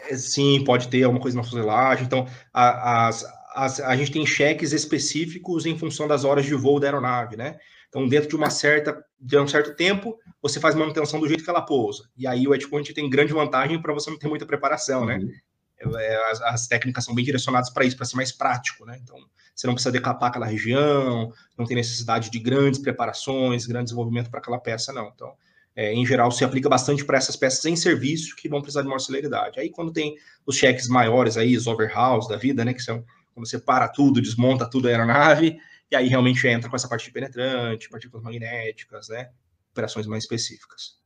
É, 0.09 0.17
sim, 0.17 0.63
pode 0.65 0.89
ter 0.89 1.03
alguma 1.03 1.21
coisa 1.21 1.37
na 1.37 1.43
fuselagem. 1.43 2.05
Então, 2.05 2.27
a, 2.53 3.09
as, 3.09 3.25
as, 3.55 3.81
a 3.81 3.97
gente 3.97 4.13
tem 4.13 4.25
cheques 4.27 4.73
específicos 4.73 5.67
em 5.67 5.77
função 5.77 6.07
das 6.07 6.25
horas 6.25 6.45
de 6.45 6.55
voo 6.55 6.79
da 6.79 6.87
aeronave, 6.87 7.37
né? 7.37 7.59
Então, 7.89 8.07
dentro 8.07 8.29
de 8.29 8.37
uma 8.37 8.51
certa, 8.51 9.03
de 9.19 9.39
um 9.39 9.49
certo 9.49 9.75
tempo, 9.75 10.19
você 10.43 10.61
faz 10.61 10.75
manutenção 10.75 11.19
do 11.19 11.27
jeito 11.27 11.43
que 11.43 11.51
ela 11.51 11.63
pousa. 11.63 12.09
E 12.17 12.27
aí 12.27 12.47
o 12.47 12.55
edgepoint 12.55 12.93
tem 12.93 13.09
grande 13.09 13.33
vantagem 13.33 13.81
para 13.81 13.95
você 13.95 14.11
não 14.11 14.19
ter 14.19 14.29
muita 14.29 14.45
preparação, 14.45 15.07
né? 15.07 15.17
uhum. 15.17 15.27
né? 15.27 15.41
É, 15.79 16.31
as, 16.31 16.41
as, 16.43 16.67
técnicas 16.67 17.05
são 17.05 17.15
bem 17.15 17.25
direcionadas 17.25 17.71
para 17.71 17.85
isso, 17.85 17.97
para 17.97 18.07
ser 18.07 18.17
mais 18.17 18.33
prático, 18.33 18.87
né? 18.87 18.99
Então, 19.03 19.17
você 19.57 19.67
não 19.67 19.75
precisa 19.75 19.91
decapar 19.91 20.29
aquela 20.29 20.47
região, 20.47 21.33
não 21.57 21.65
tem 21.65 21.77
necessidade 21.77 22.31
de 22.31 22.39
grandes 22.39 22.79
preparações, 22.79 23.67
grande 23.67 23.85
desenvolvimento 23.85 24.31
para 24.31 24.39
aquela 24.39 24.59
peça, 24.59 24.93
não. 24.93 25.11
Então, 25.15 25.33
é, 25.75 25.95
em 25.95 26.05
geral, 26.05 26.31
se 26.31 26.45
aplica 26.45 26.69
bastante 26.69 27.05
para 27.05 27.17
essas 27.17 27.37
peças 27.37 27.65
em 27.65 27.75
serviço 27.75 28.37
que 28.37 28.49
vão 28.49 28.61
precisar 28.61 28.83
de 28.83 28.89
maior 28.89 28.99
celeridade. 28.99 29.59
Aí, 29.59 29.71
quando 29.71 29.93
tem 29.93 30.15
os 30.47 30.57
cheques 30.57 30.89
maiores 30.89 31.39
aí, 31.39 31.57
os 31.57 31.67
overhauls 31.67 32.29
da 32.29 32.37
vida, 32.37 32.65
né, 32.65 32.75
que 32.75 32.83
são 32.83 33.05
quando 33.35 33.47
você 33.47 33.59
para 33.59 33.89
tudo, 33.89 34.21
desmonta 34.21 34.69
tudo 34.69 34.89
a 34.89 34.91
aeronave, 34.91 35.59
e 35.91 35.97
aí 35.97 36.09
realmente 36.09 36.47
entra 36.49 36.71
com 36.71 36.77
essa 36.77 36.89
parte 36.89 37.05
de 37.05 37.13
penetrante, 37.13 37.89
partículas 37.89 38.25
magnéticas, 38.25 39.09
né? 39.09 39.31
Operações 39.73 40.07
mais 40.07 40.25
específicas. 40.25 40.99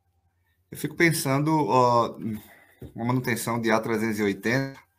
Eu 0.70 0.78
fico 0.78 0.94
pensando, 0.94 1.50
ó, 1.68 2.16
uma 2.94 3.04
manutenção 3.04 3.60
de 3.60 3.68
A380 3.68 4.74
hum. 4.74 4.89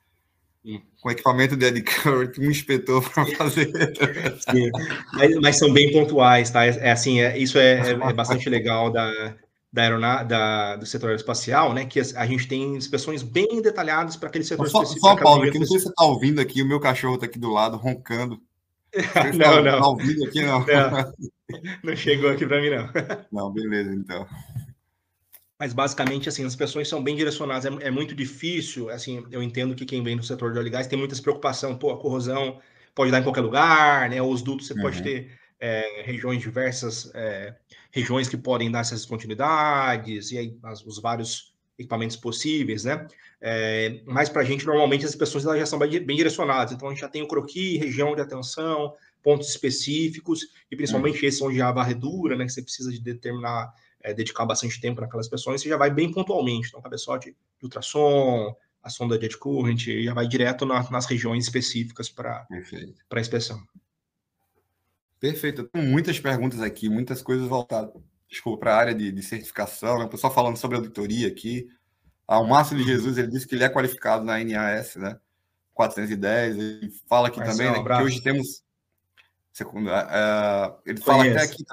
Com 1.02 1.10
equipamento 1.10 1.58
de 1.58 1.66
Eddy 1.66 1.82
Current, 1.82 2.38
um 2.38 2.52
inspetor 2.52 3.02
para 3.10 3.26
fazer. 3.26 3.72
Sim, 4.50 4.70
mas, 5.14 5.36
mas, 5.38 5.58
são 5.58 5.74
bem 5.74 5.92
pontuais, 5.92 6.52
tá? 6.52 6.66
É, 6.66 6.70
é 6.70 6.92
assim, 6.92 7.20
é, 7.20 7.38
isso 7.38 7.58
é, 7.58 7.80
é, 7.80 7.92
é 7.92 8.14
bastante 8.14 8.48
legal 8.48 8.92
da, 8.92 9.12
da, 9.74 9.82
aeronave, 9.82 10.30
da 10.30 10.76
do 10.76 10.86
setor 10.86 11.08
aeroespacial, 11.08 11.74
né? 11.74 11.86
Que 11.86 12.00
a 12.00 12.26
gente 12.28 12.48
tem 12.48 12.76
inspeções 12.76 13.24
bem 13.24 13.62
detalhadas 13.64 14.16
para 14.16 14.30
aquele 14.30 14.44
setor 14.44 14.70
só, 14.70 14.84
específico. 14.84 15.08
Só, 15.08 15.16
Paulo, 15.16 15.52
que 15.52 15.58
não 15.58 15.66
sei 15.66 15.80
se 15.80 15.86
você 15.86 15.90
está 15.90 16.06
ouvindo 16.06 16.40
aqui, 16.40 16.62
o 16.62 16.68
meu 16.68 16.80
cachorro 16.80 17.16
está 17.16 17.26
aqui 17.26 17.40
do 17.40 17.52
lado, 17.52 17.78
roncando. 17.78 18.40
não, 19.36 19.64
não. 19.64 19.82
Tá 19.82 19.88
ouvindo 19.88 20.24
aqui, 20.26 20.44
não. 20.44 20.60
Não, 20.60 21.14
não 21.84 21.96
chegou 21.96 22.30
aqui 22.30 22.46
para 22.46 22.62
mim, 22.62 22.70
não. 22.70 22.90
Não, 23.32 23.52
beleza, 23.52 23.92
então. 23.92 24.28
Mas 25.62 25.74
basicamente, 25.74 26.28
assim, 26.28 26.44
as 26.44 26.56
pessoas 26.56 26.88
são 26.88 27.04
bem 27.04 27.16
direcionadas. 27.16 27.66
É, 27.66 27.86
é, 27.86 27.92
muito 27.92 28.16
difícil, 28.16 28.90
assim, 28.90 29.24
eu 29.30 29.44
entendo 29.44 29.76
que 29.76 29.86
quem 29.86 30.02
vem 30.02 30.18
do 30.18 30.24
setor 30.24 30.52
de 30.52 30.58
óleo 30.58 30.66
e 30.66 30.72
gás 30.72 30.88
tem 30.88 30.98
muitas 30.98 31.20
preocupações. 31.20 31.78
Pô, 31.78 31.92
a 31.92 32.00
corrosão 32.00 32.60
pode 32.96 33.12
dar 33.12 33.20
em 33.20 33.24
qualquer 33.24 33.42
lugar, 33.42 34.10
né? 34.10 34.20
Os 34.24 34.42
dutos 34.42 34.66
você 34.66 34.74
uhum. 34.74 34.82
pode 34.82 35.04
ter 35.04 35.38
é, 35.60 36.02
regiões 36.04 36.42
diversas, 36.42 37.12
é, 37.14 37.54
regiões 37.92 38.28
que 38.28 38.38
podem 38.38 38.72
dar 38.72 38.80
essas 38.80 39.06
continuidades, 39.06 40.32
e 40.32 40.40
aí 40.40 40.58
as, 40.64 40.84
os 40.84 41.00
vários 41.00 41.54
equipamentos 41.78 42.16
possíveis, 42.16 42.84
né? 42.84 43.06
É, 43.40 44.02
mas 44.08 44.30
para 44.30 44.42
a 44.42 44.46
gente, 44.46 44.66
normalmente, 44.66 45.06
as 45.06 45.16
pessoas 45.16 45.44
já 45.44 45.66
são 45.68 45.78
bem, 45.78 46.04
bem, 46.04 46.18
direcionadas. 46.18 46.74
Então, 46.74 46.88
a 46.88 46.92
gente 46.92 47.02
já 47.02 47.08
tem 47.08 47.22
o 47.22 47.28
croqui, 47.28 47.78
região 47.78 48.16
de 48.16 48.22
atenção, 48.22 48.96
pontos 49.22 49.50
específicos, 49.50 50.42
e 50.72 50.76
principalmente 50.76 51.22
uhum. 51.22 51.28
esses 51.28 51.40
onde 51.40 51.62
há 51.62 51.72
varredura, 51.72 52.36
né? 52.36 52.46
Que 52.46 52.52
você 52.52 52.64
precisa 52.64 52.92
de 52.92 53.00
determinar, 53.00 53.72
é, 54.04 54.14
dedicar 54.14 54.46
bastante 54.46 54.80
tempo 54.80 55.02
naquelas 55.02 55.28
pessoas, 55.28 55.62
você 55.62 55.70
já 55.70 55.78
vai 55.78 55.90
bem 55.90 56.12
pontualmente. 56.12 56.70
Então, 56.70 56.82
cabeçote 56.82 57.32
de 57.32 57.64
ultrassom, 57.64 58.56
a 58.84 58.90
sonda 58.90 59.18
de 59.18 59.38
current, 59.38 59.86
já 60.04 60.14
vai 60.14 60.28
direto 60.28 60.66
na, 60.66 60.90
nas 60.90 61.06
regiões 61.06 61.44
específicas 61.44 62.10
para 62.10 62.48
a 62.50 63.20
inspeção. 63.20 63.62
Perfeito. 65.20 65.66
Tenho 65.66 65.86
muitas 65.86 66.20
perguntas 66.20 66.62
aqui, 66.62 66.90
muitas 66.90 67.22
coisas 67.22 67.48
voltadas 67.48 67.94
para 68.60 68.74
a 68.74 68.78
área 68.78 68.96
de, 68.96 69.12
de 69.12 69.22
certificação, 69.22 70.00
né? 70.00 70.06
o 70.06 70.10
pessoal 70.10 70.34
falando 70.34 70.58
sobre 70.58 70.78
auditoria 70.78 71.28
aqui. 71.28 71.70
Ah, 72.28 72.40
o 72.40 72.48
Márcio 72.48 72.78
de 72.78 72.84
Jesus 72.84 73.18
ele 73.18 73.28
disse 73.28 73.46
que 73.46 73.56
ele 73.56 73.64
é 73.64 73.70
qualificado 73.70 74.24
na 74.24 74.42
NAS, 74.44 74.96
né? 74.96 75.20
410. 75.74 76.58
Ele 76.58 76.90
fala 77.08 77.28
aqui 77.28 77.44
também 77.44 77.70
né, 77.70 77.84
que 77.84 78.04
hoje 78.04 78.22
temos. 78.22 78.64
Segundo, 79.52 79.90
uh, 79.90 80.80
ele 80.86 81.02
fala 81.02 81.26
até 81.26 81.44
aqui. 81.44 81.64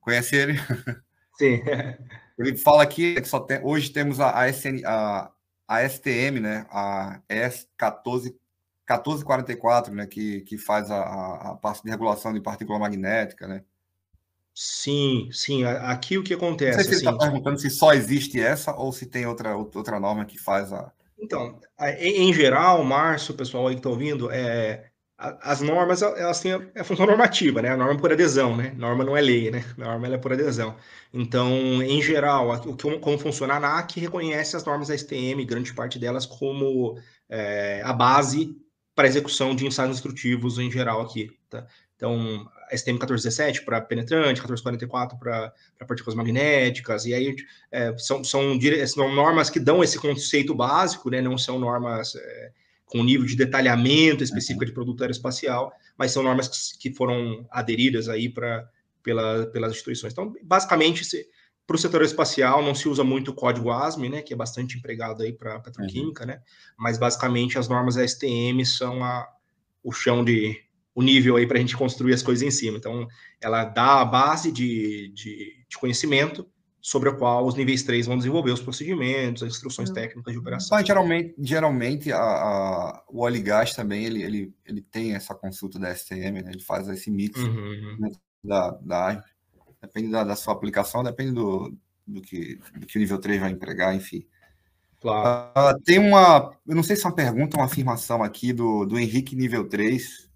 Conhece 0.00 0.36
ele? 0.36 0.54
Sim. 1.38 1.62
ele 2.38 2.56
fala 2.56 2.82
aqui 2.82 3.20
que 3.20 3.28
só 3.28 3.40
tem, 3.40 3.60
hoje 3.62 3.90
temos 3.90 4.20
a, 4.20 4.38
a, 4.38 4.48
SN, 4.48 4.84
a, 4.84 5.30
a 5.68 5.88
STM, 5.88 6.40
né? 6.40 6.66
A 6.70 7.20
S14 7.28 8.34
1444, 8.86 9.92
né, 9.92 10.06
que, 10.06 10.42
que 10.42 10.56
faz 10.56 10.90
a, 10.90 11.00
a 11.50 11.56
parte 11.56 11.82
de 11.82 11.90
regulação 11.90 12.32
de 12.32 12.40
partícula 12.40 12.78
magnética, 12.78 13.48
né? 13.48 13.62
Sim, 14.54 15.28
sim. 15.32 15.64
Aqui 15.64 16.16
o 16.16 16.22
que 16.22 16.32
acontece. 16.32 16.78
Não 16.78 16.84
sei 16.84 16.84
se 16.84 16.90
ele 16.90 16.96
está 16.98 17.10
assim, 17.10 17.18
perguntando 17.18 17.58
se 17.58 17.68
só 17.68 17.92
existe 17.92 18.40
essa 18.40 18.74
ou 18.74 18.90
se 18.90 19.04
tem 19.04 19.26
outra, 19.26 19.54
outra 19.54 20.00
norma 20.00 20.24
que 20.24 20.38
faz 20.38 20.72
a. 20.72 20.90
Então, 21.18 21.58
em, 21.98 22.32
geral, 22.32 22.82
Márcio, 22.82 23.34
pessoal 23.34 23.66
aí 23.66 23.74
que 23.74 23.80
está 23.80 23.90
ouvindo, 23.90 24.30
é, 24.30 24.85
as 25.18 25.62
normas 25.62 26.02
elas 26.02 26.40
têm 26.40 26.52
a, 26.52 26.60
a, 26.76 26.84
função 26.84 27.06
normativa, 27.06 27.62
né? 27.62 27.70
A 27.70 27.76
norma 27.76 27.94
é 27.94 27.98
por 27.98 28.12
adesão, 28.12 28.54
né? 28.54 28.72
A 28.74 28.78
norma 28.78 29.02
não 29.02 29.16
é 29.16 29.20
lei, 29.20 29.50
né? 29.50 29.64
A 29.78 29.84
norma 29.84 30.08
é 30.08 30.18
por 30.18 30.32
adesão. 30.32 30.76
Então, 31.12 31.50
em 31.82 32.02
geral, 32.02 32.50
o 32.50 32.76
que, 32.76 32.98
como 32.98 33.18
funciona 33.18 33.54
a 33.54 33.56
ANAC 33.56 33.98
reconhece 33.98 34.56
as 34.56 34.64
normas 34.64 34.88
da 34.88 34.98
STM, 34.98 35.44
grande 35.46 35.72
parte 35.72 35.98
delas, 35.98 36.26
como 36.26 36.98
é, 37.30 37.80
a 37.82 37.92
base 37.94 38.54
para 38.94 39.06
execução 39.06 39.54
de 39.54 39.66
ensaios 39.66 39.96
instrutivos 39.96 40.58
em 40.58 40.70
geral 40.70 41.00
aqui. 41.00 41.30
Tá? 41.48 41.66
Então, 41.96 42.46
STM 42.70 42.98
1417 42.98 43.62
para 43.62 43.80
penetrante, 43.80 44.40
1444 44.40 45.18
para 45.18 45.52
partículas 45.86 46.14
magnéticas, 46.14 47.06
e 47.06 47.14
aí 47.14 47.36
é, 47.72 47.96
são, 47.96 48.22
são, 48.22 48.58
são, 48.86 49.14
normas 49.14 49.48
que 49.48 49.58
dão 49.58 49.82
esse 49.82 49.98
conceito 49.98 50.54
básico, 50.54 51.08
né? 51.08 51.22
não 51.22 51.38
são 51.38 51.58
normas 51.58 52.14
é, 52.16 52.52
com 52.86 53.02
nível 53.02 53.26
de 53.26 53.36
detalhamento 53.36 54.22
específico 54.22 54.64
de 54.64 54.72
produto 54.72 55.02
aeroespacial, 55.02 55.72
mas 55.98 56.12
são 56.12 56.22
normas 56.22 56.72
que, 56.80 56.92
foram 56.92 57.46
aderidas 57.50 58.08
aí 58.08 58.28
para 58.28 58.68
pela, 59.02 59.46
pelas 59.46 59.72
instituições. 59.72 60.12
Então, 60.12 60.34
basicamente, 60.42 61.04
para 61.66 61.76
o 61.76 61.78
setor 61.78 62.02
espacial 62.02 62.62
não 62.62 62.74
se 62.74 62.88
usa 62.88 63.04
muito 63.04 63.32
o 63.32 63.34
código 63.34 63.70
ASME, 63.70 64.08
né, 64.08 64.22
que 64.22 64.32
é 64.32 64.36
bastante 64.36 64.78
empregado 64.78 65.22
aí 65.22 65.32
para 65.32 65.60
petroquímica, 65.60 66.22
uhum. 66.22 66.30
né? 66.30 66.40
Mas 66.76 66.96
basicamente 66.96 67.58
as 67.58 67.68
normas 67.68 67.96
STM 67.96 68.64
são 68.64 69.02
a, 69.04 69.28
o 69.82 69.92
chão 69.92 70.24
de 70.24 70.60
o 70.94 71.02
nível 71.02 71.36
aí 71.36 71.46
para 71.46 71.58
a 71.58 71.60
gente 71.60 71.76
construir 71.76 72.14
as 72.14 72.22
coisas 72.22 72.42
em 72.42 72.50
cima. 72.50 72.78
Então, 72.78 73.06
ela 73.40 73.64
dá 73.64 74.00
a 74.00 74.04
base 74.04 74.50
de, 74.50 75.12
de, 75.12 75.64
de 75.68 75.78
conhecimento 75.78 76.48
sobre 76.86 77.08
a 77.08 77.12
qual 77.12 77.44
os 77.44 77.56
níveis 77.56 77.82
3 77.82 78.06
vão 78.06 78.16
desenvolver 78.16 78.52
os 78.52 78.60
procedimentos, 78.60 79.42
as 79.42 79.54
instruções 79.54 79.88
uhum. 79.88 79.94
técnicas 79.96 80.32
de 80.32 80.38
operação. 80.38 80.78
Mas, 80.78 80.86
geralmente, 80.86 81.34
geralmente 81.36 82.12
a, 82.12 82.20
a, 82.20 83.02
o 83.08 83.22
óleo 83.22 83.38
e 83.38 83.42
gás 83.42 83.74
também 83.74 84.04
ele, 84.04 84.22
ele, 84.22 84.54
ele 84.64 84.80
tem 84.80 85.16
essa 85.16 85.34
consulta 85.34 85.80
da 85.80 85.92
STM, 85.92 86.42
né? 86.44 86.52
ele 86.52 86.62
faz 86.62 86.86
esse 86.86 87.10
mix 87.10 87.40
uhum. 87.40 87.96
né? 87.98 88.08
da, 88.44 88.70
da 88.80 89.24
Depende 89.82 90.12
da, 90.12 90.22
da 90.22 90.36
sua 90.36 90.54
aplicação, 90.54 91.02
depende 91.02 91.32
do, 91.32 91.76
do, 92.06 92.22
que, 92.22 92.60
do 92.78 92.86
que 92.86 92.98
o 92.98 93.00
nível 93.00 93.18
3 93.18 93.40
vai 93.40 93.50
empregar, 93.50 93.92
enfim. 93.92 94.24
Claro. 95.00 95.50
Uh, 95.58 95.82
tem 95.82 95.98
uma, 95.98 96.56
eu 96.68 96.76
não 96.76 96.84
sei 96.84 96.94
se 96.94 97.04
é 97.04 97.08
uma 97.08 97.16
pergunta 97.16 97.56
ou 97.56 97.62
uma 97.62 97.66
afirmação 97.66 98.22
aqui 98.22 98.52
do, 98.52 98.86
do 98.86 98.96
Henrique 98.96 99.34
nível 99.34 99.68
3. 99.68 100.30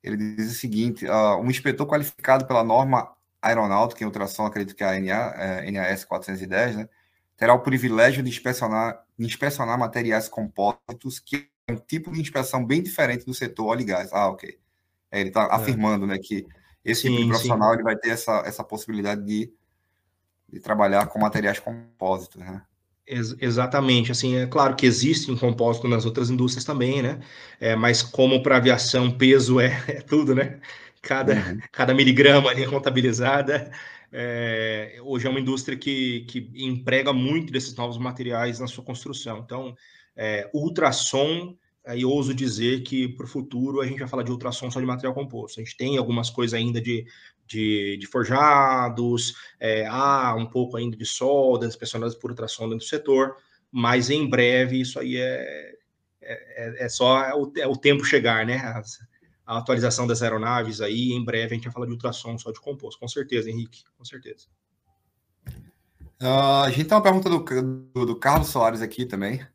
Ele 0.00 0.16
diz 0.36 0.52
o 0.52 0.54
seguinte: 0.54 1.06
uh, 1.06 1.40
um 1.40 1.50
inspetor 1.50 1.88
qualificado 1.88 2.46
pela 2.46 2.62
norma 2.62 3.15
aeronáutica 3.46 4.02
em 4.02 4.06
ultrassom, 4.06 4.46
acredito 4.46 4.76
que 4.76 4.84
é 4.84 4.88
a 4.88 5.00
NA, 5.00 5.34
é, 5.36 5.70
NAS 5.70 6.04
410, 6.04 6.76
né, 6.76 6.88
terá 7.36 7.54
o 7.54 7.60
privilégio 7.60 8.22
de 8.22 8.28
inspecionar, 8.28 9.02
de 9.18 9.26
inspecionar 9.26 9.78
materiais 9.78 10.28
compósitos, 10.28 11.18
que 11.18 11.48
é 11.68 11.72
um 11.72 11.76
tipo 11.76 12.12
de 12.12 12.20
inspeção 12.20 12.64
bem 12.64 12.82
diferente 12.82 13.24
do 13.24 13.34
setor 13.34 13.66
óleo 13.66 13.82
e 13.82 13.84
gás. 13.84 14.12
Ah, 14.12 14.28
ok. 14.28 14.58
É, 15.10 15.20
ele 15.20 15.28
está 15.28 15.44
é. 15.44 15.48
afirmando 15.50 16.06
né, 16.06 16.18
que 16.18 16.46
esse 16.84 17.02
sim, 17.02 17.10
tipo 17.10 17.22
de 17.22 17.28
profissional 17.28 17.74
ele 17.74 17.82
vai 17.82 17.96
ter 17.96 18.10
essa, 18.10 18.42
essa 18.46 18.62
possibilidade 18.62 19.24
de, 19.24 19.52
de 20.48 20.60
trabalhar 20.60 21.06
com 21.06 21.18
materiais 21.18 21.58
compósitos, 21.58 22.40
né? 22.40 22.62
Ex 23.06 23.36
exatamente, 23.40 24.10
assim, 24.10 24.36
é 24.36 24.46
claro 24.46 24.74
que 24.74 24.84
existe 24.84 25.30
um 25.30 25.36
compósito 25.36 25.86
nas 25.86 26.04
outras 26.04 26.28
indústrias 26.28 26.64
também, 26.64 27.02
né? 27.02 27.20
É, 27.60 27.76
mas 27.76 28.02
como 28.02 28.42
para 28.42 28.56
aviação 28.56 29.10
peso 29.10 29.60
é, 29.60 29.68
é, 29.88 30.00
tudo, 30.00 30.34
né? 30.34 30.60
Cada, 31.02 31.34
uhum. 31.34 31.60
cada 31.70 31.94
miligrama 31.94 32.50
ali 32.50 32.66
contabilizada. 32.66 33.70
É, 34.12 34.98
hoje 35.02 35.26
é 35.26 35.30
uma 35.30 35.40
indústria 35.40 35.76
que, 35.76 36.20
que 36.28 36.50
emprega 36.54 37.12
muito 37.12 37.52
desses 37.52 37.74
novos 37.74 37.98
materiais 37.98 38.58
na 38.58 38.66
sua 38.66 38.84
construção. 38.84 39.38
Então, 39.44 39.76
é, 40.16 40.48
ultrassom 40.54 41.56
aí 41.86 42.04
ouso 42.04 42.34
dizer 42.34 42.82
que 42.82 43.08
para 43.08 43.24
o 43.24 43.28
futuro 43.28 43.80
a 43.80 43.86
gente 43.86 44.00
vai 44.00 44.08
falar 44.08 44.24
de 44.24 44.32
ultrassom 44.32 44.70
só 44.70 44.80
de 44.80 44.86
material 44.86 45.14
composto. 45.14 45.60
A 45.60 45.64
gente 45.64 45.76
tem 45.76 45.96
algumas 45.96 46.28
coisas 46.28 46.58
ainda 46.58 46.80
de, 46.80 47.06
de, 47.46 47.96
de 47.98 48.06
forjados, 48.08 49.34
é, 49.60 49.86
há 49.86 50.34
um 50.34 50.46
pouco 50.46 50.76
ainda 50.76 50.96
de 50.96 51.06
soldas 51.06 51.68
inspecionadas 51.68 52.16
por 52.16 52.30
ultrassom 52.30 52.64
dentro 52.64 52.84
do 52.84 52.88
setor, 52.88 53.36
mas 53.70 54.10
em 54.10 54.28
breve 54.28 54.80
isso 54.80 54.98
aí 54.98 55.16
é, 55.16 55.74
é, 56.20 56.84
é 56.84 56.88
só 56.88 57.30
o, 57.38 57.52
é 57.56 57.68
o 57.68 57.76
tempo 57.76 58.04
chegar, 58.04 58.44
né? 58.44 58.56
As, 58.56 58.98
a 59.46 59.58
atualização 59.58 60.06
das 60.06 60.22
aeronaves 60.22 60.80
aí, 60.80 61.12
em 61.12 61.24
breve 61.24 61.52
a 61.52 61.54
gente 61.54 61.64
vai 61.64 61.72
falar 61.72 61.86
de 61.86 61.92
ultrassom 61.92 62.36
só 62.36 62.50
de 62.50 62.60
composto, 62.60 62.98
com 62.98 63.06
certeza, 63.06 63.48
Henrique, 63.48 63.84
com 63.96 64.04
certeza. 64.04 64.46
Uh, 66.20 66.64
a 66.64 66.70
gente 66.70 66.88
tem 66.88 66.96
uma 66.96 67.02
pergunta 67.02 67.28
do, 67.28 67.38
do, 67.38 68.06
do, 68.06 68.18
Carlos 68.18 68.48
Soares 68.48 68.82
aqui 68.82 69.06
também. 69.06 69.46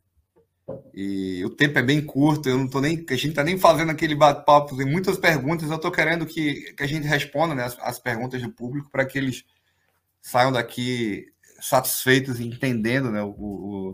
E 0.94 1.44
o 1.44 1.50
tempo 1.50 1.78
é 1.78 1.82
bem 1.82 2.00
curto, 2.00 2.48
eu 2.48 2.56
não 2.56 2.68
tô 2.68 2.80
nem. 2.80 3.04
A 3.10 3.14
gente 3.14 3.34
tá 3.34 3.42
nem 3.44 3.58
fazendo 3.58 3.90
aquele 3.90 4.14
bate-papo, 4.14 4.76
tem 4.76 4.86
muitas 4.86 5.18
perguntas, 5.18 5.70
eu 5.70 5.78
tô 5.78 5.90
querendo 5.90 6.24
que, 6.24 6.72
que 6.72 6.82
a 6.82 6.86
gente 6.86 7.06
responda 7.06 7.54
né, 7.54 7.64
as, 7.64 7.76
as 7.80 7.98
perguntas 7.98 8.40
do 8.40 8.50
público 8.50 8.88
para 8.90 9.04
que 9.04 9.18
eles 9.18 9.44
saiam 10.22 10.52
daqui 10.52 11.26
satisfeitos 11.60 12.40
e 12.40 12.46
entendendo 12.46 13.10
né, 13.10 13.22
o, 13.22 13.30
o, 13.30 13.90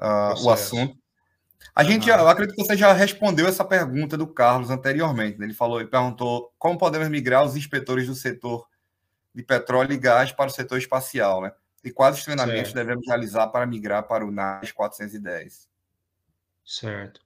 uh, 0.00 0.44
o 0.44 0.50
assunto. 0.50 0.98
A 1.74 1.84
gente, 1.84 2.08
eu 2.08 2.28
acredito 2.28 2.56
que 2.56 2.64
você 2.64 2.76
já 2.76 2.92
respondeu 2.92 3.46
essa 3.46 3.64
pergunta 3.64 4.16
do 4.16 4.26
Carlos 4.26 4.70
anteriormente. 4.70 5.38
Né? 5.38 5.46
Ele 5.46 5.54
falou, 5.54 5.80
ele 5.80 5.88
perguntou 5.88 6.52
como 6.58 6.78
podemos 6.78 7.08
migrar 7.08 7.44
os 7.44 7.56
inspetores 7.56 8.06
do 8.06 8.14
setor 8.14 8.66
de 9.34 9.42
petróleo 9.42 9.92
e 9.92 9.98
gás 9.98 10.32
para 10.32 10.48
o 10.48 10.52
setor 10.54 10.78
espacial, 10.78 11.42
né? 11.42 11.52
E 11.84 11.90
quais 11.90 12.16
os 12.16 12.24
treinamentos 12.24 12.72
certo. 12.72 12.74
devemos 12.74 13.06
realizar 13.06 13.48
para 13.48 13.66
migrar 13.66 14.02
para 14.04 14.24
o 14.24 14.30
NAS 14.30 14.72
410? 14.72 15.68
Certo. 16.64 17.20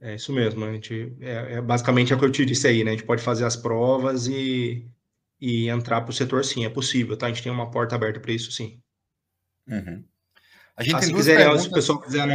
É 0.00 0.16
isso 0.16 0.32
mesmo. 0.32 0.64
A 0.64 0.72
gente, 0.72 1.16
é, 1.20 1.54
é 1.54 1.60
basicamente 1.62 2.12
é 2.12 2.16
o 2.16 2.18
que 2.18 2.24
eu 2.24 2.32
te 2.32 2.44
disse 2.44 2.66
aí, 2.66 2.82
né? 2.82 2.90
A 2.90 2.94
gente 2.94 3.06
pode 3.06 3.22
fazer 3.22 3.44
as 3.44 3.56
provas 3.56 4.26
e, 4.26 4.86
e 5.40 5.68
entrar 5.68 6.00
para 6.00 6.10
o 6.10 6.12
setor, 6.12 6.44
sim, 6.44 6.64
é 6.64 6.68
possível, 6.68 7.16
tá? 7.16 7.26
A 7.26 7.28
gente 7.28 7.42
tem 7.42 7.52
uma 7.52 7.70
porta 7.70 7.94
aberta 7.94 8.18
para 8.18 8.32
isso, 8.32 8.50
sim. 8.50 8.82
Uhum. 9.68 10.04
A 10.76 10.82
gente 10.82 10.96
ah, 10.96 11.02
se, 11.02 11.14
quiser, 11.14 11.36
perguntas... 11.36 11.62
se 11.62 11.68
o 11.68 11.72
pessoal 11.72 12.00
quiser 12.00 12.26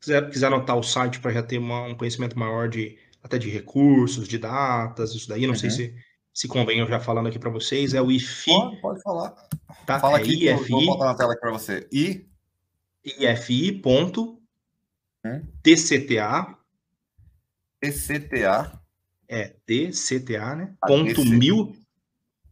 quiser, 0.00 0.30
quiser 0.30 0.46
anotar 0.46 0.76
o 0.76 0.82
site 0.82 1.20
para 1.20 1.32
já 1.32 1.42
ter 1.42 1.58
uma, 1.58 1.82
um 1.82 1.94
conhecimento 1.94 2.38
maior 2.38 2.68
de 2.68 2.98
até 3.22 3.38
de 3.38 3.50
recursos, 3.50 4.28
de 4.28 4.38
datas, 4.38 5.12
isso 5.14 5.28
daí, 5.28 5.42
não 5.42 5.50
uhum. 5.50 5.58
sei 5.58 5.70
se, 5.70 5.94
se 6.32 6.46
convém 6.46 6.78
eu 6.78 6.86
já 6.86 7.00
falando 7.00 7.26
aqui 7.26 7.38
para 7.38 7.50
vocês, 7.50 7.92
é 7.92 8.00
o 8.00 8.10
IFI. 8.10 8.52
Pode, 8.52 8.80
pode 8.80 9.02
falar. 9.02 9.30
Tá? 9.84 9.98
Fala 9.98 10.18
é 10.18 10.22
aqui, 10.22 10.48
IFI, 10.48 10.70
vou 10.70 10.86
botar 10.86 11.06
na 11.06 11.14
tela 11.16 11.32
aqui 11.32 11.40
para 11.40 11.52
você. 11.52 11.88
I 11.92 12.26
IFI 13.04 13.72
ponto 13.80 14.40
hum? 15.24 15.42
TCTA 15.62 16.56
TCTA 17.80 18.80
é 19.28 19.56
DCTA, 19.66 20.56
né? 20.56 20.74
Ah, 20.80 20.86
ponto 20.86 21.22
DC. 21.22 21.24
mil 21.24 21.76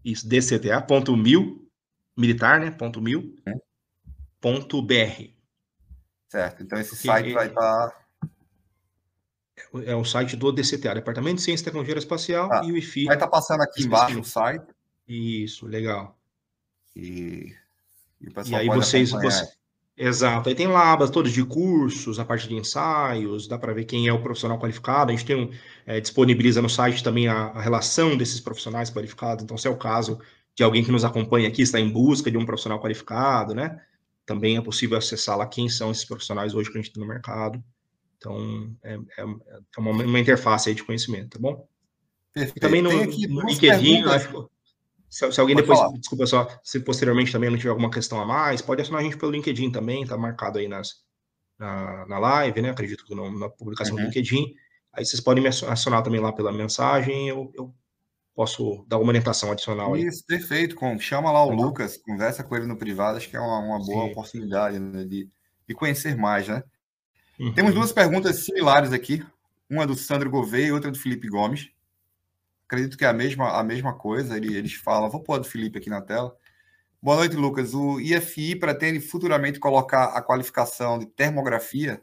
isso 0.05 0.29
DCTA 0.29 0.81
ponto 0.83 1.17
mil 1.17 1.69
militar, 2.17 2.61
né? 2.61 2.71
Ponto 2.71 3.01
mil 3.01 3.35
hum? 3.47 3.61
ponto 4.41 4.83
BR 4.83 5.34
Certo. 6.35 6.65
Então 6.65 6.81
esse 6.81 6.97
site 6.97 7.33
vai 7.33 7.47
estar. 7.47 7.91
Tá... 7.91 7.97
É 9.87 9.95
o 9.95 10.05
site 10.05 10.37
do 10.37 10.51
DCTA, 10.51 10.95
Departamento 10.95 11.37
de 11.37 11.43
Ciência 11.43 11.63
e 11.63 11.67
Tecnologia 11.67 11.97
Espacial 11.97 12.49
ah, 12.53 12.63
e 12.65 12.73
o 12.73 12.77
IFI. 12.77 13.05
Vai 13.05 13.15
estar 13.15 13.27
tá 13.27 13.31
passando 13.31 13.61
aqui 13.61 13.85
embaixo 13.85 14.19
o 14.19 14.25
site. 14.25 14.65
Isso, 15.07 15.65
legal. 15.65 16.19
E, 16.97 17.55
e, 18.21 18.29
e 18.47 18.55
aí 18.55 18.69
vocês, 18.69 19.13
você... 19.13 19.49
Exato. 19.97 20.49
Aí 20.49 20.57
tem 20.57 20.67
lá 20.67 20.93
abas 20.93 21.09
todas 21.09 21.31
de 21.31 21.45
cursos, 21.45 22.19
a 22.19 22.25
parte 22.25 22.49
de 22.49 22.57
ensaios, 22.57 23.47
dá 23.47 23.57
para 23.57 23.73
ver 23.73 23.85
quem 23.85 24.09
é 24.09 24.13
o 24.13 24.21
profissional 24.21 24.59
qualificado. 24.59 25.13
A 25.13 25.15
gente 25.15 25.25
tem 25.25 25.37
um, 25.37 25.51
é, 25.87 26.01
disponibiliza 26.01 26.61
no 26.61 26.69
site 26.69 27.05
também 27.05 27.29
a, 27.29 27.47
a, 27.47 27.61
relação 27.61 28.17
desses 28.17 28.41
profissionais 28.41 28.91
qualificados. 28.91 29.45
Então, 29.45 29.57
se 29.57 29.69
é 29.69 29.71
o 29.71 29.77
caso 29.77 30.19
de 30.57 30.65
alguém 30.65 30.83
que 30.83 30.91
nos 30.91 31.05
acompanha 31.05 31.47
aqui, 31.47 31.63
está 31.63 31.79
em 31.79 31.89
busca 31.89 32.29
de 32.29 32.37
um 32.37 32.45
profissional 32.45 32.81
qualificado, 32.81 33.55
né? 33.55 33.81
Também 34.27 34.57
é 34.57 34.61
possível 34.61 34.97
acessar 34.97 35.37
lá 35.37 35.47
quem 35.47 35.69
são 35.69 35.91
esses 35.91 36.05
profissionais 36.05 36.55
hoje 36.55 36.71
que 36.71 36.79
a 36.79 36.81
gente 36.81 36.93
tem 36.93 37.03
no 37.03 37.09
mercado. 37.09 37.63
Então, 38.17 38.75
é, 38.83 38.95
é, 38.95 39.23
é 39.23 39.81
uma, 39.81 39.91
uma, 39.91 40.19
interface 40.19 40.69
aí 40.69 40.75
de 40.75 40.83
conhecimento, 40.83 41.31
tá 41.31 41.39
bom? 41.39 41.69
Perfeito. 42.33 42.57
E 42.57 42.61
também 42.61 42.81
no, 42.81 42.91
no 42.91 43.47
LinkedIn, 43.47 44.03
acho, 44.05 44.51
se, 45.11 45.31
se, 45.31 45.41
alguém 45.41 45.55
pode 45.55 45.67
depois, 45.67 45.79
falar. 45.79 45.99
desculpa 45.99 46.27
só, 46.27 46.61
se 46.65 46.81
posteriormente 46.81 47.31
também 47.31 47.51
não 47.51 47.57
tiver 47.59 47.71
alguma 47.71 47.91
questão 47.91 48.21
a 48.21 48.27
mais, 48.27 48.63
pode 48.63 48.83
acionar 48.83 49.03
a 49.03 49.05
gente 49.05 49.17
pelo 49.17 49.31
LinkedIn 49.31 49.71
também, 49.71 50.07
tá 50.07 50.17
marcado 50.17 50.59
aí 50.59 50.67
nas, 50.67 51.05
na, 51.59 52.07
na 52.07 52.19
live, 52.19 52.63
né? 52.63 52.71
Acredito 52.71 53.05
que 53.05 53.15
no, 53.15 53.31
na 53.39 53.49
publicação 53.49 53.95
uhum. 53.95 54.03
do 54.03 54.07
LinkedIn. 54.07 54.55
Aí 54.93 55.05
vocês 55.05 55.21
podem 55.21 55.43
me 55.43 55.49
acionar 55.49 56.03
também 56.03 56.21
lá 56.21 56.33
pela 56.33 56.51
mensagem, 56.51 57.29
eu, 57.29 57.53
eu 57.55 57.75
posso 58.35 58.85
dar 58.89 58.99
uma 58.99 59.09
orientação 59.09 59.53
adicional 59.53 59.95
aí. 59.95 60.07
Isso, 60.07 60.25
perfeito. 60.27 60.75
Com, 60.75 60.99
chama 60.99 61.31
lá 61.31 61.45
o 61.45 61.51
tá 61.51 61.55
Lucas, 61.55 61.97
conversa 61.97 62.43
com 62.43 62.57
ele 62.57 62.67
no 62.67 62.77
privado, 62.77 63.17
acho 63.17 63.29
que 63.29 63.37
é 63.37 63.41
uma, 63.41 63.59
uma 63.59 63.79
boa 63.79 64.05
Sim. 64.05 64.11
oportunidade 64.11 64.79
né, 64.79 65.05
de, 65.05 65.29
de 65.67 65.75
conhecer 65.75 66.17
mais, 66.17 66.49
né? 66.49 66.63
Uhum. 67.39 67.53
Temos 67.55 67.75
duas 67.75 67.93
perguntas 67.93 68.45
similares 68.45 68.93
aqui, 68.93 69.25
uma 69.71 69.87
do 69.87 69.97
Sandro 69.97 70.31
Gouveia 70.31 70.67
e 70.67 70.73
outra 70.73 70.91
do 70.91 70.99
Felipe 70.99 71.29
Gomes. 71.29 71.71
Acredito 72.67 72.97
que 72.97 73.05
é 73.05 73.09
a 73.09 73.13
mesma, 73.13 73.59
a 73.59 73.63
mesma 73.63 73.95
coisa, 73.95 74.37
ele, 74.37 74.57
eles 74.57 74.75
falam, 74.75 75.11
vou 75.11 75.21
pôr 75.21 75.39
do 75.39 75.47
Felipe 75.47 75.79
aqui 75.79 75.91
na 75.91 76.01
tela. 76.01 76.35
Boa 77.01 77.17
noite, 77.17 77.37
Lucas. 77.37 77.75
O 77.75 78.01
IFI 78.01 78.57
pretende 78.57 78.99
futuramente 78.99 79.61
colocar 79.61 80.07
a 80.07 80.23
qualificação 80.23 80.99
de 80.99 81.07
termografia? 81.07 82.03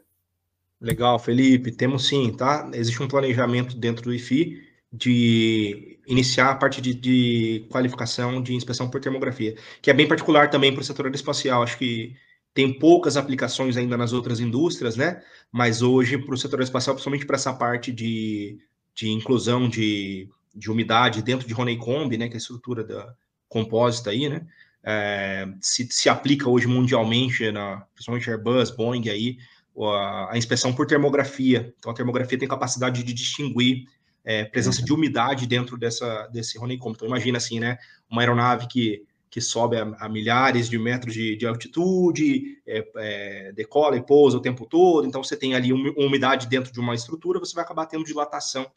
Legal, 0.80 1.18
Felipe. 1.18 1.72
Temos 1.72 2.06
sim, 2.06 2.32
tá? 2.32 2.70
Existe 2.72 3.02
um 3.02 3.08
planejamento 3.08 3.76
dentro 3.76 4.04
do 4.04 4.14
IFI 4.14 4.71
de 4.92 5.98
iniciar 6.06 6.50
a 6.50 6.54
parte 6.54 6.80
de, 6.80 6.92
de, 6.92 7.66
qualificação 7.70 8.42
de 8.42 8.54
inspeção 8.54 8.90
por 8.90 9.00
termografia, 9.00 9.56
que 9.80 9.90
é 9.90 9.94
bem 9.94 10.06
particular 10.06 10.50
também 10.50 10.72
para 10.72 10.82
o 10.82 10.84
setor 10.84 11.06
aeroespacial. 11.06 11.62
Acho 11.62 11.78
que 11.78 12.14
tem 12.52 12.78
poucas 12.78 13.16
aplicações 13.16 13.76
ainda 13.78 13.96
nas 13.96 14.12
outras 14.12 14.38
indústrias, 14.38 14.94
né? 14.96 15.22
Mas 15.50 15.80
hoje, 15.80 16.18
para 16.18 16.34
o 16.34 16.36
setor 16.36 16.56
aeroespacial, 16.56 16.94
principalmente 16.94 17.24
para 17.24 17.36
essa 17.36 17.54
parte 17.54 17.90
de, 17.90 18.58
de 18.94 19.08
inclusão 19.08 19.66
de, 19.68 20.28
de 20.54 20.70
umidade 20.70 21.22
dentro 21.22 21.48
de 21.48 21.54
Honeycomb, 21.54 22.14
né? 22.18 22.28
Que 22.28 22.34
é 22.34 22.36
a 22.36 22.38
estrutura 22.38 22.84
da 22.84 23.14
compósita 23.48 24.10
aí, 24.10 24.28
né? 24.28 24.46
É, 24.84 25.48
se, 25.60 25.86
se 25.90 26.08
aplica 26.08 26.50
hoje 26.50 26.66
mundialmente, 26.66 27.50
na, 27.50 27.86
principalmente 27.94 28.28
Airbus, 28.28 28.70
Boeing 28.70 29.08
aí, 29.08 29.38
a, 29.78 30.32
a 30.32 30.36
inspeção 30.36 30.74
por 30.74 30.86
termografia. 30.86 31.72
Então, 31.78 31.92
a 31.92 31.94
termografia 31.94 32.38
tem 32.38 32.48
capacidade 32.48 33.02
de 33.02 33.14
distinguir 33.14 33.86
é, 34.24 34.44
presença 34.44 34.80
uhum. 34.80 34.84
de 34.84 34.92
umidade 34.92 35.46
dentro 35.46 35.76
dessa, 35.76 36.26
desse 36.28 36.58
honeycomb. 36.58 36.94
Então, 36.94 37.08
imagina 37.08 37.38
assim, 37.38 37.58
né? 37.58 37.78
Uma 38.10 38.22
aeronave 38.22 38.68
que, 38.68 39.04
que 39.30 39.40
sobe 39.40 39.76
a, 39.76 39.82
a 39.98 40.08
milhares 40.08 40.68
de 40.68 40.78
metros 40.78 41.14
de, 41.14 41.36
de 41.36 41.46
altitude, 41.46 42.60
é, 42.66 42.88
é, 42.96 43.52
decola 43.52 43.96
e 43.96 44.02
pousa 44.02 44.36
o 44.36 44.42
tempo 44.42 44.66
todo. 44.66 45.06
Então, 45.06 45.22
você 45.22 45.36
tem 45.36 45.54
ali 45.54 45.72
uma 45.72 45.92
umidade 45.96 46.46
dentro 46.46 46.72
de 46.72 46.80
uma 46.80 46.94
estrutura, 46.94 47.40
você 47.40 47.54
vai 47.54 47.64
acabar 47.64 47.86
tendo 47.86 48.04
dilatação 48.04 48.70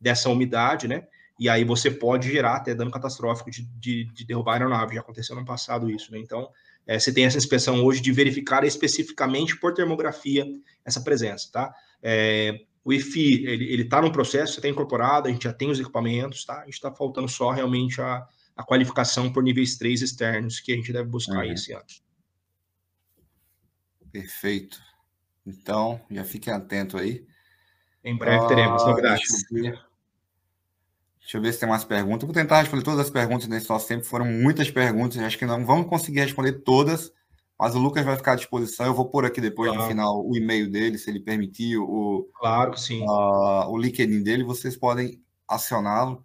dessa 0.00 0.28
umidade, 0.28 0.86
né? 0.88 1.06
E 1.38 1.48
aí 1.48 1.64
você 1.64 1.90
pode 1.90 2.30
gerar 2.30 2.56
até 2.56 2.74
dano 2.74 2.90
catastrófico 2.90 3.50
de, 3.50 3.64
de, 3.78 4.04
de 4.12 4.26
derrubar 4.26 4.52
a 4.52 4.54
aeronave. 4.56 4.94
Já 4.94 5.00
aconteceu 5.00 5.34
no 5.34 5.44
passado 5.44 5.90
isso, 5.90 6.12
né? 6.12 6.18
Então, 6.18 6.50
é, 6.86 6.98
você 6.98 7.12
tem 7.12 7.24
essa 7.24 7.38
inspeção 7.38 7.82
hoje 7.82 8.00
de 8.00 8.12
verificar 8.12 8.64
especificamente 8.64 9.56
por 9.56 9.72
termografia 9.72 10.44
essa 10.84 11.00
presença, 11.00 11.48
tá? 11.50 11.74
É, 12.02 12.60
o 12.84 12.92
EFI, 12.92 13.44
ele 13.44 13.82
está 13.82 14.00
no 14.00 14.10
processo, 14.10 14.56
está 14.56 14.68
incorporado, 14.68 15.28
a 15.28 15.30
gente 15.30 15.44
já 15.44 15.52
tem 15.52 15.70
os 15.70 15.78
equipamentos, 15.78 16.44
tá? 16.44 16.60
A 16.60 16.64
gente 16.64 16.74
está 16.74 16.90
faltando 16.90 17.28
só 17.28 17.50
realmente 17.50 18.00
a, 18.00 18.26
a 18.56 18.64
qualificação 18.64 19.32
por 19.32 19.42
níveis 19.42 19.76
3 19.76 20.00
externos, 20.00 20.60
que 20.60 20.72
a 20.72 20.76
gente 20.76 20.92
deve 20.92 21.08
buscar 21.08 21.44
uhum. 21.44 21.52
esse 21.52 21.72
ano. 21.72 21.84
Perfeito. 24.10 24.80
Então, 25.46 26.00
já 26.10 26.24
fiquem 26.24 26.52
atentos 26.52 27.00
aí. 27.00 27.24
Em 28.02 28.16
breve 28.16 28.48
teremos 28.48 28.82
ah, 28.82 28.86
novidades. 28.86 29.28
Deixa 29.50 29.68
eu, 29.68 29.78
deixa 31.20 31.36
eu 31.38 31.42
ver 31.42 31.52
se 31.52 31.60
tem 31.60 31.68
mais 31.68 31.84
perguntas. 31.84 32.24
vou 32.24 32.34
tentar 32.34 32.60
responder 32.60 32.82
todas 32.82 33.00
as 33.00 33.10
perguntas 33.10 33.46
nesse 33.46 33.68
nosso 33.68 33.86
tempo. 33.86 34.04
Foram 34.04 34.24
muitas 34.24 34.70
perguntas, 34.70 35.18
acho 35.18 35.38
que 35.38 35.44
não 35.44 35.64
vamos 35.66 35.86
conseguir 35.86 36.20
responder 36.20 36.62
todas, 36.62 37.12
mas 37.60 37.74
o 37.74 37.78
Lucas 37.78 38.06
vai 38.06 38.16
ficar 38.16 38.32
à 38.32 38.36
disposição. 38.36 38.86
Eu 38.86 38.94
vou 38.94 39.04
pôr 39.04 39.26
aqui 39.26 39.38
depois 39.38 39.68
claro. 39.68 39.82
no 39.82 39.88
final 39.88 40.26
o 40.26 40.34
e-mail 40.34 40.70
dele, 40.70 40.96
se 40.96 41.10
ele 41.10 41.20
permitir, 41.20 41.76
o, 41.76 42.26
claro 42.32 42.70
que 42.70 42.80
sim. 42.80 43.02
Uh, 43.02 43.68
o 43.68 43.76
LinkedIn 43.76 44.22
dele, 44.22 44.42
vocês 44.42 44.78
podem 44.78 45.22
acioná-lo. 45.46 46.24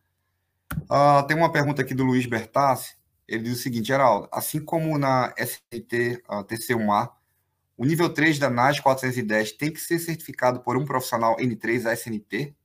Uh, 0.84 1.28
tem 1.28 1.36
uma 1.36 1.52
pergunta 1.52 1.82
aqui 1.82 1.94
do 1.94 2.06
Luiz 2.06 2.26
Bertassi. 2.26 2.96
Ele 3.28 3.44
diz 3.44 3.60
o 3.60 3.62
seguinte, 3.62 3.88
Geraldo, 3.88 4.30
assim 4.32 4.64
como 4.64 4.98
na 4.98 5.34
SNT 5.38 6.24
uh, 6.30 6.42
TC1A, 6.46 7.10
o 7.76 7.84
nível 7.84 8.08
3 8.08 8.40
da 8.40 8.50
NAS 8.50 8.80
410 8.80 9.52
tem 9.58 9.74
que 9.74 9.82
ser 9.82 10.00
certificado 10.00 10.62
por 10.62 10.78
um 10.78 10.86
profissional 10.86 11.36
N3 11.36 11.86
ASNT? 11.86 12.56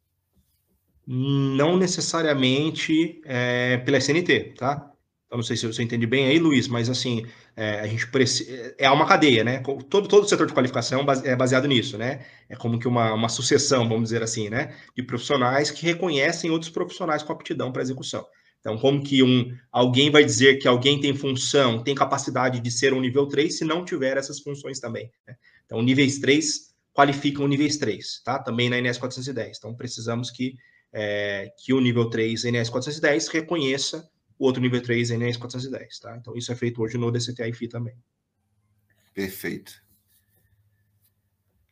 Não 1.05 1.77
necessariamente 1.77 3.21
é, 3.25 3.79
pela 3.79 3.99
SNT, 3.99 4.55
tá? 4.57 4.90
Então, 5.31 5.39
não 5.39 5.45
sei 5.45 5.57
se 5.57 5.65
você 5.65 5.81
entende 5.85 6.09
bem 6.09 6.27
aí, 6.27 6.41
Luiz, 6.41 6.67
mas 6.67 6.91
assim, 6.91 7.25
é, 7.55 7.79
a 7.79 7.87
gente 7.87 8.05
precisa. 8.09 8.75
É 8.77 8.91
uma 8.91 9.07
cadeia, 9.07 9.45
né? 9.45 9.63
Todo, 9.89 10.09
todo 10.09 10.25
o 10.25 10.29
setor 10.29 10.45
de 10.45 10.53
qualificação 10.53 11.07
é 11.23 11.37
baseado 11.37 11.69
nisso, 11.69 11.97
né? 11.97 12.27
É 12.49 12.57
como 12.57 12.81
que 12.81 12.89
uma, 12.89 13.15
uma 13.15 13.29
sucessão, 13.29 13.89
vamos 13.89 14.09
dizer 14.09 14.25
assim, 14.25 14.51
né? 14.51 14.75
De 14.97 15.05
profissionais 15.05 15.71
que 15.71 15.87
reconhecem 15.87 16.51
outros 16.51 16.69
profissionais 16.69 17.23
com 17.23 17.33
aptidão 17.33 17.71
para 17.71 17.81
execução. 17.81 18.27
Então, 18.59 18.77
como 18.77 19.05
que 19.05 19.23
um, 19.23 19.57
alguém 19.71 20.11
vai 20.11 20.25
dizer 20.25 20.57
que 20.57 20.67
alguém 20.67 21.01
tem 21.01 21.15
função, 21.15 21.81
tem 21.81 21.95
capacidade 21.95 22.59
de 22.59 22.71
ser 22.73 22.93
um 22.93 23.01
nível 23.01 23.29
3 23.29 23.57
se 23.57 23.65
não 23.65 23.85
tiver 23.85 24.17
essas 24.17 24.41
funções 24.41 24.81
também? 24.81 25.13
Né? 25.25 25.37
Então, 25.65 25.81
níveis 25.81 26.19
3 26.19 26.75
qualificam 26.93 27.47
níveis 27.47 27.77
3, 27.77 28.21
tá? 28.25 28.41
Também 28.41 28.69
na 28.69 28.81
INS 28.81 28.99
410. 28.99 29.59
Então, 29.59 29.77
precisamos 29.77 30.29
que, 30.29 30.57
é, 30.93 31.53
que 31.57 31.73
o 31.73 31.81
nível 31.81 32.11
3 32.11 32.47
INS 32.47 32.69
410 32.69 33.29
reconheça 33.29 34.11
o 34.41 34.47
outro 34.47 34.63
nível 34.63 34.83
3 34.83 35.11
é 35.11 35.19
NS 35.19 35.37
410, 35.37 35.99
tá? 35.99 36.17
Então 36.17 36.35
isso 36.35 36.51
é 36.51 36.57
feito 36.57 36.81
hoje 36.81 36.97
no 36.97 37.13
DCTA 37.13 37.47
IFI 37.49 37.69
também. 37.69 37.95
Perfeito. 39.13 39.85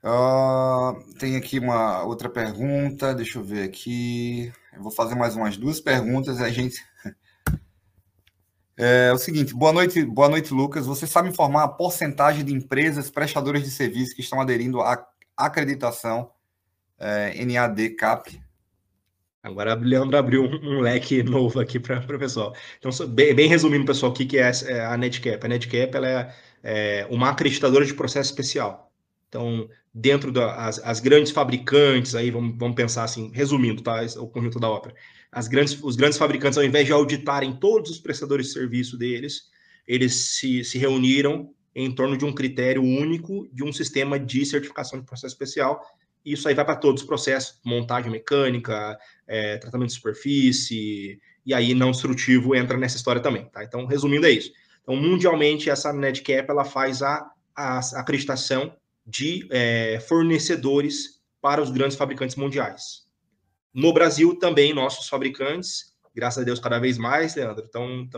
Uh, 0.05 1.03
tem 1.19 1.37
aqui 1.37 1.59
uma 1.59 2.05
outra 2.05 2.29
pergunta, 2.29 3.15
deixa 3.15 3.39
eu 3.39 3.43
ver 3.43 3.63
aqui. 3.63 4.53
Eu 4.75 4.83
vou 4.83 4.93
fazer 4.93 5.15
mais 5.15 5.35
umas 5.35 5.57
duas 5.57 5.81
perguntas 5.81 6.41
a 6.41 6.51
gente. 6.51 6.85
É, 8.81 9.09
é, 9.09 9.13
o 9.13 9.19
seguinte, 9.19 9.53
boa 9.53 9.73
noite, 9.73 10.05
boa 10.05 10.29
noite, 10.29 10.55
Lucas. 10.55 10.87
Você 10.87 11.05
sabe 11.05 11.29
informar 11.29 11.65
a 11.65 11.69
porcentagem 11.69 12.45
de 12.45 12.55
empresas 12.55 13.11
prestadoras 13.11 13.65
de 13.65 13.73
serviço 13.73 14.15
que 14.15 14.21
estão 14.21 14.41
aderindo 14.41 14.81
à 14.81 15.05
acreditação 15.37 16.31
é, 16.97 17.45
NAD 17.45 17.97
CAP 17.97 18.41
Agora 19.43 19.77
o 19.77 19.83
Leandro 19.83 20.17
abriu 20.17 20.45
um, 20.45 20.79
um 20.79 20.81
leque 20.81 21.23
novo 21.25 21.61
aqui 21.61 21.79
para 21.79 21.99
o 22.01 22.19
pessoal. 22.19 22.55
Então, 22.79 22.91
bem, 23.09 23.35
bem, 23.35 23.49
resumindo, 23.49 23.85
pessoal, 23.85 24.11
o 24.13 24.15
que, 24.15 24.27
que 24.27 24.39
é, 24.39 24.51
é 24.67 24.85
a 24.85 24.97
NetCap? 24.97 25.45
A 25.45 25.49
NetCap 25.49 25.97
ela 25.97 26.09
é, 26.09 26.35
é 26.63 27.07
uma 27.11 27.31
acreditadora 27.31 27.85
de 27.85 27.95
processo 27.95 28.31
especial. 28.31 28.93
Então, 29.29 29.69
dentro 29.93 30.33
das 30.33 30.79
as 30.81 31.01
grandes 31.01 31.33
fabricantes, 31.33 32.15
aí 32.15 32.31
vamos, 32.31 32.57
vamos 32.59 32.75
pensar 32.75 33.05
assim, 33.05 33.31
resumindo, 33.33 33.83
tá? 33.83 34.01
O 34.19 34.27
conjunto 34.27 34.59
da 34.59 34.69
ópera. 34.69 34.95
As 35.31 35.47
grandes, 35.47 35.79
os 35.83 35.97
grandes 35.97 36.19
fabricantes, 36.19 36.59
ao 36.59 36.65
invés 36.65 36.87
de 36.87 36.93
auditarem 36.93 37.55
todos 37.55 37.91
os 37.91 37.99
prestadores 37.99 38.47
de 38.47 38.53
serviço 38.55 38.97
deles, 38.97 39.43
eles 39.87 40.15
se, 40.39 40.65
se 40.65 40.79
reuniram 40.79 41.51
em 41.75 41.95
torno 41.95 42.17
de 42.17 42.25
um 42.25 42.33
critério 42.33 42.83
único 42.83 43.47
de 43.53 43.63
um 43.63 43.73
sistema 43.73 44.19
de 44.19 44.45
certificação 44.45 44.99
de 44.99 45.07
processo 45.07 45.35
especial 45.35 45.81
isso 46.33 46.49
aí 46.49 46.55
vai 46.55 46.65
para 46.65 46.77
todos 46.77 47.03
os 47.03 47.07
processos, 47.07 47.59
montagem 47.65 48.11
mecânica, 48.11 48.99
é, 49.29 49.59
tratamento 49.59 49.91
de 49.91 49.95
superfície, 49.95 51.21
e 51.45 51.55
aí 51.55 51.75
não 51.75 51.91
destrutivo 51.91 52.55
entra 52.55 52.77
nessa 52.77 52.97
história 52.97 53.23
também, 53.23 53.45
tá? 53.51 53.63
Então, 53.63 53.87
resumindo, 53.87 54.27
é 54.27 54.31
isso. 54.31 54.51
Então, 54.83 54.97
mundialmente, 54.97 55.71
essa 55.71 55.93
NetCap, 55.93 56.51
ela 56.51 56.65
faz 56.65 57.03
a, 57.03 57.31
a 57.55 57.79
acreditação 57.95 58.75
de 59.07 59.47
é, 59.51 60.01
fornecedores 60.09 61.21
para 61.41 61.63
os 61.63 61.71
grandes 61.71 61.97
fabricantes 61.97 62.37
mundiais. 62.37 63.07
No 63.73 63.93
Brasil, 63.93 64.35
também, 64.39 64.75
nossos 64.75 65.09
fabricantes, 65.09 65.95
graças 66.15 66.43
a 66.43 66.45
Deus, 66.45 66.59
cada 66.59 66.79
vez 66.79 66.99
mais, 66.99 67.35
Leandro, 67.35 67.65
estão 67.65 68.09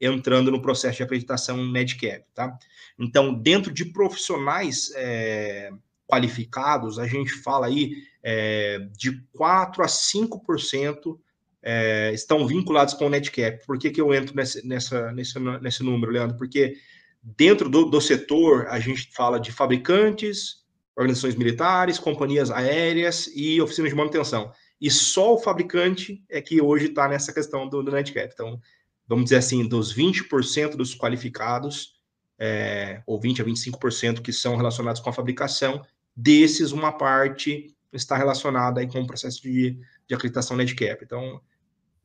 entrando 0.00 0.50
no 0.50 0.60
processo 0.60 0.98
de 0.98 1.02
acreditação 1.02 1.64
NetCap, 1.64 2.24
tá? 2.34 2.58
Então, 2.98 3.32
dentro 3.32 3.72
de 3.72 3.84
profissionais 3.86 4.90
é, 4.94 5.70
qualificados, 6.06 6.98
a 6.98 7.06
gente 7.06 7.32
fala 7.42 7.66
aí 7.66 7.94
é, 8.28 8.80
de 8.98 9.22
4 9.34 9.84
a 9.84 9.86
5% 9.86 11.16
é, 11.62 12.12
estão 12.12 12.44
vinculados 12.44 12.92
com 12.92 13.06
o 13.06 13.08
NetCap. 13.08 13.64
Por 13.64 13.78
que, 13.78 13.88
que 13.88 14.00
eu 14.00 14.12
entro 14.12 14.34
nesse, 14.34 14.66
nessa, 14.66 15.12
nesse, 15.12 15.38
nesse 15.38 15.84
número, 15.84 16.10
Leandro? 16.10 16.36
Porque 16.36 16.76
dentro 17.22 17.68
do, 17.68 17.84
do 17.84 18.00
setor, 18.00 18.66
a 18.66 18.80
gente 18.80 19.12
fala 19.14 19.38
de 19.38 19.52
fabricantes, 19.52 20.64
organizações 20.96 21.36
militares, 21.36 22.00
companhias 22.00 22.50
aéreas 22.50 23.30
e 23.32 23.60
oficinas 23.60 23.92
de 23.92 23.96
manutenção. 23.96 24.50
E 24.80 24.90
só 24.90 25.34
o 25.34 25.38
fabricante 25.38 26.20
é 26.28 26.42
que 26.42 26.60
hoje 26.60 26.86
está 26.86 27.06
nessa 27.06 27.32
questão 27.32 27.68
do, 27.68 27.80
do 27.80 27.92
NetCap. 27.92 28.32
Então, 28.34 28.60
vamos 29.06 29.26
dizer 29.26 29.36
assim, 29.36 29.68
dos 29.68 29.94
20% 29.94 30.70
dos 30.70 30.96
qualificados, 30.96 31.94
é, 32.40 33.02
ou 33.06 33.20
20 33.20 33.42
a 33.42 33.44
25% 33.44 34.20
que 34.20 34.32
são 34.32 34.56
relacionados 34.56 35.00
com 35.00 35.10
a 35.10 35.12
fabricação, 35.12 35.80
Desses, 36.18 36.72
uma 36.72 36.92
parte 36.92 37.75
está 37.92 38.16
relacionada 38.16 38.80
aí 38.80 38.86
com 38.86 39.00
o 39.00 39.06
processo 39.06 39.42
de, 39.42 39.78
de 40.06 40.14
acreditação 40.14 40.56
NEDCAP. 40.56 41.04
Então, 41.04 41.40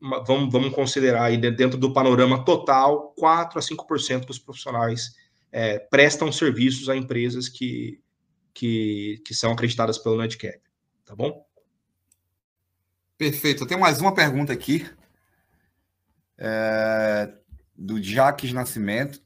vamos, 0.00 0.52
vamos 0.52 0.74
considerar 0.74 1.24
aí 1.24 1.36
dentro 1.36 1.78
do 1.78 1.92
panorama 1.92 2.44
total, 2.44 3.12
4 3.16 3.58
a 3.58 3.62
5% 3.62 4.26
dos 4.26 4.38
profissionais 4.38 5.14
é, 5.50 5.78
prestam 5.78 6.32
serviços 6.32 6.88
a 6.88 6.96
empresas 6.96 7.48
que, 7.48 8.00
que, 8.54 9.22
que 9.24 9.34
são 9.34 9.52
acreditadas 9.52 9.98
pelo 9.98 10.16
NEDCAP. 10.16 10.60
Tá 11.04 11.14
bom? 11.14 11.46
Perfeito. 13.18 13.62
Eu 13.62 13.66
tenho 13.66 13.80
mais 13.80 14.00
uma 14.00 14.14
pergunta 14.14 14.52
aqui. 14.52 14.88
É, 16.38 17.32
do 17.76 18.02
Jaques 18.02 18.52
Nascimento 18.52 19.22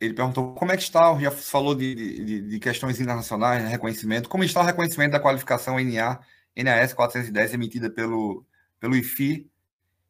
ele 0.00 0.14
perguntou 0.14 0.54
como 0.54 0.72
é 0.72 0.76
que 0.76 0.82
está, 0.82 1.18
já 1.18 1.30
falou 1.30 1.74
de, 1.74 1.94
de, 1.94 2.40
de 2.42 2.58
questões 2.58 3.00
internacionais, 3.00 3.62
né, 3.62 3.70
reconhecimento, 3.70 4.28
como 4.28 4.44
está 4.44 4.60
o 4.60 4.64
reconhecimento 4.64 5.12
da 5.12 5.20
qualificação 5.20 5.78
NA, 5.80 6.20
NAS 6.56 6.92
410 6.92 7.54
emitida 7.54 7.90
pelo, 7.90 8.44
pelo 8.78 8.96
IFI 8.96 9.48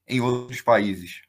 em 0.08 0.20
outros 0.20 0.60
países? 0.60 1.22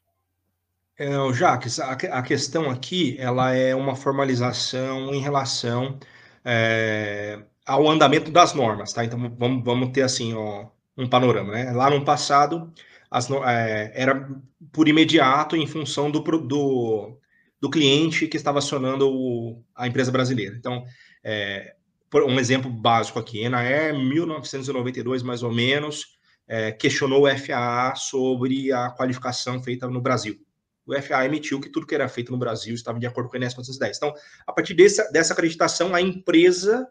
É, 0.98 1.12
Jacques, 1.34 1.80
a, 1.80 1.92
a 1.92 2.22
questão 2.24 2.70
aqui 2.72 3.16
ela 3.20 3.54
é 3.54 3.76
uma 3.76 3.96
formalização 3.96 5.14
em 5.14 5.20
relação 5.20 6.00
é, 6.44 7.40
ao 7.66 7.88
andamento 7.88 8.32
das 8.32 8.54
normas, 8.54 8.94
tá? 8.94 9.06
Então 9.06 9.20
vamos, 9.38 9.64
vamos 9.64 9.92
ter 9.92 10.02
assim 10.02 10.34
ó, 10.34 10.68
um 10.98 11.08
panorama, 11.08 11.54
né? 11.54 11.72
Lá 11.72 11.90
no 11.90 12.04
passado 12.04 12.74
as, 13.12 13.30
é, 13.30 13.92
era 13.94 14.28
por 14.72 14.88
imediato 14.88 15.56
em 15.56 15.68
função 15.68 16.10
do, 16.10 16.20
do 16.20 17.20
do 17.60 17.70
cliente 17.70 18.28
que 18.28 18.38
estava 18.38 18.60
acionando 18.60 19.10
o, 19.10 19.64
a 19.76 19.88
empresa 19.88 20.12
brasileira. 20.12 20.56
Então, 20.56 20.86
é, 21.24 21.76
um 22.14 22.40
exemplo 22.40 22.72
básico 22.72 23.20
aqui, 23.20 23.44
Enair, 23.44 23.98
1992, 23.98 25.24
mais 25.24 25.44
ou 25.44 25.54
menos, 25.54 26.18
é, 26.48 26.72
questionou 26.72 27.26
o 27.26 27.38
FAA 27.38 27.96
sobre 27.96 28.72
a 28.72 28.90
qualificação 28.92 29.62
feita 29.62 29.88
no 29.88 30.02
Brasil. 30.02 30.40
O 30.86 30.94
FAA 31.02 31.26
emitiu 31.26 31.60
que 31.60 31.70
tudo 31.70 31.86
que 31.86 31.94
era 31.94 32.08
feito 32.08 32.32
no 32.32 32.38
Brasil 32.38 32.74
estava 32.74 32.98
de 32.98 33.06
acordo 33.06 33.30
com 33.30 33.38
o 33.38 33.44
INS 33.44 33.54
410. 33.54 33.98
Então, 33.98 34.14
a 34.46 34.54
partir 34.54 34.74
dessa, 34.74 35.12
dessa 35.12 35.34
acreditação, 35.34 35.94
a 35.94 36.02
empresa 36.02 36.88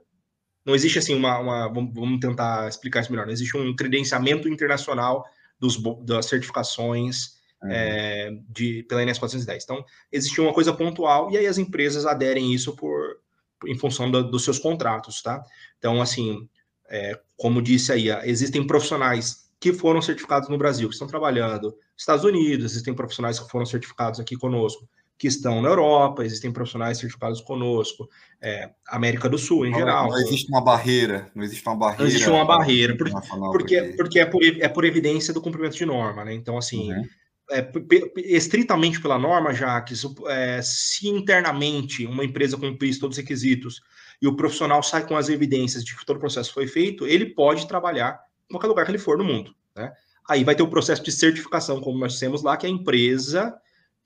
não 0.66 0.74
existe 0.74 0.98
assim 0.98 1.14
uma, 1.14 1.38
uma, 1.38 1.72
vamos 1.72 2.20
tentar 2.20 2.68
explicar 2.68 3.00
isso 3.00 3.10
melhor. 3.10 3.24
Não 3.24 3.32
existe 3.32 3.56
um 3.56 3.74
credenciamento 3.74 4.48
internacional 4.48 5.24
dos, 5.58 5.80
das 6.04 6.26
certificações 6.26 7.35
é, 7.64 8.32
de, 8.48 8.82
pela 8.84 9.02
INS 9.02 9.18
410. 9.18 9.64
Então, 9.64 9.84
existia 10.10 10.44
uma 10.44 10.52
coisa 10.52 10.72
pontual 10.72 11.30
e 11.30 11.36
aí 11.36 11.46
as 11.46 11.58
empresas 11.58 12.06
aderem 12.06 12.52
isso 12.52 12.74
por, 12.76 13.18
em 13.66 13.78
função 13.78 14.10
da, 14.10 14.20
dos 14.20 14.44
seus 14.44 14.58
contratos, 14.58 15.22
tá? 15.22 15.42
Então, 15.78 16.00
assim, 16.00 16.48
é, 16.88 17.18
como 17.36 17.62
disse 17.62 17.92
aí, 17.92 18.08
existem 18.28 18.66
profissionais 18.66 19.46
que 19.58 19.72
foram 19.72 20.02
certificados 20.02 20.48
no 20.48 20.58
Brasil, 20.58 20.88
que 20.88 20.94
estão 20.94 21.08
trabalhando 21.08 21.68
nos 21.68 22.02
Estados 22.02 22.24
Unidos, 22.24 22.72
existem 22.72 22.94
profissionais 22.94 23.40
que 23.40 23.50
foram 23.50 23.64
certificados 23.64 24.20
aqui 24.20 24.36
conosco, 24.36 24.86
que 25.18 25.26
estão 25.26 25.62
na 25.62 25.70
Europa, 25.70 26.26
existem 26.26 26.52
profissionais 26.52 26.98
certificados 26.98 27.40
conosco, 27.40 28.06
é, 28.38 28.70
América 28.86 29.30
do 29.30 29.38
Sul 29.38 29.64
em 29.64 29.70
não, 29.70 29.78
geral. 29.78 30.10
Não 30.10 30.18
existe 30.18 30.46
uma 30.50 30.62
barreira, 30.62 31.30
não 31.34 31.42
existe 31.42 31.66
uma 31.66 31.74
barreira. 31.74 32.02
Não 32.02 32.06
existe 32.06 32.28
uma 32.28 32.44
barreira, 32.44 32.96
porque, 32.98 33.14
porque, 33.50 33.82
porque 33.96 34.20
é, 34.20 34.26
por, 34.26 34.44
é 34.44 34.68
por 34.68 34.84
evidência 34.84 35.32
do 35.32 35.40
cumprimento 35.40 35.74
de 35.74 35.86
norma, 35.86 36.22
né? 36.22 36.34
Então, 36.34 36.58
assim, 36.58 36.92
uhum 36.92 37.04
é, 37.50 37.70
estritamente 38.16 39.00
pela 39.00 39.18
norma, 39.18 39.54
Jaques, 39.54 40.04
é, 40.28 40.60
se 40.62 41.08
internamente 41.08 42.06
uma 42.06 42.24
empresa 42.24 42.56
cumprir 42.56 42.98
todos 42.98 43.16
os 43.16 43.22
requisitos 43.22 43.82
e 44.20 44.26
o 44.26 44.34
profissional 44.34 44.82
sai 44.82 45.06
com 45.06 45.16
as 45.16 45.28
evidências 45.28 45.84
de 45.84 45.96
que 45.96 46.04
todo 46.04 46.16
o 46.16 46.20
processo 46.20 46.52
foi 46.52 46.66
feito, 46.66 47.06
ele 47.06 47.26
pode 47.26 47.68
trabalhar 47.68 48.20
em 48.48 48.54
qualquer 48.54 48.68
lugar 48.68 48.84
que 48.84 48.90
ele 48.90 48.98
for 48.98 49.18
no 49.18 49.24
mundo. 49.24 49.54
Né? 49.74 49.92
Aí 50.28 50.42
vai 50.42 50.54
ter 50.54 50.62
o 50.62 50.68
processo 50.68 51.02
de 51.02 51.12
certificação, 51.12 51.80
como 51.80 51.98
nós 51.98 52.18
temos 52.18 52.42
lá, 52.42 52.56
que 52.56 52.66
a 52.66 52.70
empresa 52.70 53.54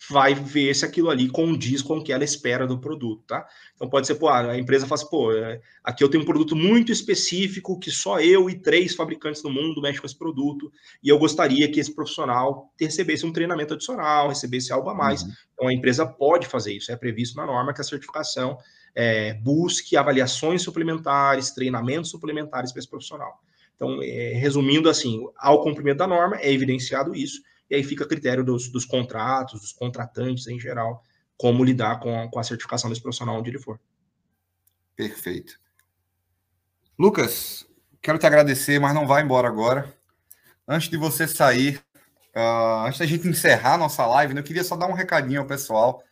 vai 0.08 0.34
ver 0.34 0.74
se 0.74 0.84
aquilo 0.84 1.10
ali 1.10 1.28
condiz 1.28 1.82
com 1.82 1.98
o 1.98 2.02
que 2.02 2.12
ela 2.12 2.24
espera 2.24 2.66
do 2.66 2.78
produto, 2.78 3.22
tá? 3.26 3.46
Então 3.74 3.88
pode 3.88 4.06
ser, 4.06 4.14
pô, 4.14 4.28
a 4.28 4.58
empresa 4.58 4.86
fala 4.86 5.00
assim, 5.00 5.10
pô, 5.10 5.32
é, 5.32 5.60
aqui 5.84 6.02
eu 6.02 6.08
tenho 6.08 6.22
um 6.22 6.26
produto 6.26 6.56
muito 6.56 6.90
específico 6.90 7.78
que 7.78 7.90
só 7.90 8.18
eu 8.20 8.48
e 8.48 8.54
três 8.54 8.94
fabricantes 8.94 9.42
no 9.42 9.50
mundo 9.50 9.82
mexem 9.82 10.00
com 10.00 10.06
esse 10.06 10.16
produto 10.16 10.72
e 11.02 11.08
eu 11.08 11.18
gostaria 11.18 11.70
que 11.70 11.78
esse 11.78 11.94
profissional 11.94 12.72
recebesse 12.80 13.26
um 13.26 13.32
treinamento 13.32 13.74
adicional, 13.74 14.28
recebesse 14.28 14.72
algo 14.72 14.88
a 14.88 14.94
mais. 14.94 15.22
Uhum. 15.22 15.32
Então 15.52 15.68
a 15.68 15.74
empresa 15.74 16.06
pode 16.06 16.46
fazer 16.46 16.72
isso, 16.72 16.90
é 16.90 16.96
previsto 16.96 17.36
na 17.36 17.44
norma 17.44 17.74
que 17.74 17.80
a 17.80 17.84
certificação 17.84 18.56
é, 18.94 19.34
busque 19.34 19.96
avaliações 19.96 20.62
suplementares, 20.62 21.50
treinamentos 21.50 22.10
suplementares 22.10 22.72
para 22.72 22.78
esse 22.78 22.88
profissional. 22.88 23.40
Então, 23.76 24.02
é, 24.02 24.32
resumindo 24.34 24.90
assim, 24.90 25.24
ao 25.38 25.62
cumprimento 25.62 25.98
da 25.98 26.06
norma, 26.06 26.36
é 26.36 26.52
evidenciado 26.52 27.14
isso, 27.14 27.40
e 27.70 27.76
aí 27.76 27.84
fica 27.84 28.04
a 28.04 28.08
critério 28.08 28.44
dos, 28.44 28.68
dos 28.68 28.84
contratos, 28.84 29.60
dos 29.60 29.72
contratantes 29.72 30.48
em 30.48 30.58
geral, 30.58 31.04
como 31.36 31.62
lidar 31.62 32.00
com, 32.00 32.28
com 32.28 32.40
a 32.40 32.42
certificação 32.42 32.90
desse 32.90 33.00
profissional 33.00 33.38
onde 33.38 33.50
ele 33.50 33.60
for. 33.60 33.80
Perfeito. 34.96 35.58
Lucas, 36.98 37.66
quero 38.02 38.18
te 38.18 38.26
agradecer, 38.26 38.78
mas 38.80 38.92
não 38.92 39.06
vai 39.06 39.22
embora 39.22 39.46
agora. 39.46 39.94
Antes 40.66 40.88
de 40.88 40.96
você 40.96 41.26
sair, 41.26 41.82
uh, 42.36 42.86
antes 42.86 42.98
da 42.98 43.06
gente 43.06 43.26
encerrar 43.28 43.74
a 43.74 43.78
nossa 43.78 44.04
live, 44.04 44.34
né, 44.34 44.40
eu 44.40 44.44
queria 44.44 44.64
só 44.64 44.76
dar 44.76 44.86
um 44.86 44.92
recadinho 44.92 45.40
ao 45.40 45.46
pessoal. 45.46 46.02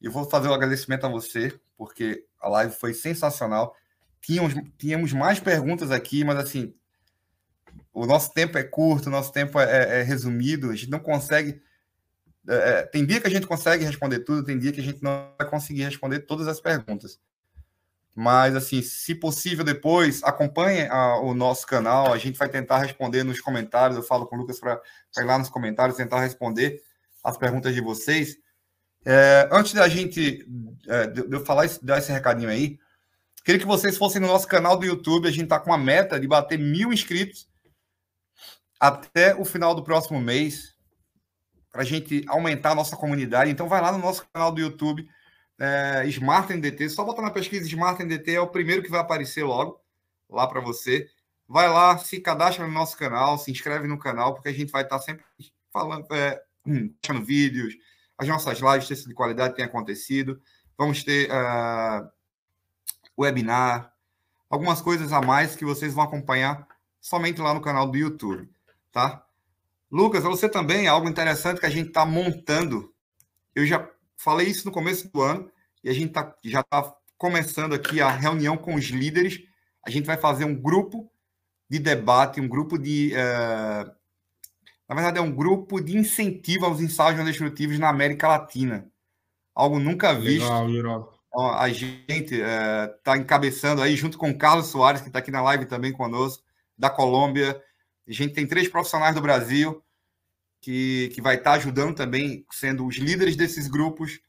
Eu 0.00 0.12
vou 0.12 0.24
fazer 0.24 0.48
o 0.48 0.52
um 0.52 0.54
agradecimento 0.54 1.04
a 1.04 1.08
você, 1.08 1.52
porque 1.76 2.24
a 2.40 2.48
live 2.48 2.74
foi 2.74 2.94
sensacional. 2.94 3.74
Tínhamos, 4.22 4.54
tínhamos 4.78 5.12
mais 5.12 5.40
perguntas 5.40 5.90
aqui, 5.90 6.24
mas 6.24 6.38
assim, 6.38 6.74
o 7.94 8.06
nosso 8.06 8.34
tempo 8.34 8.58
é 8.58 8.64
curto, 8.64 9.06
o 9.06 9.10
nosso 9.10 9.32
tempo 9.32 9.58
é, 9.58 9.64
é, 9.64 10.00
é 10.00 10.02
resumido, 10.02 10.70
a 10.70 10.74
gente 10.74 10.90
não 10.90 10.98
consegue. 10.98 11.62
É, 12.46 12.54
é, 12.54 12.82
tem 12.82 13.06
dia 13.06 13.20
que 13.20 13.28
a 13.28 13.30
gente 13.30 13.46
consegue 13.46 13.84
responder 13.84 14.18
tudo, 14.18 14.44
tem 14.44 14.58
dia 14.58 14.72
que 14.72 14.80
a 14.80 14.84
gente 14.84 15.00
não 15.00 15.32
vai 15.38 15.48
conseguir 15.48 15.84
responder 15.84 16.20
todas 16.20 16.48
as 16.48 16.60
perguntas. 16.60 17.20
Mas, 18.16 18.54
assim, 18.54 18.82
se 18.82 19.14
possível, 19.14 19.64
depois 19.64 20.22
acompanhe 20.24 20.82
a, 20.88 21.18
o 21.20 21.34
nosso 21.34 21.66
canal. 21.66 22.12
A 22.12 22.18
gente 22.18 22.38
vai 22.38 22.48
tentar 22.48 22.78
responder 22.78 23.24
nos 23.24 23.40
comentários. 23.40 23.96
Eu 23.96 24.04
falo 24.04 24.26
com 24.26 24.36
o 24.36 24.38
Lucas 24.40 24.60
para 24.60 24.80
ir 25.18 25.24
lá 25.24 25.38
nos 25.38 25.48
comentários 25.48 25.96
tentar 25.96 26.20
responder 26.20 26.80
as 27.22 27.36
perguntas 27.36 27.74
de 27.74 27.80
vocês. 27.80 28.36
É, 29.04 29.48
antes 29.50 29.72
da 29.72 29.88
gente 29.88 30.46
é, 30.88 31.06
de, 31.08 31.24
eu 31.28 31.44
falar 31.44 31.66
esse, 31.66 31.84
dar 31.84 31.98
esse 31.98 32.12
recadinho 32.12 32.48
aí, 32.48 32.78
queria 33.44 33.60
que 33.60 33.66
vocês 33.66 33.96
fossem 33.96 34.20
no 34.20 34.28
nosso 34.28 34.46
canal 34.46 34.76
do 34.76 34.86
YouTube. 34.86 35.26
A 35.26 35.32
gente 35.32 35.44
está 35.44 35.58
com 35.58 35.72
a 35.72 35.78
meta 35.78 36.18
de 36.18 36.28
bater 36.28 36.58
mil 36.58 36.92
inscritos 36.92 37.48
até 38.84 39.34
o 39.34 39.46
final 39.46 39.74
do 39.74 39.82
próximo 39.82 40.20
mês 40.20 40.76
para 41.72 41.80
a 41.80 41.84
gente 41.84 42.22
aumentar 42.28 42.72
a 42.72 42.74
nossa 42.74 42.94
comunidade. 42.94 43.50
Então, 43.50 43.66
vai 43.66 43.80
lá 43.80 43.90
no 43.90 43.98
nosso 43.98 44.26
canal 44.30 44.52
do 44.52 44.60
YouTube 44.60 45.08
é, 45.58 46.04
Smart 46.08 46.52
NDT, 46.52 46.90
só 46.90 47.02
botar 47.02 47.22
na 47.22 47.30
pesquisa 47.30 47.66
Smart 47.66 48.02
NDT, 48.02 48.34
é 48.34 48.40
o 48.40 48.46
primeiro 48.46 48.82
que 48.82 48.90
vai 48.90 49.00
aparecer 49.00 49.42
logo 49.42 49.80
lá 50.28 50.46
para 50.46 50.60
você. 50.60 51.08
Vai 51.48 51.66
lá, 51.66 51.96
se 51.96 52.20
cadastra 52.20 52.66
no 52.66 52.72
nosso 52.72 52.94
canal, 52.98 53.38
se 53.38 53.50
inscreve 53.50 53.88
no 53.88 53.98
canal, 53.98 54.34
porque 54.34 54.50
a 54.50 54.52
gente 54.52 54.70
vai 54.70 54.82
estar 54.82 54.98
tá 54.98 55.02
sempre 55.02 55.24
falando, 55.72 56.06
é, 56.12 56.42
hum, 56.66 56.94
vídeos, 57.24 57.74
as 58.18 58.28
nossas 58.28 58.60
lives 58.60 58.86
texto 58.86 59.08
de 59.08 59.14
qualidade 59.14 59.54
têm 59.54 59.64
acontecido. 59.64 60.40
Vamos 60.76 61.02
ter 61.02 61.30
uh, 61.30 62.06
webinar, 63.18 63.94
algumas 64.50 64.82
coisas 64.82 65.10
a 65.10 65.22
mais 65.22 65.56
que 65.56 65.64
vocês 65.64 65.94
vão 65.94 66.04
acompanhar 66.04 66.68
somente 67.00 67.40
lá 67.40 67.54
no 67.54 67.60
canal 67.62 67.88
do 67.90 67.96
YouTube, 67.96 68.48
tá? 68.94 69.26
Lucas, 69.90 70.24
você 70.24 70.48
também, 70.48 70.88
algo 70.88 71.08
interessante 71.08 71.60
que 71.60 71.66
a 71.66 71.70
gente 71.70 71.88
está 71.88 72.06
montando. 72.06 72.90
Eu 73.54 73.66
já 73.66 73.78
Falei 74.24 74.46
isso 74.46 74.64
no 74.64 74.72
começo 74.72 75.12
do 75.12 75.20
ano 75.20 75.50
e 75.82 75.90
a 75.90 75.92
gente 75.92 76.10
tá, 76.12 76.34
já 76.42 76.60
está 76.60 76.94
começando 77.18 77.74
aqui 77.74 78.00
a 78.00 78.08
reunião 78.08 78.56
com 78.56 78.74
os 78.74 78.86
líderes. 78.86 79.38
A 79.86 79.90
gente 79.90 80.06
vai 80.06 80.16
fazer 80.16 80.46
um 80.46 80.54
grupo 80.54 81.10
de 81.68 81.78
debate, 81.78 82.40
um 82.40 82.48
grupo 82.48 82.78
de. 82.78 83.12
Uh, 83.12 83.90
na 84.88 84.94
verdade, 84.94 85.18
é 85.18 85.20
um 85.20 85.30
grupo 85.30 85.78
de 85.78 85.98
incentivo 85.98 86.64
aos 86.64 86.80
ensaios 86.80 87.18
não 87.18 87.24
destrutivos 87.26 87.78
na 87.78 87.90
América 87.90 88.26
Latina. 88.26 88.90
Algo 89.54 89.78
nunca 89.78 90.14
visto. 90.14 90.44
Legal, 90.44 90.66
legal. 90.68 91.14
A 91.58 91.68
gente 91.68 92.36
está 92.36 93.12
uh, 93.12 93.16
encabeçando 93.16 93.82
aí, 93.82 93.96
junto 93.96 94.16
com 94.16 94.30
o 94.30 94.38
Carlos 94.38 94.68
Soares, 94.68 95.02
que 95.02 95.08
está 95.08 95.18
aqui 95.18 95.30
na 95.30 95.42
live 95.42 95.66
também 95.66 95.92
conosco, 95.92 96.42
da 96.78 96.88
Colômbia. 96.88 97.60
A 98.06 98.12
gente 98.12 98.34
tem 98.34 98.46
três 98.46 98.68
profissionais 98.68 99.14
do 99.14 99.22
Brasil 99.22 99.82
que, 100.60 101.10
que 101.14 101.20
vai 101.20 101.36
estar 101.36 101.52
ajudando 101.52 101.94
também, 101.94 102.44
sendo 102.50 102.86
os 102.86 102.96
líderes 102.96 103.36
desses 103.36 103.68
grupos, 103.68 104.20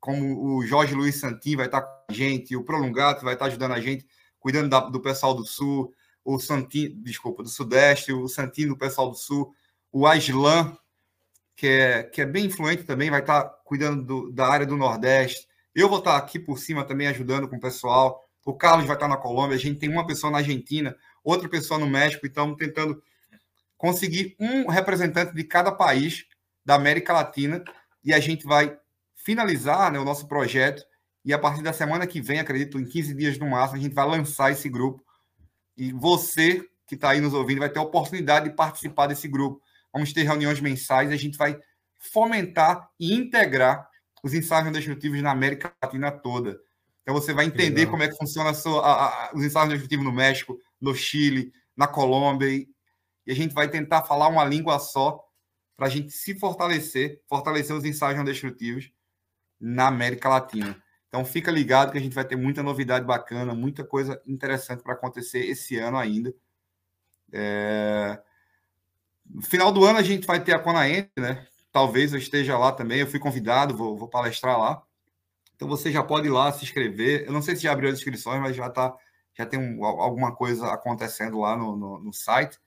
como 0.00 0.56
o 0.56 0.66
Jorge 0.66 0.94
Luiz 0.94 1.16
Santin 1.16 1.56
vai 1.56 1.66
estar 1.66 1.80
com 1.80 2.04
a 2.08 2.12
gente, 2.12 2.56
o 2.56 2.64
Prolongato 2.64 3.24
vai 3.24 3.34
estar 3.34 3.46
ajudando 3.46 3.72
a 3.72 3.80
gente, 3.80 4.06
cuidando 4.38 4.68
da, 4.68 4.80
do 4.80 5.00
pessoal 5.00 5.34
do 5.34 5.46
Sul, 5.46 5.94
o 6.24 6.38
Santin, 6.38 7.00
desculpa, 7.02 7.42
do 7.42 7.48
Sudeste, 7.48 8.12
o 8.12 8.28
Santin 8.28 8.68
do 8.68 8.76
pessoal 8.76 9.10
do 9.10 9.16
Sul, 9.16 9.54
o 9.92 10.06
Aslan, 10.06 10.76
que 11.56 11.66
é, 11.66 12.02
que 12.02 12.20
é 12.20 12.26
bem 12.26 12.46
influente 12.46 12.82
também, 12.82 13.10
vai 13.10 13.20
estar 13.20 13.44
cuidando 13.64 14.02
do, 14.02 14.32
da 14.32 14.46
área 14.46 14.66
do 14.66 14.76
Nordeste. 14.76 15.46
Eu 15.74 15.88
vou 15.88 15.98
estar 15.98 16.16
aqui 16.16 16.38
por 16.38 16.58
cima 16.58 16.84
também 16.84 17.06
ajudando 17.06 17.48
com 17.48 17.56
o 17.56 17.60
pessoal. 17.60 18.22
O 18.44 18.54
Carlos 18.54 18.86
vai 18.86 18.96
estar 18.96 19.08
na 19.08 19.16
Colômbia, 19.16 19.56
a 19.56 19.60
gente 19.60 19.78
tem 19.78 19.88
uma 19.88 20.06
pessoa 20.06 20.30
na 20.30 20.38
Argentina, 20.38 20.96
outra 21.24 21.48
pessoa 21.48 21.80
no 21.80 21.86
México, 21.88 22.26
então 22.26 22.54
tentando 22.54 23.02
conseguir 23.76 24.36
um 24.38 24.68
representante 24.68 25.34
de 25.34 25.42
cada 25.42 25.72
país 25.72 26.26
da 26.64 26.74
América 26.74 27.12
Latina 27.12 27.64
e 28.04 28.12
a 28.12 28.20
gente 28.20 28.44
vai 28.44 28.78
finalizar 29.14 29.90
né, 29.90 29.98
o 29.98 30.04
nosso 30.04 30.28
projeto 30.28 30.84
e 31.24 31.32
a 31.32 31.38
partir 31.38 31.62
da 31.62 31.72
semana 31.72 32.06
que 32.06 32.20
vem, 32.20 32.38
acredito, 32.38 32.78
em 32.78 32.84
15 32.84 33.14
dias 33.14 33.38
no 33.38 33.48
máximo, 33.48 33.78
a 33.78 33.82
gente 33.82 33.94
vai 33.94 34.06
lançar 34.06 34.52
esse 34.52 34.68
grupo 34.68 35.02
e 35.76 35.90
você 35.92 36.64
que 36.86 36.94
está 36.94 37.10
aí 37.10 37.20
nos 37.20 37.32
ouvindo 37.32 37.60
vai 37.60 37.70
ter 37.70 37.78
a 37.78 37.82
oportunidade 37.82 38.48
de 38.48 38.54
participar 38.54 39.06
desse 39.06 39.26
grupo. 39.26 39.62
Vamos 39.92 40.12
ter 40.12 40.22
reuniões 40.22 40.60
mensais 40.60 41.10
e 41.10 41.14
a 41.14 41.16
gente 41.16 41.38
vai 41.38 41.58
fomentar 41.98 42.90
e 43.00 43.14
integrar 43.14 43.88
os 44.22 44.34
ensaios 44.34 44.70
destrutivos 44.72 45.20
na 45.22 45.30
América 45.30 45.72
Latina 45.82 46.10
toda. 46.10 46.60
Então 47.02 47.14
você 47.14 47.32
vai 47.32 47.46
entender 47.46 47.80
Legal. 47.80 47.90
como 47.90 48.02
é 48.02 48.08
que 48.08 48.16
funciona 48.16 48.50
a 48.50 48.54
sua, 48.54 48.80
a, 48.82 49.06
a, 49.06 49.30
os 49.34 49.42
ensaios 49.42 49.70
destrutivos 49.70 50.04
no 50.04 50.12
México, 50.12 50.58
no 50.80 50.94
Chile, 50.94 51.52
na 51.76 51.86
Colômbia 51.86 52.48
e, 52.48 52.68
a 53.26 53.34
gente 53.34 53.54
vai 53.54 53.68
tentar 53.70 54.02
falar 54.02 54.28
uma 54.28 54.44
língua 54.44 54.78
só 54.78 55.24
para 55.76 55.86
a 55.86 55.90
gente 55.90 56.10
se 56.10 56.38
fortalecer, 56.38 57.22
fortalecer 57.26 57.74
os 57.74 57.84
ensaios 57.84 58.18
não 58.18 58.24
destrutivos 58.24 58.92
na 59.58 59.88
América 59.88 60.28
Latina. 60.28 60.82
Então 61.08 61.24
fica 61.24 61.50
ligado 61.50 61.92
que 61.92 61.98
a 61.98 62.00
gente 62.00 62.14
vai 62.14 62.24
ter 62.24 62.36
muita 62.36 62.62
novidade 62.62 63.06
bacana, 63.06 63.54
muita 63.54 63.82
coisa 63.82 64.20
interessante 64.26 64.82
para 64.82 64.92
acontecer 64.92 65.38
esse 65.46 65.78
ano 65.78 65.96
ainda. 65.96 66.34
É... 67.32 68.20
No 69.24 69.42
final 69.42 69.72
do 69.72 69.84
ano 69.84 69.98
a 69.98 70.02
gente 70.02 70.26
vai 70.26 70.42
ter 70.42 70.52
a 70.52 70.58
Conaente, 70.58 71.12
né? 71.16 71.46
Talvez 71.72 72.12
eu 72.12 72.18
esteja 72.18 72.58
lá 72.58 72.72
também. 72.72 73.00
Eu 73.00 73.06
fui 73.06 73.18
convidado, 73.18 73.76
vou, 73.76 73.96
vou, 73.96 74.08
palestrar 74.08 74.58
lá. 74.58 74.82
Então 75.56 75.66
você 75.66 75.90
já 75.90 76.02
pode 76.02 76.26
ir 76.26 76.30
lá 76.30 76.52
se 76.52 76.64
inscrever. 76.64 77.24
Eu 77.26 77.32
não 77.32 77.42
sei 77.42 77.56
se 77.56 77.62
já 77.62 77.72
abriu 77.72 77.90
as 77.90 77.98
inscrições, 77.98 78.40
mas 78.40 78.54
já 78.54 78.68
tá, 78.68 78.94
já 79.36 79.44
tem 79.44 79.58
um, 79.58 79.84
alguma 79.84 80.34
coisa 80.34 80.72
acontecendo 80.72 81.40
lá 81.40 81.56
no, 81.56 81.76
no, 81.76 81.98
no 81.98 82.12
site. 82.12 82.58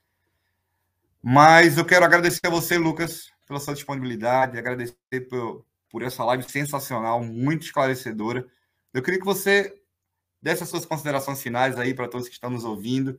Mas 1.22 1.76
eu 1.76 1.84
quero 1.84 2.04
agradecer 2.04 2.46
a 2.46 2.50
você, 2.50 2.78
Lucas, 2.78 3.30
pela 3.46 3.58
sua 3.58 3.74
disponibilidade, 3.74 4.58
agradecer 4.58 4.94
por, 5.28 5.64
por 5.90 6.02
essa 6.02 6.24
live 6.24 6.44
sensacional, 6.44 7.22
muito 7.22 7.64
esclarecedora. 7.64 8.46
Eu 8.92 9.02
queria 9.02 9.18
que 9.18 9.26
você 9.26 9.74
desse 10.40 10.62
as 10.62 10.68
suas 10.68 10.86
considerações 10.86 11.42
finais 11.42 11.78
aí 11.78 11.92
para 11.92 12.08
todos 12.08 12.28
que 12.28 12.34
estão 12.34 12.50
nos 12.50 12.64
ouvindo, 12.64 13.18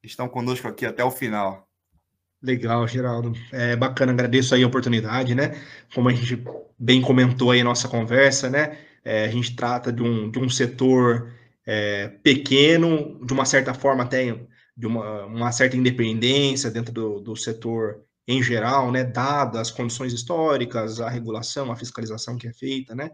que 0.00 0.08
estão 0.08 0.28
conosco 0.28 0.66
aqui 0.66 0.84
até 0.84 1.04
o 1.04 1.10
final. 1.10 1.68
Legal, 2.42 2.86
Geraldo. 2.86 3.32
É 3.52 3.74
bacana, 3.74 4.12
agradeço 4.12 4.54
aí 4.54 4.62
a 4.62 4.66
oportunidade, 4.66 5.34
né? 5.34 5.58
Como 5.94 6.08
a 6.08 6.12
gente 6.12 6.44
bem 6.78 7.00
comentou 7.00 7.50
aí 7.50 7.62
nossa 7.62 7.88
conversa, 7.88 8.50
né? 8.50 8.78
É, 9.02 9.24
a 9.24 9.28
gente 9.28 9.56
trata 9.56 9.92
de 9.92 10.02
um, 10.02 10.30
de 10.30 10.38
um 10.38 10.48
setor 10.48 11.32
é, 11.66 12.08
pequeno, 12.22 13.24
de 13.24 13.32
uma 13.32 13.44
certa 13.44 13.72
forma 13.72 14.04
até 14.04 14.38
de 14.76 14.86
uma, 14.86 15.24
uma 15.26 15.52
certa 15.52 15.76
independência 15.76 16.70
dentro 16.70 16.92
do, 16.92 17.20
do 17.20 17.36
setor 17.36 18.04
em 18.26 18.42
geral, 18.42 18.90
né, 18.90 19.04
dadas 19.04 19.60
as 19.60 19.70
condições 19.70 20.12
históricas, 20.12 21.00
a 21.00 21.08
regulação, 21.08 21.70
a 21.70 21.76
fiscalização 21.76 22.36
que 22.36 22.48
é 22.48 22.52
feita, 22.52 22.94
né, 22.94 23.10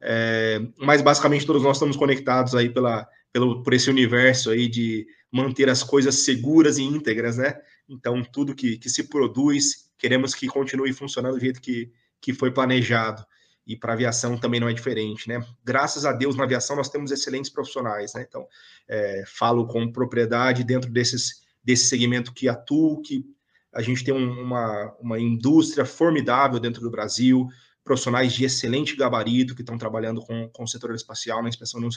é, 0.00 0.60
mas 0.78 1.00
basicamente 1.00 1.46
todos 1.46 1.62
nós 1.62 1.76
estamos 1.76 1.96
conectados 1.96 2.54
aí 2.54 2.68
pela, 2.68 3.06
pelo, 3.32 3.62
por 3.62 3.72
esse 3.72 3.88
universo 3.88 4.50
aí 4.50 4.68
de 4.68 5.06
manter 5.30 5.68
as 5.68 5.82
coisas 5.82 6.16
seguras 6.24 6.78
e 6.78 6.82
íntegras, 6.82 7.36
né, 7.36 7.56
então 7.88 8.22
tudo 8.24 8.54
que, 8.54 8.78
que 8.78 8.90
se 8.90 9.04
produz, 9.04 9.90
queremos 9.96 10.34
que 10.34 10.46
continue 10.48 10.92
funcionando 10.92 11.34
do 11.34 11.40
jeito 11.40 11.60
que, 11.60 11.92
que 12.20 12.32
foi 12.32 12.50
planejado, 12.50 13.24
e 13.68 13.76
para 13.76 13.92
a 13.92 13.94
aviação 13.94 14.38
também 14.38 14.58
não 14.58 14.68
é 14.68 14.72
diferente, 14.72 15.28
né? 15.28 15.44
Graças 15.62 16.06
a 16.06 16.12
Deus 16.12 16.34
na 16.34 16.44
aviação 16.44 16.74
nós 16.74 16.88
temos 16.88 17.10
excelentes 17.10 17.50
profissionais, 17.50 18.14
né? 18.14 18.24
Então, 18.26 18.46
é, 18.88 19.22
falo 19.26 19.66
com 19.66 19.92
propriedade 19.92 20.64
dentro 20.64 20.90
desses, 20.90 21.42
desse 21.62 21.84
segmento 21.84 22.32
que 22.32 22.48
atuo, 22.48 23.02
que 23.02 23.26
a 23.74 23.82
gente 23.82 24.02
tem 24.02 24.14
uma, 24.14 24.96
uma 24.98 25.20
indústria 25.20 25.84
formidável 25.84 26.58
dentro 26.58 26.80
do 26.80 26.90
Brasil, 26.90 27.46
profissionais 27.84 28.32
de 28.32 28.44
excelente 28.44 28.96
gabarito 28.96 29.54
que 29.54 29.60
estão 29.60 29.76
trabalhando 29.76 30.22
com, 30.22 30.48
com 30.48 30.64
o 30.64 30.68
setor 30.68 30.94
espacial 30.94 31.42
na 31.42 31.48
inspeção 31.50 31.78
não. 31.78 31.88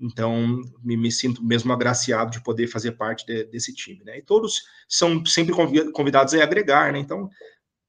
Então, 0.00 0.60
me, 0.82 0.96
me, 0.96 1.10
sinto 1.10 1.44
mesmo 1.44 1.72
agraciado 1.72 2.30
de 2.30 2.42
poder 2.42 2.68
fazer 2.68 2.92
parte 2.92 3.26
de, 3.26 3.44
desse 3.44 3.74
time, 3.74 4.04
né? 4.04 4.18
E 4.18 4.22
todos 4.22 4.62
são 4.88 5.24
sempre 5.26 5.52
convidados 5.92 6.34
a 6.34 6.42
agregar, 6.42 6.92
né? 6.92 7.00
Então, 7.00 7.28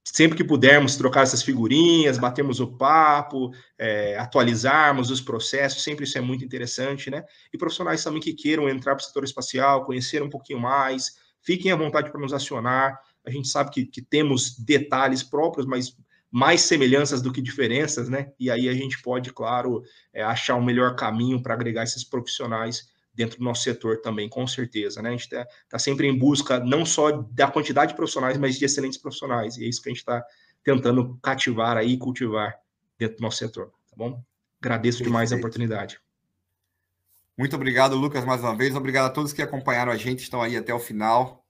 sempre 0.04 0.38
que 0.38 0.44
pudermos 0.44 0.96
trocar 0.96 1.24
essas 1.24 1.44
figurinhas, 1.44 2.18
batermos 2.18 2.60
o 2.60 2.68
papo, 2.68 3.52
é, 3.78 4.18
atualizarmos 4.18 5.12
os 5.12 5.22
processos, 5.22 5.84
sempre 5.84 6.06
isso 6.06 6.18
é 6.18 6.22
muito 6.22 6.44
interessante, 6.44 7.10
né? 7.10 7.24
E 7.54 7.58
profissionais 7.58 8.04
também 8.04 8.22
que 8.22 8.34
queiram 8.34 8.68
entrar 8.68 8.96
para 8.96 9.04
o 9.04 9.06
setor 9.06 9.24
espacial, 9.24 9.86
conhecer 9.86 10.24
um 10.24 10.30
pouquinho 10.30 10.60
mais, 10.60 11.18
fiquem 11.42 11.72
à 11.72 11.76
vontade 11.76 12.12
para 12.12 12.22
nos 12.22 12.34
acionar. 12.34 13.00
A 13.26 13.30
gente 13.30 13.48
sabe 13.48 13.72
que, 13.72 13.86
que 13.86 14.02
temos 14.02 14.58
detalhes 14.58 15.22
próprios, 15.22 15.66
mas 15.66 15.96
mais 16.32 16.62
semelhanças 16.62 17.22
do 17.22 17.34
que 17.34 17.42
diferenças, 17.42 18.08
né? 18.08 18.32
E 18.40 18.52
aí 18.52 18.70
a 18.70 18.74
gente 18.74 19.02
pode, 19.02 19.32
claro, 19.34 19.84
é, 20.14 20.22
achar 20.22 20.56
um 20.56 20.64
melhor 20.64 20.96
caminho 20.96 21.42
para 21.42 21.54
agregar 21.54 21.84
esses 21.84 22.04
profissionais 22.04 22.88
dentro 23.14 23.38
do 23.38 23.44
nosso 23.44 23.64
setor 23.64 24.02
também, 24.02 24.30
com 24.30 24.48
certeza, 24.48 25.02
né? 25.02 25.10
A 25.10 25.12
gente 25.12 25.24
está 25.24 25.46
tá 25.70 25.80
sempre 25.80 26.08
em 26.08 26.18
busca 26.18 26.60
não 26.60 26.86
só 26.86 27.12
da 27.12 27.50
quantidade 27.50 27.92
de 27.92 27.96
profissionais, 27.96 28.38
mas 28.38 28.58
de 28.58 28.66
excelentes 28.66 28.98
profissionais, 28.98 29.58
e 29.58 29.66
é 29.66 29.68
isso 29.68 29.82
que 29.82 29.90
a 29.90 29.92
gente 29.92 30.00
está 30.00 30.24
tentando 30.64 31.18
cativar 31.22 31.78
aí, 31.78 31.98
cultivar 31.98 32.56
dentro 32.98 33.18
do 33.18 33.22
nosso 33.22 33.38
setor, 33.38 33.68
tá 33.90 33.96
bom? 33.96 34.24
Agradeço 34.62 35.00
Perfeito. 35.00 35.08
demais 35.10 35.32
a 35.32 35.36
oportunidade. 35.36 36.00
Muito 37.38 37.56
obrigado, 37.56 37.96
Lucas, 37.96 38.26
mais 38.26 38.42
uma 38.42 38.56
vez. 38.56 38.76
Obrigado 38.76 39.06
a 39.06 39.10
todos 39.10 39.32
que 39.32 39.42
acompanharam 39.42 39.92
a 39.92 39.96
gente, 39.96 40.20
estão 40.20 40.42
aí 40.42 40.58
até 40.58 40.74
o 40.74 40.80
final. 40.80 41.46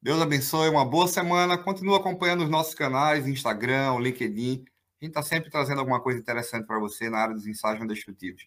Deus 0.00 0.20
abençoe, 0.20 0.68
uma 0.68 0.84
boa 0.84 1.08
semana. 1.08 1.58
Continua 1.58 1.96
acompanhando 1.96 2.44
os 2.44 2.50
nossos 2.50 2.74
canais, 2.74 3.26
Instagram, 3.26 3.98
LinkedIn. 3.98 4.64
A 5.00 5.04
gente 5.04 5.10
está 5.10 5.22
sempre 5.22 5.50
trazendo 5.50 5.80
alguma 5.80 6.00
coisa 6.00 6.20
interessante 6.20 6.66
para 6.66 6.78
você 6.78 7.10
na 7.10 7.18
área 7.18 7.34
dos 7.34 7.46
ensaios 7.46 7.84
destrutivos. 7.88 8.46